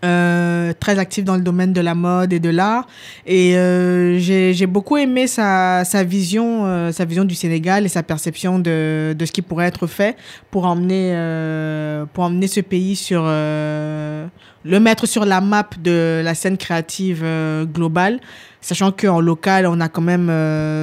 [0.04, 2.86] Euh, très actif dans le domaine de la mode et de l'art.
[3.26, 7.88] Et euh, j'ai j'ai beaucoup aimé sa, sa, vision, euh, sa vision du Sénégal et
[7.88, 10.16] sa perception de, de ce qui pourrait être fait
[10.50, 13.22] pour emmener, euh, pour emmener ce pays sur...
[13.26, 14.26] euh,
[14.64, 18.20] le mettre sur la map de la scène créative euh, globale,
[18.60, 20.30] sachant qu'en local, on a quand même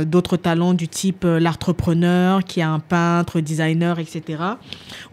[0.06, 4.44] d'autres talents du type l'entrepreneur, qui est un peintre, designer, etc.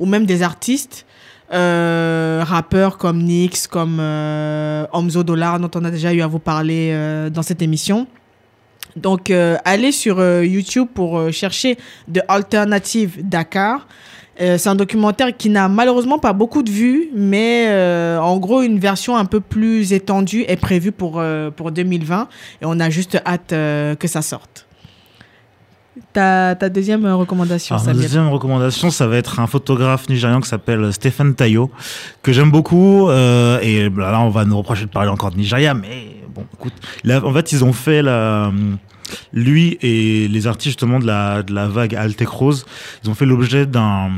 [0.01, 1.07] Ou même des artistes
[1.53, 6.39] euh, rappeurs comme Nix, comme euh, Omzo Dollar, dont on a déjà eu à vous
[6.39, 8.07] parler euh, dans cette émission.
[8.97, 11.77] Donc, euh, allez sur euh, YouTube pour euh, chercher
[12.13, 13.87] The Alternative Dakar.
[14.39, 17.75] C'est un documentaire qui n'a malheureusement pas beaucoup de vues, mais
[18.21, 21.23] en gros, une version un peu plus étendue est prévue pour,
[21.57, 22.29] pour 2020
[22.61, 24.66] et on a juste hâte que ça sorte.
[26.13, 30.49] Ta, ta deuxième recommandation, Alors, ma deuxième recommandation, ça va être un photographe nigérian qui
[30.49, 31.71] s'appelle Stéphane Tayo,
[32.23, 33.09] que j'aime beaucoup.
[33.09, 36.75] euh, et là, on va nous reprocher de parler encore de Nigeria, mais bon, écoute,
[37.05, 38.53] là, en fait, ils ont fait la,
[39.33, 42.67] lui et les artistes justement de la, de la vague Altec Rose,
[43.05, 44.11] ils ont fait l'objet d'un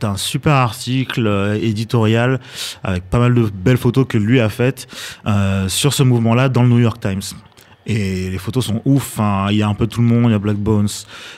[0.00, 2.40] d'un super article euh, éditorial
[2.82, 4.86] avec pas mal de belles photos que lui a faites
[5.26, 7.20] euh, sur ce mouvement-là dans le New York Times.
[7.86, 9.18] Et les photos sont ouf.
[9.18, 9.48] hein.
[9.50, 10.26] Il y a un peu tout le monde.
[10.26, 10.88] Il y a Black Bones,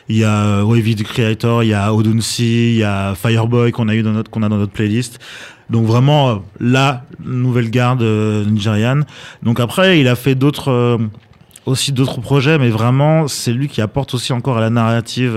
[0.08, 3.72] il y a euh, Wavy the Creator, il y a Odunsi, il y a Fireboy
[3.72, 5.18] qu'on a eu dans notre qu'on a dans notre playlist.
[5.70, 9.06] Donc vraiment euh, la nouvelle garde euh, nigériane.
[9.42, 10.98] Donc après, il a fait d'autres euh,
[11.64, 15.32] aussi d'autres projets, mais vraiment c'est lui qui apporte aussi encore à la narrative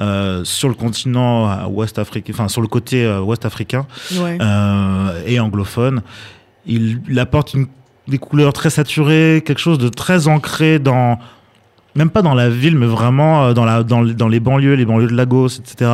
[0.00, 3.86] euh, sur le continent ouest africain, enfin sur le côté ouest africain
[4.18, 4.38] Ouais.
[5.26, 6.00] et anglophone.
[6.64, 7.66] Il, il apporte une,
[8.08, 11.18] des couleurs très saturées, quelque chose de très ancré dans,
[11.94, 14.84] même pas dans la ville, mais vraiment euh, dans, la, dans, dans les banlieues, les
[14.84, 15.90] banlieues de Lagos, etc.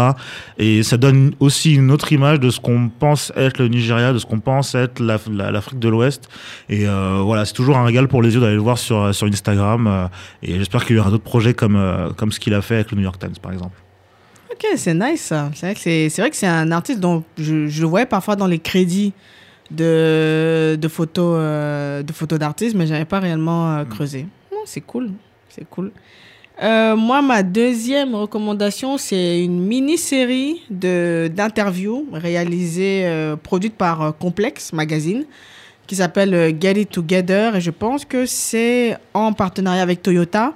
[0.58, 4.18] Et ça donne aussi une autre image de ce qu'on pense être le Nigeria, de
[4.18, 6.28] ce qu'on pense être la- la- l'Afrique de l'Ouest.
[6.68, 9.26] Et euh, voilà, c'est toujours un régal pour les yeux d'aller le voir sur, sur
[9.26, 9.86] Instagram.
[9.86, 10.06] euh,
[10.42, 12.90] et j'espère qu'il y aura d'autres projets comme, euh, comme ce qu'il a fait avec
[12.92, 13.76] le New York Times, par exemple.
[14.50, 15.74] Ok, c'est nice c'est
[16.16, 19.12] vrai que c'est un artiste dont je, je le voyais parfois dans les crédits
[19.70, 24.26] de, de photos euh, de photos d'artistes, mais j'avais pas réellement euh, creusé.
[24.52, 25.10] Non, c'est cool,
[25.48, 25.92] c'est cool.
[26.62, 34.72] Euh, moi, ma deuxième recommandation, c'est une mini-série de d'interviews réalisée, euh, produite par Complex
[34.72, 35.24] Magazine,
[35.86, 40.54] qui s'appelle Get It Together, et je pense que c'est en partenariat avec Toyota.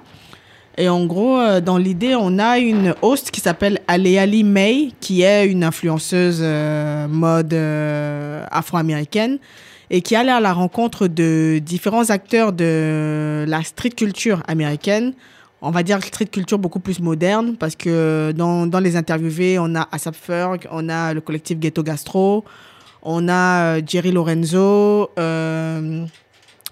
[0.77, 5.21] Et en gros, euh, dans l'idée, on a une host qui s'appelle Aleali May, qui
[5.21, 9.37] est une influenceuse euh, mode euh, afro-américaine
[9.91, 15.13] et qui allait à la rencontre de différents acteurs de la street culture américaine.
[15.61, 19.75] On va dire street culture beaucoup plus moderne parce que dans, dans les interviewés, on
[19.75, 22.43] a Asap Ferg, on a le collectif Ghetto Gastro,
[23.03, 26.05] on a euh, Jerry Lorenzo, euh,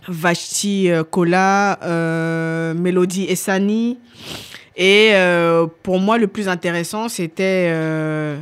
[0.08, 3.98] Vashti euh, Kola, euh, Mélodie Essani.
[4.78, 8.38] Et euh, pour moi, le plus intéressant, c'était euh,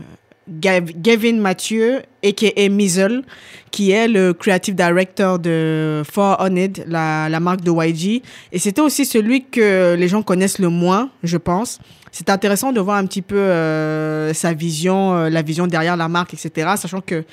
[0.49, 2.69] Gav- Gavin Mathieu, a.k.a.
[2.69, 3.23] Mizzle,
[3.72, 8.22] qui est le creative director de For Honed, la, la marque de YG.
[8.52, 11.80] Et c'était aussi celui que les gens connaissent le moins, je pense.
[12.11, 16.07] C'est intéressant de voir un petit peu euh, sa vision, euh, la vision derrière la
[16.07, 16.72] marque, etc.
[16.76, 17.23] Sachant que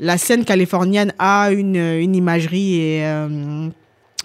[0.00, 3.68] la scène californienne a une, imagerie et euh,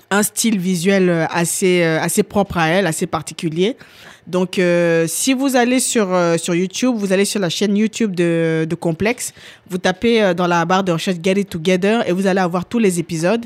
[0.09, 3.77] un style visuel assez, assez propre à elle, assez particulier.
[4.25, 4.61] Donc,
[5.07, 6.07] si vous allez sur,
[6.37, 9.33] sur YouTube, vous allez sur la chaîne YouTube de, de Complexe,
[9.69, 12.77] vous tapez dans la barre de recherche Get It Together et vous allez avoir tous
[12.77, 13.45] les épisodes.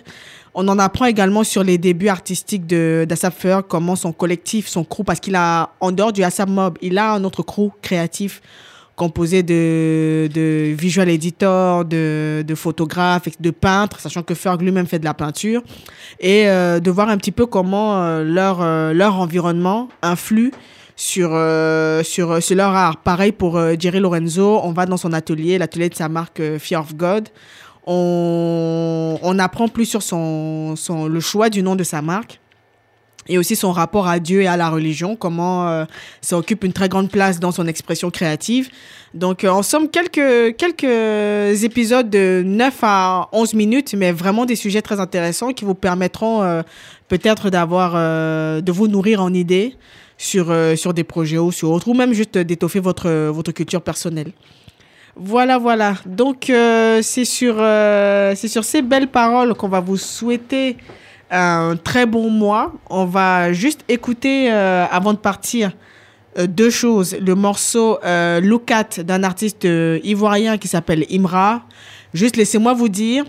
[0.56, 4.84] On en apprend également sur les débuts artistiques de d'Asap Fer, comment son collectif, son
[4.84, 8.42] crew, parce qu'il a, en dehors du Asap Mob, il a un autre crew créatif
[8.96, 15.00] composé de, de visual editors, de, de photographes, de peintres, sachant que Ferg lui-même fait
[15.00, 15.64] de la peinture,
[16.20, 20.52] et euh, de voir un petit peu comment euh, leur, euh, leur environnement influe
[20.96, 22.98] sur, euh, sur, sur leur art.
[22.98, 26.60] Pareil pour euh, Jerry Lorenzo, on va dans son atelier, l'atelier de sa marque euh,
[26.60, 27.30] Fear of God.
[27.85, 32.39] On, on apprend plus sur son, son, le choix du nom de sa marque
[33.27, 35.85] et aussi son rapport à Dieu et à la religion, comment euh,
[36.22, 38.69] ça occupe une très grande place dans son expression créative.
[39.14, 44.55] Donc, euh, en somme, quelques, quelques épisodes de 9 à 11 minutes, mais vraiment des
[44.55, 46.61] sujets très intéressants qui vous permettront euh,
[47.07, 49.76] peut-être d'avoir, de vous nourrir en idées
[50.18, 54.31] sur, sur des projets ou sur autres, ou même juste d'étoffer votre, votre culture personnelle.
[55.15, 55.95] Voilà, voilà.
[56.06, 60.77] Donc, euh, c'est sur, euh, sur ces belles paroles qu'on va vous souhaiter
[61.30, 62.73] un très bon mois.
[62.90, 65.72] On va juste écouter, euh, avant de partir,
[66.48, 67.15] deux choses.
[67.22, 67.99] Le morceau
[68.41, 69.68] Look At d'un artiste
[70.03, 71.61] ivoirien qui s'appelle Imra.
[72.15, 73.23] Juste laissez-moi vous dire,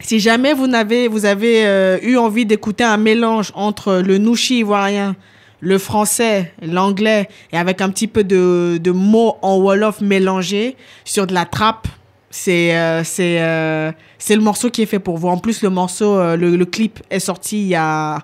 [0.00, 5.16] si jamais vous, n'avez, vous avez eu envie d'écouter un mélange entre le nouchi ivoirien,
[5.60, 11.26] le français, l'anglais, et avec un petit peu de, de mots en Wolof mélangés sur
[11.26, 11.88] de la trappe,
[12.30, 13.92] c'est euh, euh,
[14.28, 15.28] le morceau qui est fait pour vous.
[15.28, 18.18] En plus, le morceau, euh, le, le clip est sorti il y a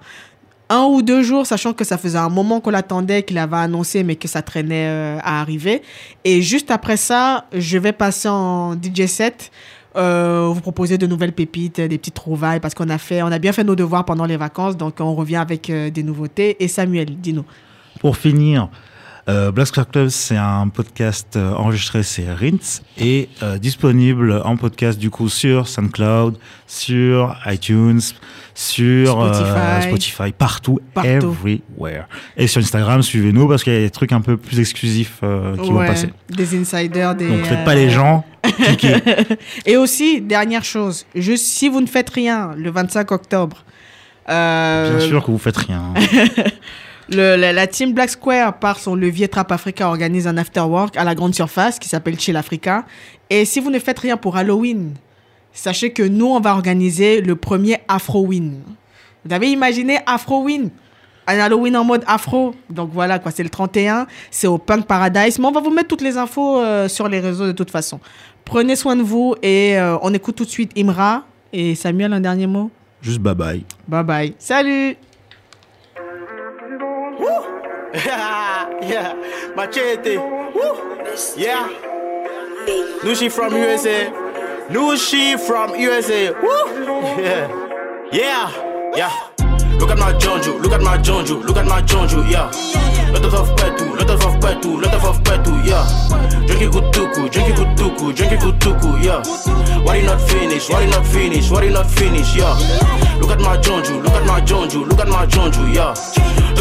[0.71, 4.05] un ou deux jours, sachant que ça faisait un moment qu'on l'attendait, qu'il avait annoncé,
[4.05, 5.83] mais que ça traînait euh, à arriver.
[6.25, 9.51] Et juste après ça, je vais passer en DJ set.
[9.97, 13.39] Euh, vous proposer de nouvelles pépites, des petites trouvailles, parce qu'on a fait, on a
[13.39, 16.63] bien fait nos devoirs pendant les vacances, donc on revient avec euh, des nouveautés.
[16.63, 17.45] Et Samuel, dis-nous.
[17.99, 18.69] Pour finir,
[19.31, 24.57] euh, Black Square Club, c'est un podcast euh, enregistré, c'est Rints, et euh, disponible en
[24.57, 26.37] podcast du coup sur SoundCloud,
[26.67, 28.01] sur iTunes,
[28.55, 30.33] sur euh, Spotify.
[30.37, 31.09] Partout, Partout.
[31.09, 32.07] everywhere.
[32.37, 35.21] Et sur Instagram, suivez-nous parce qu'il y a des trucs un peu plus exclusifs
[35.63, 36.09] qui vont passer.
[36.29, 37.29] Des insiders, des.
[37.29, 38.25] Donc faites pas les gens.
[39.67, 43.65] Et aussi, dernière chose, juste si vous ne faites rien le 25 octobre,
[44.27, 45.93] Bien sûr que vous faites rien.
[47.11, 51.05] le- la, la team Black Square, par son levier Trap Africa, organise un afterwork à
[51.05, 52.85] la grande surface qui s'appelle Chill Africa.
[53.29, 54.95] Et si vous ne faites rien pour Halloween,
[55.53, 58.61] sachez que nous, on va organiser le premier Afroween.
[59.25, 60.71] Vous avez imaginé Afroween
[61.27, 62.55] un Halloween en mode afro.
[62.71, 65.39] Donc voilà, quoi, c'est le 31, c'est au Punk Paradise.
[65.39, 68.01] Mais on va vous mettre toutes les infos euh, sur les réseaux de toute façon.
[68.45, 71.25] Prenez soin de vous et euh, on écoute tout de suite Imra.
[71.53, 72.71] Et Samuel, un dernier mot?
[73.01, 73.65] Juste bye bye.
[73.87, 74.35] Bye bye.
[74.41, 74.97] Salut
[77.95, 79.15] yeah,
[79.57, 80.17] machete.
[80.17, 81.05] Woo.
[81.37, 81.69] Yeah.
[83.03, 84.11] Nushi from USA.
[84.69, 86.31] Nushi from USA.
[86.31, 86.61] Woo.
[87.21, 87.49] Yeah.
[88.13, 88.97] Yeah.
[88.97, 89.31] Yeah.
[89.79, 92.51] Look at my Jonju, look at my Jonju, look at my Jonju, yeah.
[93.11, 95.87] Lot of petu, lot of petu, lot of petu, yeah.
[96.47, 99.23] Drink it good tuku, drink it good tuku, drink it good tuku, yeah.
[99.85, 100.69] Why you not finish?
[100.71, 101.51] Why you not finish?
[101.51, 102.55] Why you not finish, yeah.
[103.21, 105.95] Look at my Jonju, look at my Jonju, look at my Jonju, yeah.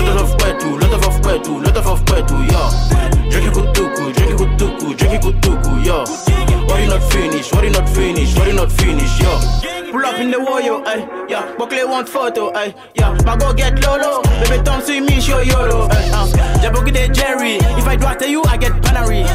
[0.05, 3.29] Lot of petu, lot of petu, lot of petu, yeah.
[3.29, 6.38] Drink it good tuku, drink it good tuku, drink it good tuku, yeah.
[6.77, 7.51] You not finish?
[7.51, 8.35] You not finish?
[8.35, 9.89] You not finish, yeah.
[9.91, 11.55] Pull up in the warrior, ay, yeah.
[11.57, 13.17] Buckley want photo, ay, yeah.
[13.25, 16.27] My go get Lolo, baby don't see me show YOLO, ay, uh.
[16.61, 19.25] Jabogi de Jerry, if I do after you, I get panary.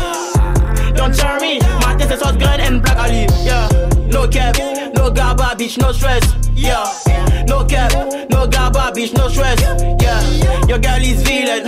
[0.97, 3.69] Don't tell me, my test is hot gun and black Ali, yeah.
[4.06, 4.56] No cap,
[4.94, 6.23] no gaba, bitch, no stress,
[6.55, 6.86] yeah.
[7.48, 7.93] No cap,
[8.31, 9.61] no gaba, bitch, no stress,
[10.01, 10.20] yeah.
[10.69, 11.66] Your girl is villain,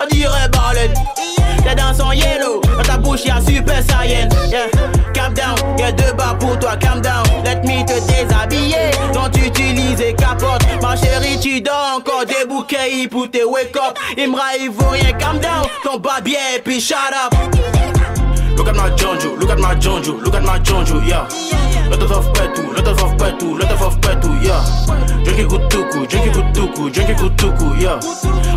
[0.00, 1.43] on dirait ballade.
[1.64, 4.66] T'es dans son yellow, dans ta bouche y'a super saiyan, yeah.
[5.14, 7.24] Calm down, y'a deux bas pour toi, calm down.
[7.44, 10.62] Let me te déshabiller, non tu utilises capote.
[10.82, 13.98] Ma chérie, tu dors encore des bouquets pour te wake up.
[14.18, 15.64] Imra, il vaut rien, calm down.
[15.82, 17.73] Ton bas bien, puis shut up.
[18.56, 21.28] Look at my Jonju, look at my Jonju, look at my Jonju, yeah.
[21.90, 24.62] Lot of petu, lot of petu, lot of petu, yeah.
[25.24, 28.00] Drinking kutuku, drinking kutuku, drinking kutuku, yeah.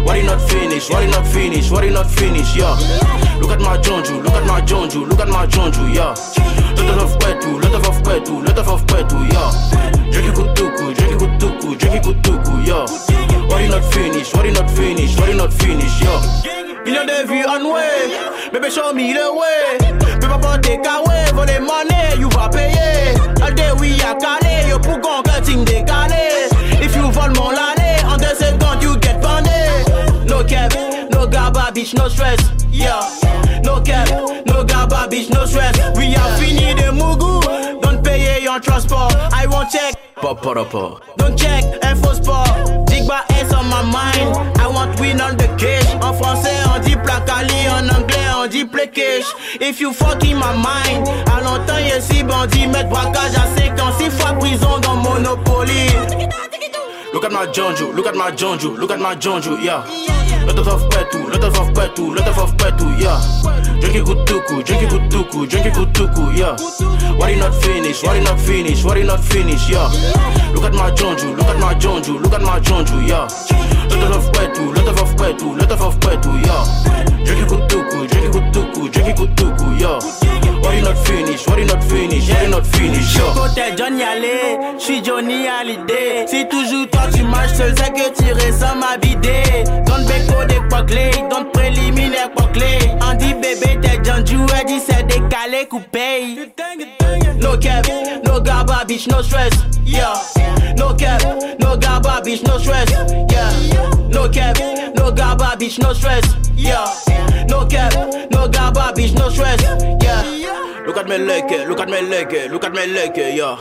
[0.03, 0.89] Why you not finish?
[0.89, 1.69] Why you not finish?
[1.71, 2.75] Why you not finish, yeah.
[3.41, 6.13] Look at my Jonju, look at my Jonju, look at my Jonju, yeah.
[6.87, 9.51] Lot of petu, lot of petu, lot of petu, yeah.
[10.11, 12.85] Drinking kutuku, drinking kutuku, drinking kutuku, yeah.
[13.49, 14.33] Why you not finish?
[14.33, 15.17] Why you not finish?
[15.17, 16.21] Why you not finish, yeah.
[16.85, 19.77] Millions de vues en way, baby show me the way.
[20.21, 23.13] Peux pas porter kawé, voler money, you vas payer.
[23.43, 26.47] All day we are calé, yo pour gon cutting décalé.
[26.81, 29.83] If you vol mon l'année, en deux secondes you get bandé.
[30.27, 30.73] No cap,
[31.11, 32.39] no gaba, bitch, no stress,
[32.71, 33.01] yeah.
[33.65, 34.07] No cap,
[34.45, 34.56] no
[34.87, 35.75] gaba, bitch, no stress.
[35.97, 39.13] We are fini de Mugu, don't pay your transport.
[39.33, 39.95] I won't check.
[41.17, 42.47] Don't check, info sport.
[42.87, 44.59] Digba S on my mind.
[44.59, 45.85] I want win on the cage.
[46.01, 47.67] En français, on dit placali.
[47.69, 49.25] En anglais, on dit play cash.
[49.61, 51.07] If you fuck in my mind.
[51.31, 52.67] À longtemps, y'a si bandit.
[52.67, 53.91] Mettre braquage à 5 ans.
[53.99, 55.87] 6 fois prison dans Monopoly.
[57.17, 59.81] Look at my Jonju, look at my Jonju, look at my Jonju, yeah.
[60.45, 63.17] Lot of petu, lot of petu, lot of petu, yeah.
[63.81, 66.55] Drinking kutuku, drinking kutuku, drinking kutuku, yeah.
[67.17, 68.03] Why you not finish?
[68.03, 68.83] Why you not finish?
[68.83, 69.89] Why you not finish, yeah.
[70.53, 73.27] Look at my Jonju, look at my Jonju, look at my Jonju, yeah.
[73.89, 77.23] Of petu, of petu, of petu, yeah.
[77.23, 79.99] Drinking kutuku, drinking kutuku, drinking kutuku, yeah.
[80.61, 81.47] Why you not finish?
[81.47, 82.29] Why you not finish?
[82.29, 83.33] Why you not finish, yeah.
[83.33, 86.27] Côté Johnny Allé, j'suis Johnny Hallyday.
[86.27, 89.63] Si toujours toi tu marches seul, c'est que tirer sans m'avider.
[89.97, 92.77] Don't béco des quoi clé, don't préliminaire quoi clé.
[93.01, 96.51] On dit bébé, t'es John dit c'est décalé, coupé.
[97.41, 97.87] No cap,
[98.25, 99.53] no gaba, bitch, no stress,
[99.83, 100.13] yeah.
[100.77, 101.23] No cap,
[101.59, 102.89] no gaba, bitch, no stress,
[103.31, 103.49] yeah.
[104.11, 104.59] No cap,
[104.95, 106.25] no gaba, bitch, no stress,
[106.55, 106.85] yeah.
[107.49, 107.93] No cap,
[108.31, 109.61] no gaba, bitch, no stress,
[110.03, 110.23] yeah.
[110.85, 113.57] Look at me it, look at me it, look at me it, yeah.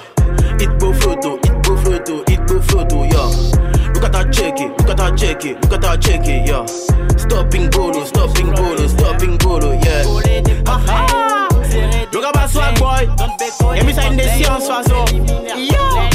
[0.59, 3.56] It go photo, it go photo, it go photo, yeah.
[3.97, 6.66] Look at her check look at her check look at her check yeah.
[7.16, 10.05] Stopping bolo, stopping bolo, stopping bolo, yeah.
[10.66, 11.48] Ah,
[12.12, 13.09] Look at my swag boy,
[13.74, 15.05] et me ça une des sciences façon,
[15.56, 16.10] yeah.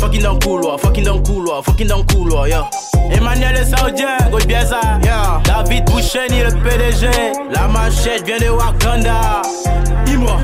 [0.00, 2.68] Fucking dans le couloir, fucking dans le couloir, fucking dans le couloir, yeah.
[3.12, 4.80] Emmanuel le Saoudien, go bien ça.
[5.04, 5.40] Yeah.
[5.44, 7.06] David Boucheni, le PDG.
[7.52, 9.42] La machette vient de Wakanda.
[10.04, 10.38] Dis-moi.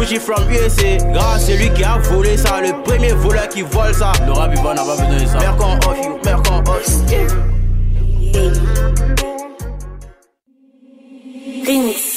[0.00, 3.92] Bougie from USA, grâce c'est lui qui a volé ça, le premier voleur qui vole
[3.92, 4.12] ça.
[4.24, 5.38] Le rap il va n'a pas besoin de ça.
[5.38, 7.26] Mercon off you, Mercon off you.
[11.66, 12.10] Remix.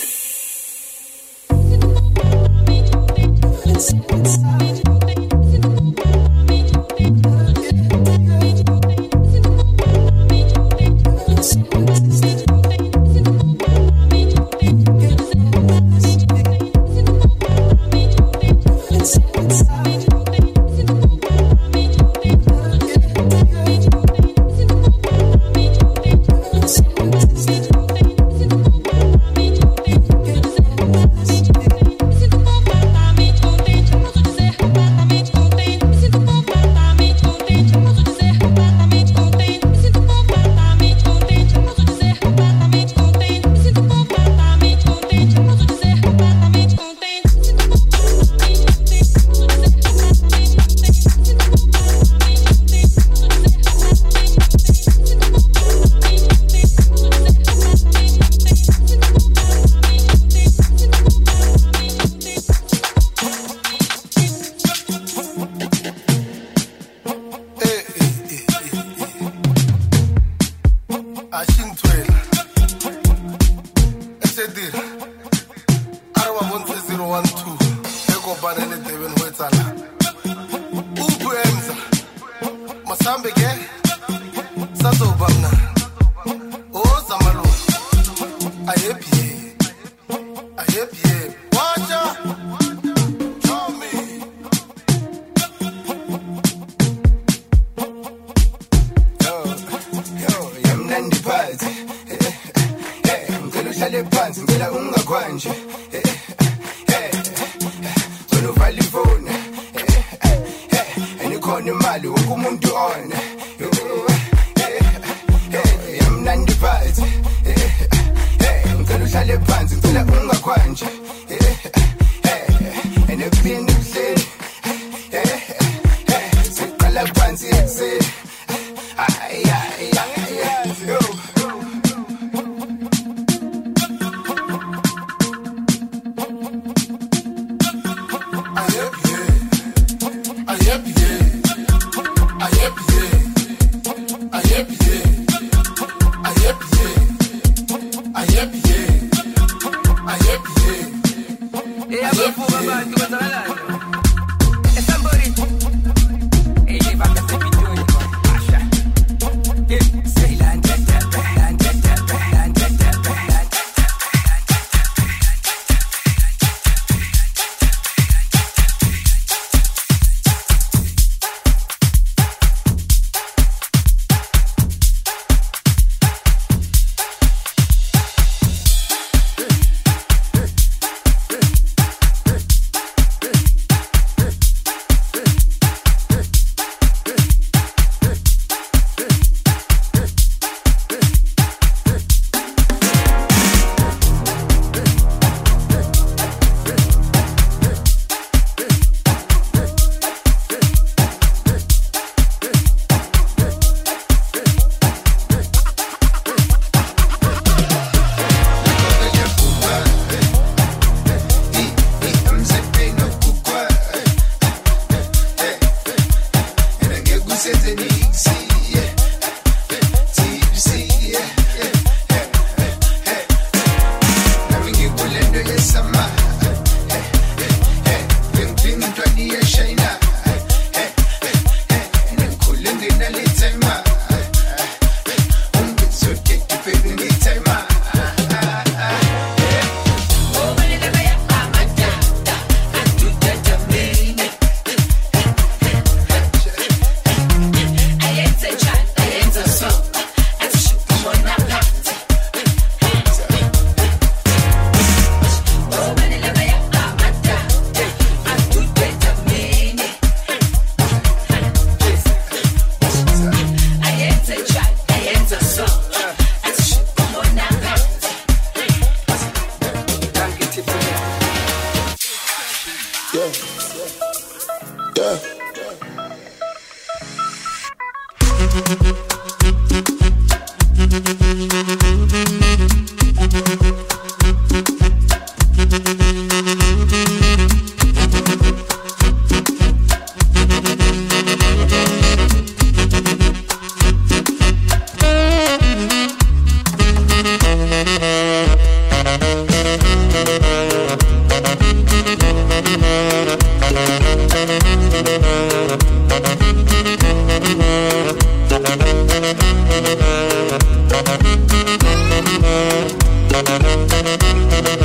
[314.21, 314.82] Música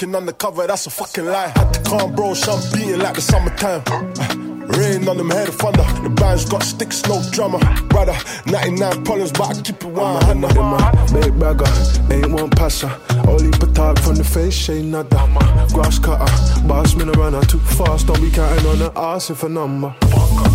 [0.00, 1.48] Pillow talking undercover, that's a fucking lie.
[1.48, 3.82] Had to calm, bro, some beating like the summertime.
[3.86, 5.82] Uh, rain on them head of thunder.
[6.02, 7.58] The band's got sticks, no drummer.
[7.88, 8.16] Brother,
[8.46, 10.44] 99 problems, but I keep it one hand.
[10.44, 11.66] In my big bagger,
[12.10, 12.90] ain't one passer.
[13.28, 15.28] Only petard from the face, ain't nada.
[15.74, 16.32] Grass cutter,
[16.66, 18.06] boss man around, I too fast.
[18.06, 19.94] Don't be counting on the ass if a number.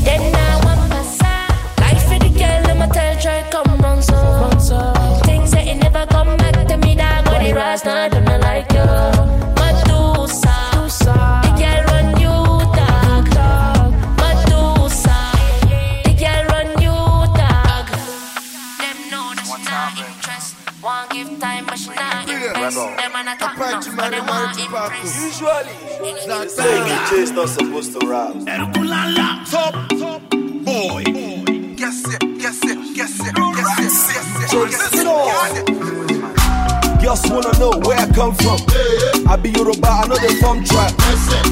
[0.04, 1.34] Then now I'm passa.
[1.82, 4.94] Life for the girl, I'ma tell try come on so.
[5.24, 7.28] Things that it never come back to me, dog.
[7.28, 8.25] When it rise, now
[25.06, 26.58] want impress.
[26.58, 26.86] Usually,
[27.22, 28.34] DJ's not supposed to rap.
[29.50, 31.04] Top, top boy.
[31.76, 35.06] Guess it, guess it, guess it, guess it, guess it, guess it.
[37.02, 38.58] Girls wanna know where I come from.
[39.30, 40.94] I be Yoruba, I know they from tribe.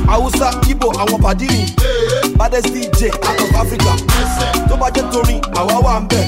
[0.10, 1.70] I was a Igbo, I want Padini.
[2.38, 3.94] Baddest DJ out of Africa.
[4.68, 6.28] Tó bá jẹ́ torin, àwa wà ń bẹ̀.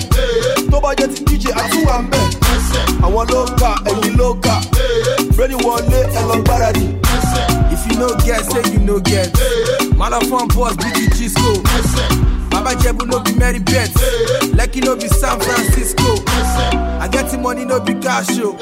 [0.70, 2.26] Tó bá jẹ́ ti DJ, àtún wà ń bẹ̀.
[3.02, 4.62] Àwọn ló kà, ẹ̀yin ló kà.
[5.38, 7.05] Ready wọlé, ẹ lọ gbáradì.
[7.98, 9.32] No get, say you no get.
[9.96, 11.64] Malafon boss, BG Chisco.
[12.50, 13.90] Baba Jebu no be Mary Bet.
[14.54, 16.24] Lucky no be San Francisco.
[17.00, 18.54] I get the money, no be cash show.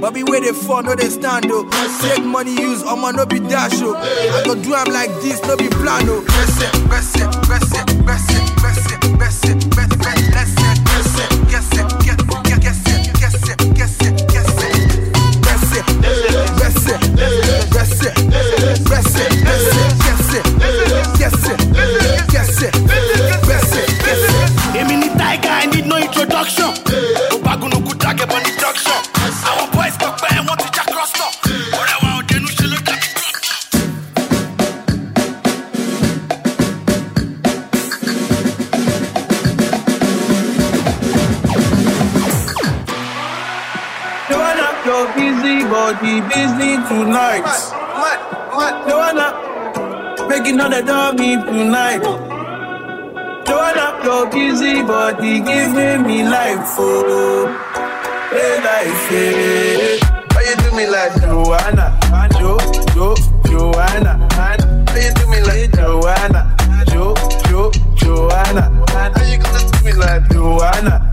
[0.00, 1.68] Bobby where they fall, no they stand oh.
[2.02, 3.94] Take money use, I'ma no be dash oh.
[3.96, 6.22] I go do like this, no be plan oh.
[6.26, 7.87] Guess it, guess it, guess it,
[46.00, 47.42] be busy tonight.
[47.42, 48.20] Mad,
[48.56, 52.02] mad, Joanna, making all the dummy tonight.
[53.46, 57.46] Joanna, your busy body giving me life, oh,
[58.30, 59.98] hey life, hey.
[60.32, 61.98] Why you do me like Joanna,
[62.38, 62.58] Jo,
[62.94, 63.14] Jo,
[63.48, 66.56] Joanna, and why you do me like Joanna,
[66.88, 67.14] Jo,
[67.48, 71.07] Jo, Joanna, how you gonna do me like Joanna?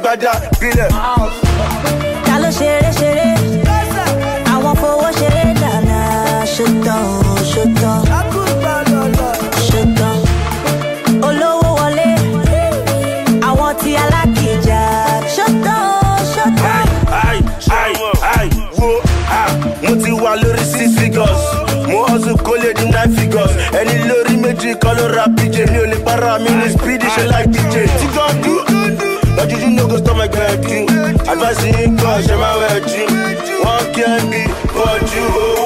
[0.00, 0.88] alágbádá gbilẹ̀.
[2.24, 3.28] ta ló ṣeré ṣeré?
[4.52, 6.00] Àwọn fowó ṣeré dànù
[6.54, 7.04] ṣetán
[7.52, 8.00] ṣetán.
[9.68, 10.16] Ṣetán.
[11.26, 12.08] Olówó wọlé.
[13.48, 14.80] Àwọn ti alákìjà.
[15.34, 16.86] Ṣetán ṣetán.
[17.24, 17.38] ai
[17.80, 17.92] ai
[18.36, 18.48] ai
[18.78, 18.88] wo
[19.82, 21.42] mo ti wà lórí six figures.
[21.88, 23.52] Mo hustle kó lè ní nine figures.
[23.80, 27.24] Ẹni lórí méjì kọ́ ló ra pj mi ò lè para mi ní speed ṣe
[27.32, 28.49] like dj tí gbọ́n.
[29.50, 30.84] Did you know go stomach like you?
[31.26, 33.10] Advancing cause you're my wedding.
[33.64, 35.59] One can be for you.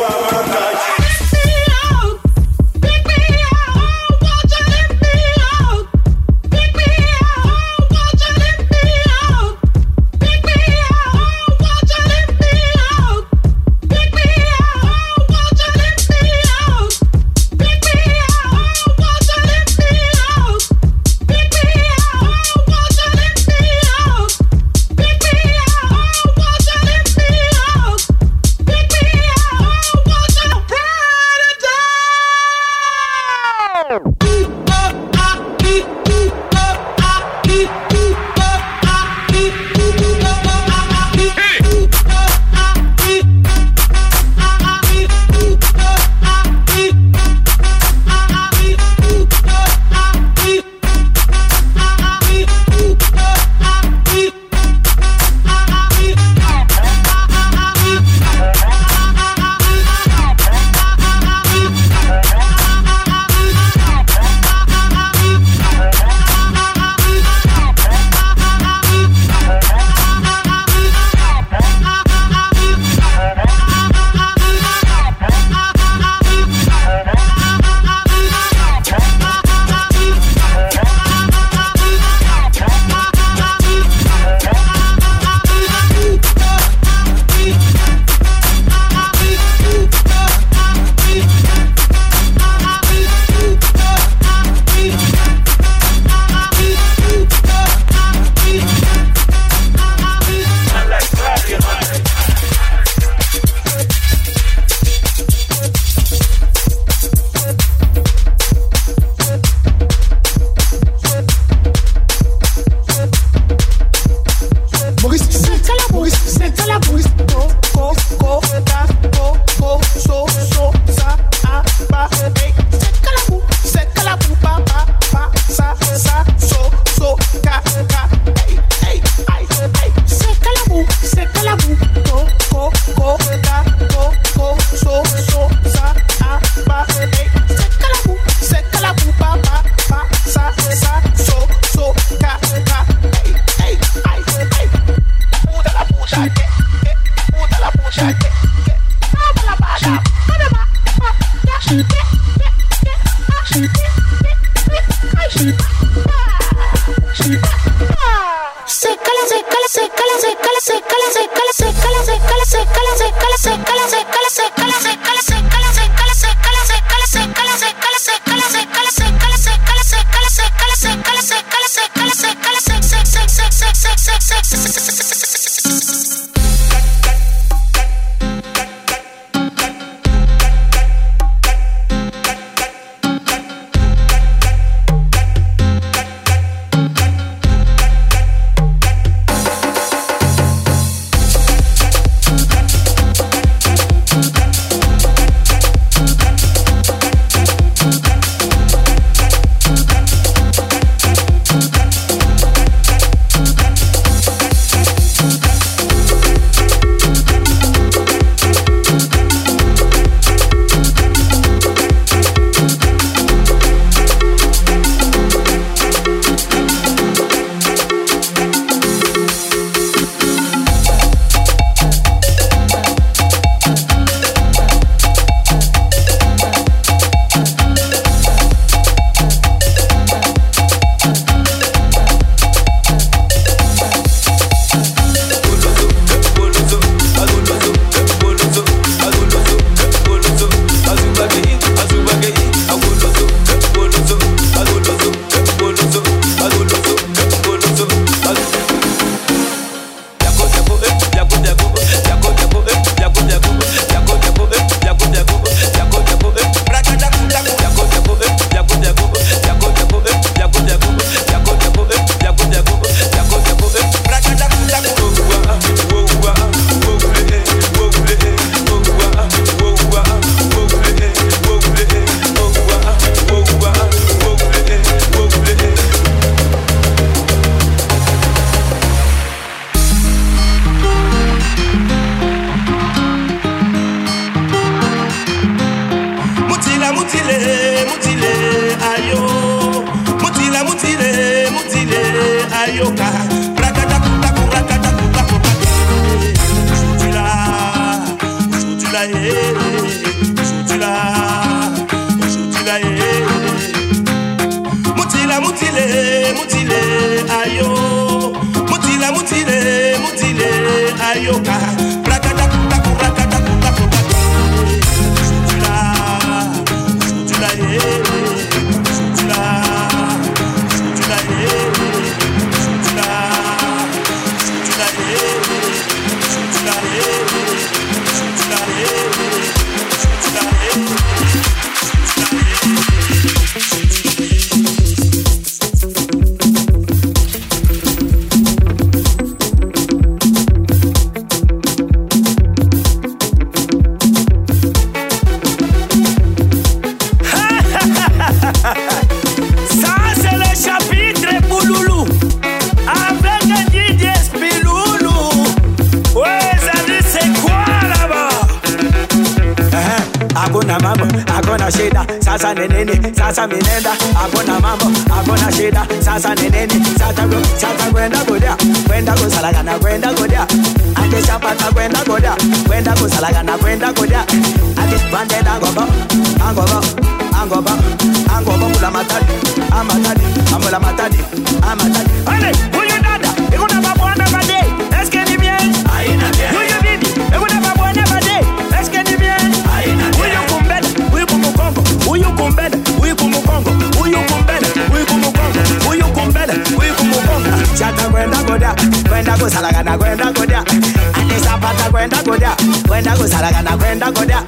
[402.89, 404.39] kwenda kusaragana kwenda kodya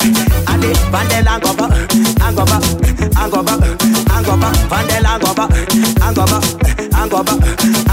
[0.46, 1.70] ati vandela ngoba
[2.28, 2.60] angoba
[3.24, 3.52] angoba
[4.16, 5.48] angoba vandela ngoba
[6.08, 6.40] angoba
[7.02, 7.32] angoba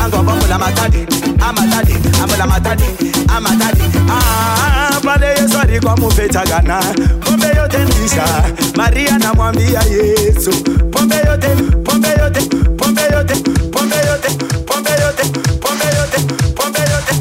[0.03, 1.06] angoba mula matadi
[1.48, 2.84] amatadi amula matadi
[3.38, 6.84] amatadi ah pale Yesu alikuwa mfeta gana
[7.26, 8.44] pombe yote nisha
[8.76, 10.52] Maria namwambia Yesu.
[10.91, 11.48] Pombe yote
[11.84, 12.41] pombe yote
[12.78, 13.36] pombe yote
[13.72, 14.30] pombe yote
[14.65, 15.24] pombe yote
[15.60, 16.20] pombe yote
[16.56, 17.14] pombe yote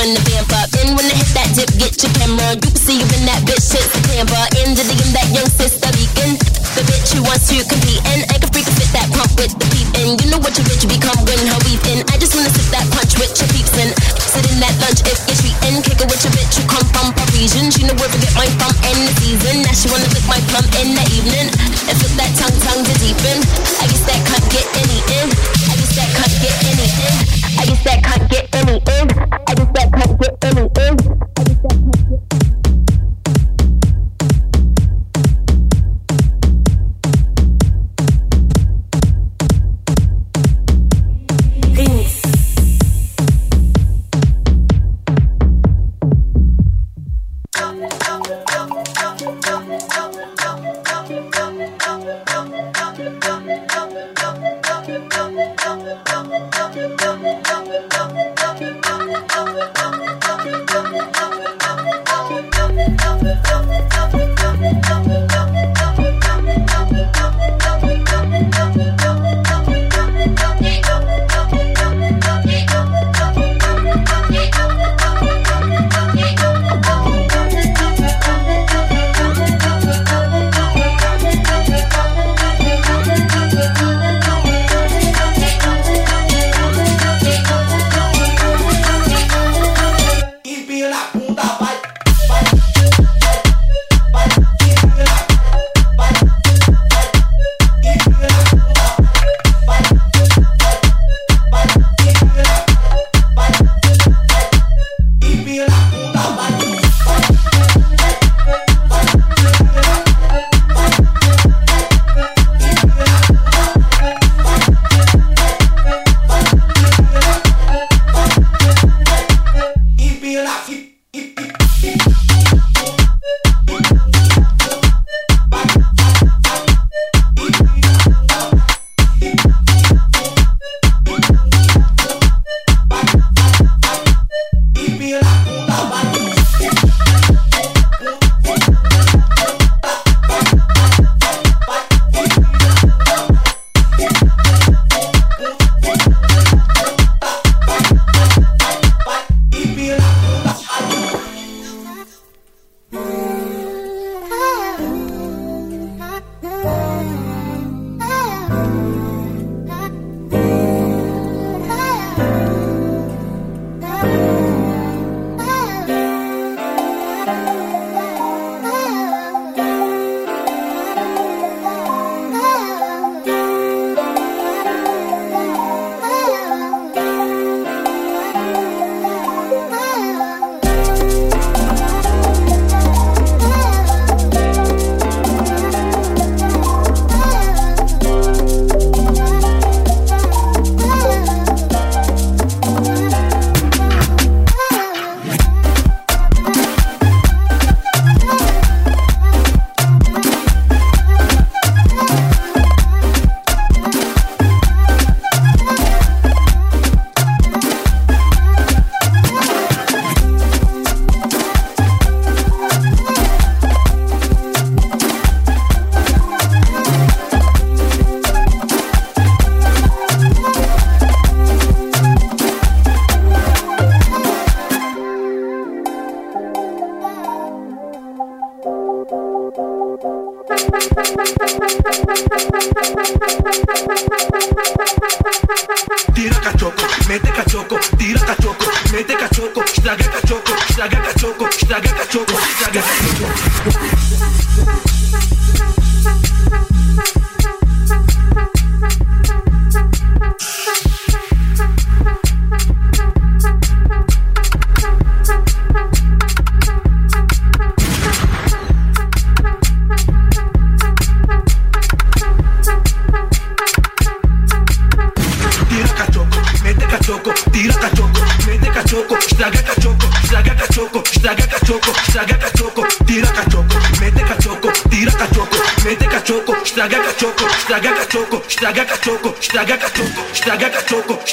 [0.00, 0.72] when the vamp up.
[0.80, 2.56] And when I hit that dip, get your camera.
[2.56, 4.48] You can see you in that bitch, shit's the camera.
[4.64, 6.40] In the DM, that young sister beacon.
[6.72, 8.00] The bitch who wants to compete.
[8.08, 9.88] And I can freak fit that pump with the peep.
[10.00, 11.60] And you know what your bitch become when her
[11.92, 12.00] in.
[12.08, 13.92] I just wanna sip that punch with your peeps in.
[14.24, 15.76] Sit in that lunch if you're treating.
[15.84, 17.68] Kick it with your bitch who come from Parisian.
[17.68, 19.68] She know where to get my from in the season.
[19.68, 21.52] Now she wanna lick my plum in the evening.
[21.92, 23.36] And flip that tongue, tongue to deepen.
[23.76, 25.28] I guess that can't get any in.
[25.68, 27.39] I guess that can't get any in.
[27.60, 29.10] I just that can't get any in.
[29.46, 31.29] I just that can't get any in.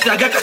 [0.10, 0.37] I got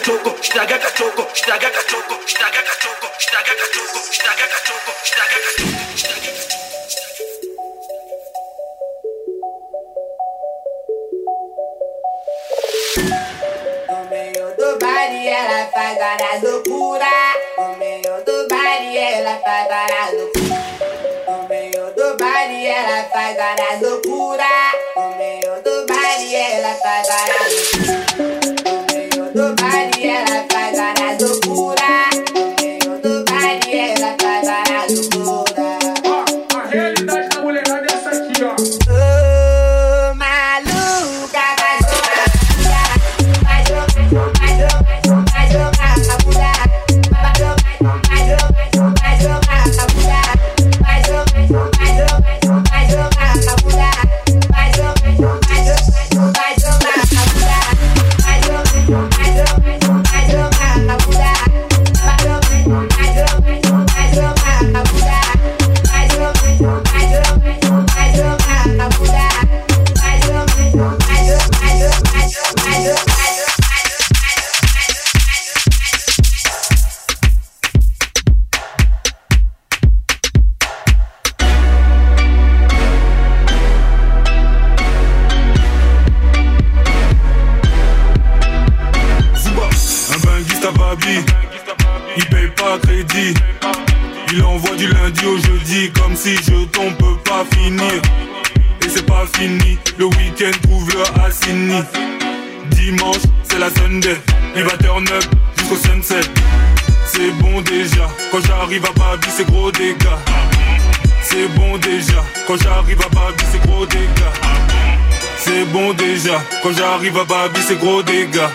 [115.65, 118.51] C'est bon déjà, quand j'arrive à Babi, c'est gros dégâts.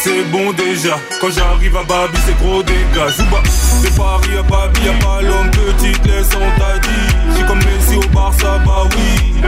[0.00, 3.10] C'est bon déjà, quand j'arrive à Babi c'est gros dégâts.
[3.10, 3.42] Zouba,
[3.82, 7.44] de Paris à Babi y'a pas l'homme que tu te laisses on t'a dit J'suis
[7.44, 9.42] comme Messi au Barça bah oui.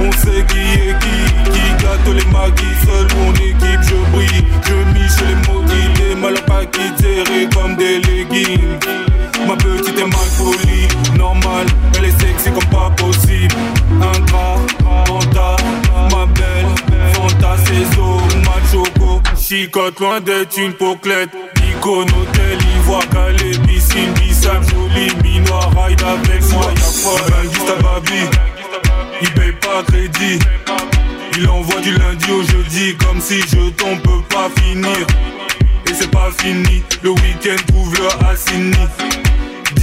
[0.00, 4.74] On sait qui est qui, qui gâte les maguis Seul mon équipe je brille, je
[4.92, 8.78] miche les maudits Des malins pas qui comme des leggings
[9.46, 11.66] Ma petite est mal polie, normal,
[11.98, 13.54] elle est sexy comme pas possible.
[14.00, 14.58] Ingrat,
[15.06, 15.56] Fanta,
[16.10, 16.66] ma belle,
[17.12, 21.30] Fanta, Cézo, Machoco Chicote loin d'être une poclette
[21.68, 28.20] Icône, hôtel, ivoire, calais, piscine, bissap, joli, minois, ride avec moi, y'a Banguiste à Babi,
[29.22, 30.38] il paye pas crédit.
[31.36, 35.06] Il envoie du lundi au jeudi comme si je tombe peut pas finir.
[35.88, 38.76] Et c'est pas fini, le week-end trouve le Assini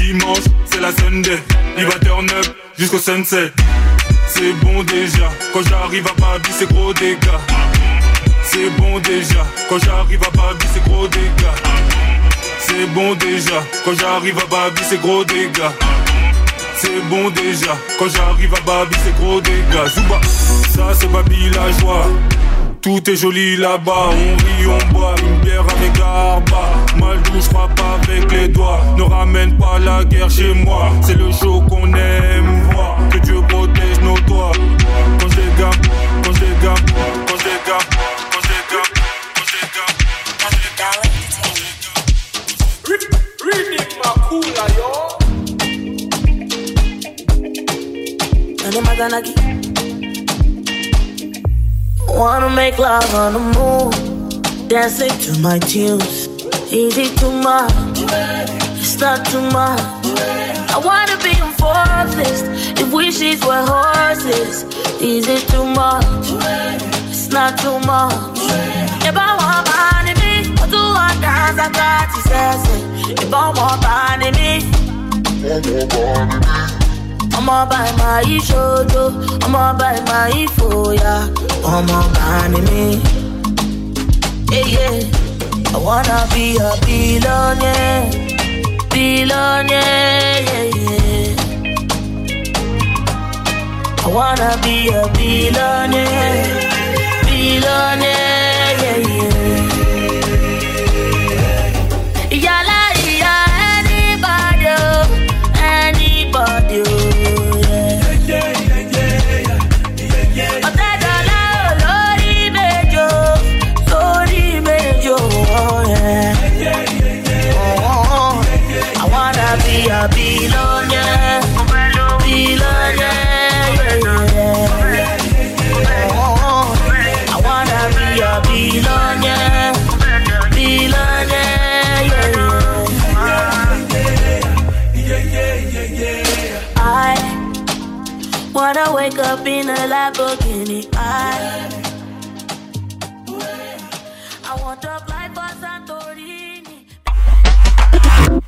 [0.08, 1.38] Dimanche, c'est la Sunday,
[1.78, 2.46] il va turn up
[2.80, 3.52] jusqu'au sunset.
[4.30, 7.18] C'est bon déjà, quand j'arrive à Babi c'est gros dégâts.
[8.42, 11.56] C'est bon déjà, quand j'arrive à Babi c'est gros dégâts.
[12.62, 15.74] C'est bon déjà, quand j'arrive à Babi c'est gros dégâts.
[16.78, 19.90] C'est bon déjà, quand j'arrive à Babi c'est gros dégâts.
[19.94, 20.22] Zouba,
[20.74, 22.08] ça c'est Babi la joie
[22.88, 26.72] tout est joli là-bas, on rit, on boit une bière avec Arba.
[26.98, 28.80] Mal doux, frappe avec les doigts.
[28.98, 32.98] Ne ramène pas la guerre chez moi, c'est le show qu'on aime voir.
[33.12, 34.54] Que Dieu protège nos doigts.
[35.20, 35.82] Quand je dégamme,
[36.24, 36.86] quand je dégamme,
[37.28, 37.88] quand je dégamme,
[38.32, 38.92] quand je dégamme,
[39.36, 39.96] quand je dégamme,
[40.40, 41.02] quand je dégamme.
[43.44, 44.90] Reading Makula, yo.
[52.08, 56.28] Wanna make love on the moon, dancing to my tunes.
[56.72, 57.72] Easy too much?
[58.80, 59.82] It's not too much.
[60.76, 62.46] I wanna be fourth list
[62.82, 64.64] if wishes were horses.
[65.02, 66.06] Is it too much?
[67.10, 68.40] It's not too much.
[69.10, 73.14] If I want money, me, I do want dance, I got say.
[73.14, 74.52] If I want money, me.
[75.48, 76.77] Ọmọ bá máa yí
[77.38, 77.58] ọmọ
[80.34, 81.14] yí fòyà,
[81.76, 82.84] ọmọ bá ní mi.
[84.52, 85.76] Yeah, yeah.
[85.76, 88.10] I wanna be a billionaire,
[88.92, 91.36] billionaire, yeah, yeah.
[94.06, 96.46] I wanna be a billionaire,
[97.28, 99.37] billionaire, yeah, yeah.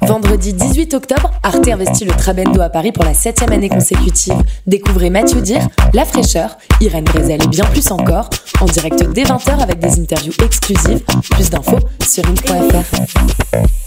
[0.01, 4.33] Vendredi 18 octobre, Arte investit le Trabendo à Paris pour la septième année consécutive.
[4.67, 9.57] Découvrez Mathieu Dir, La Fraîcheur, Irène Brezel et bien plus encore, en direct dès 20h
[9.61, 11.03] avec des interviews exclusives.
[11.31, 13.78] Plus d'infos sur in.fr.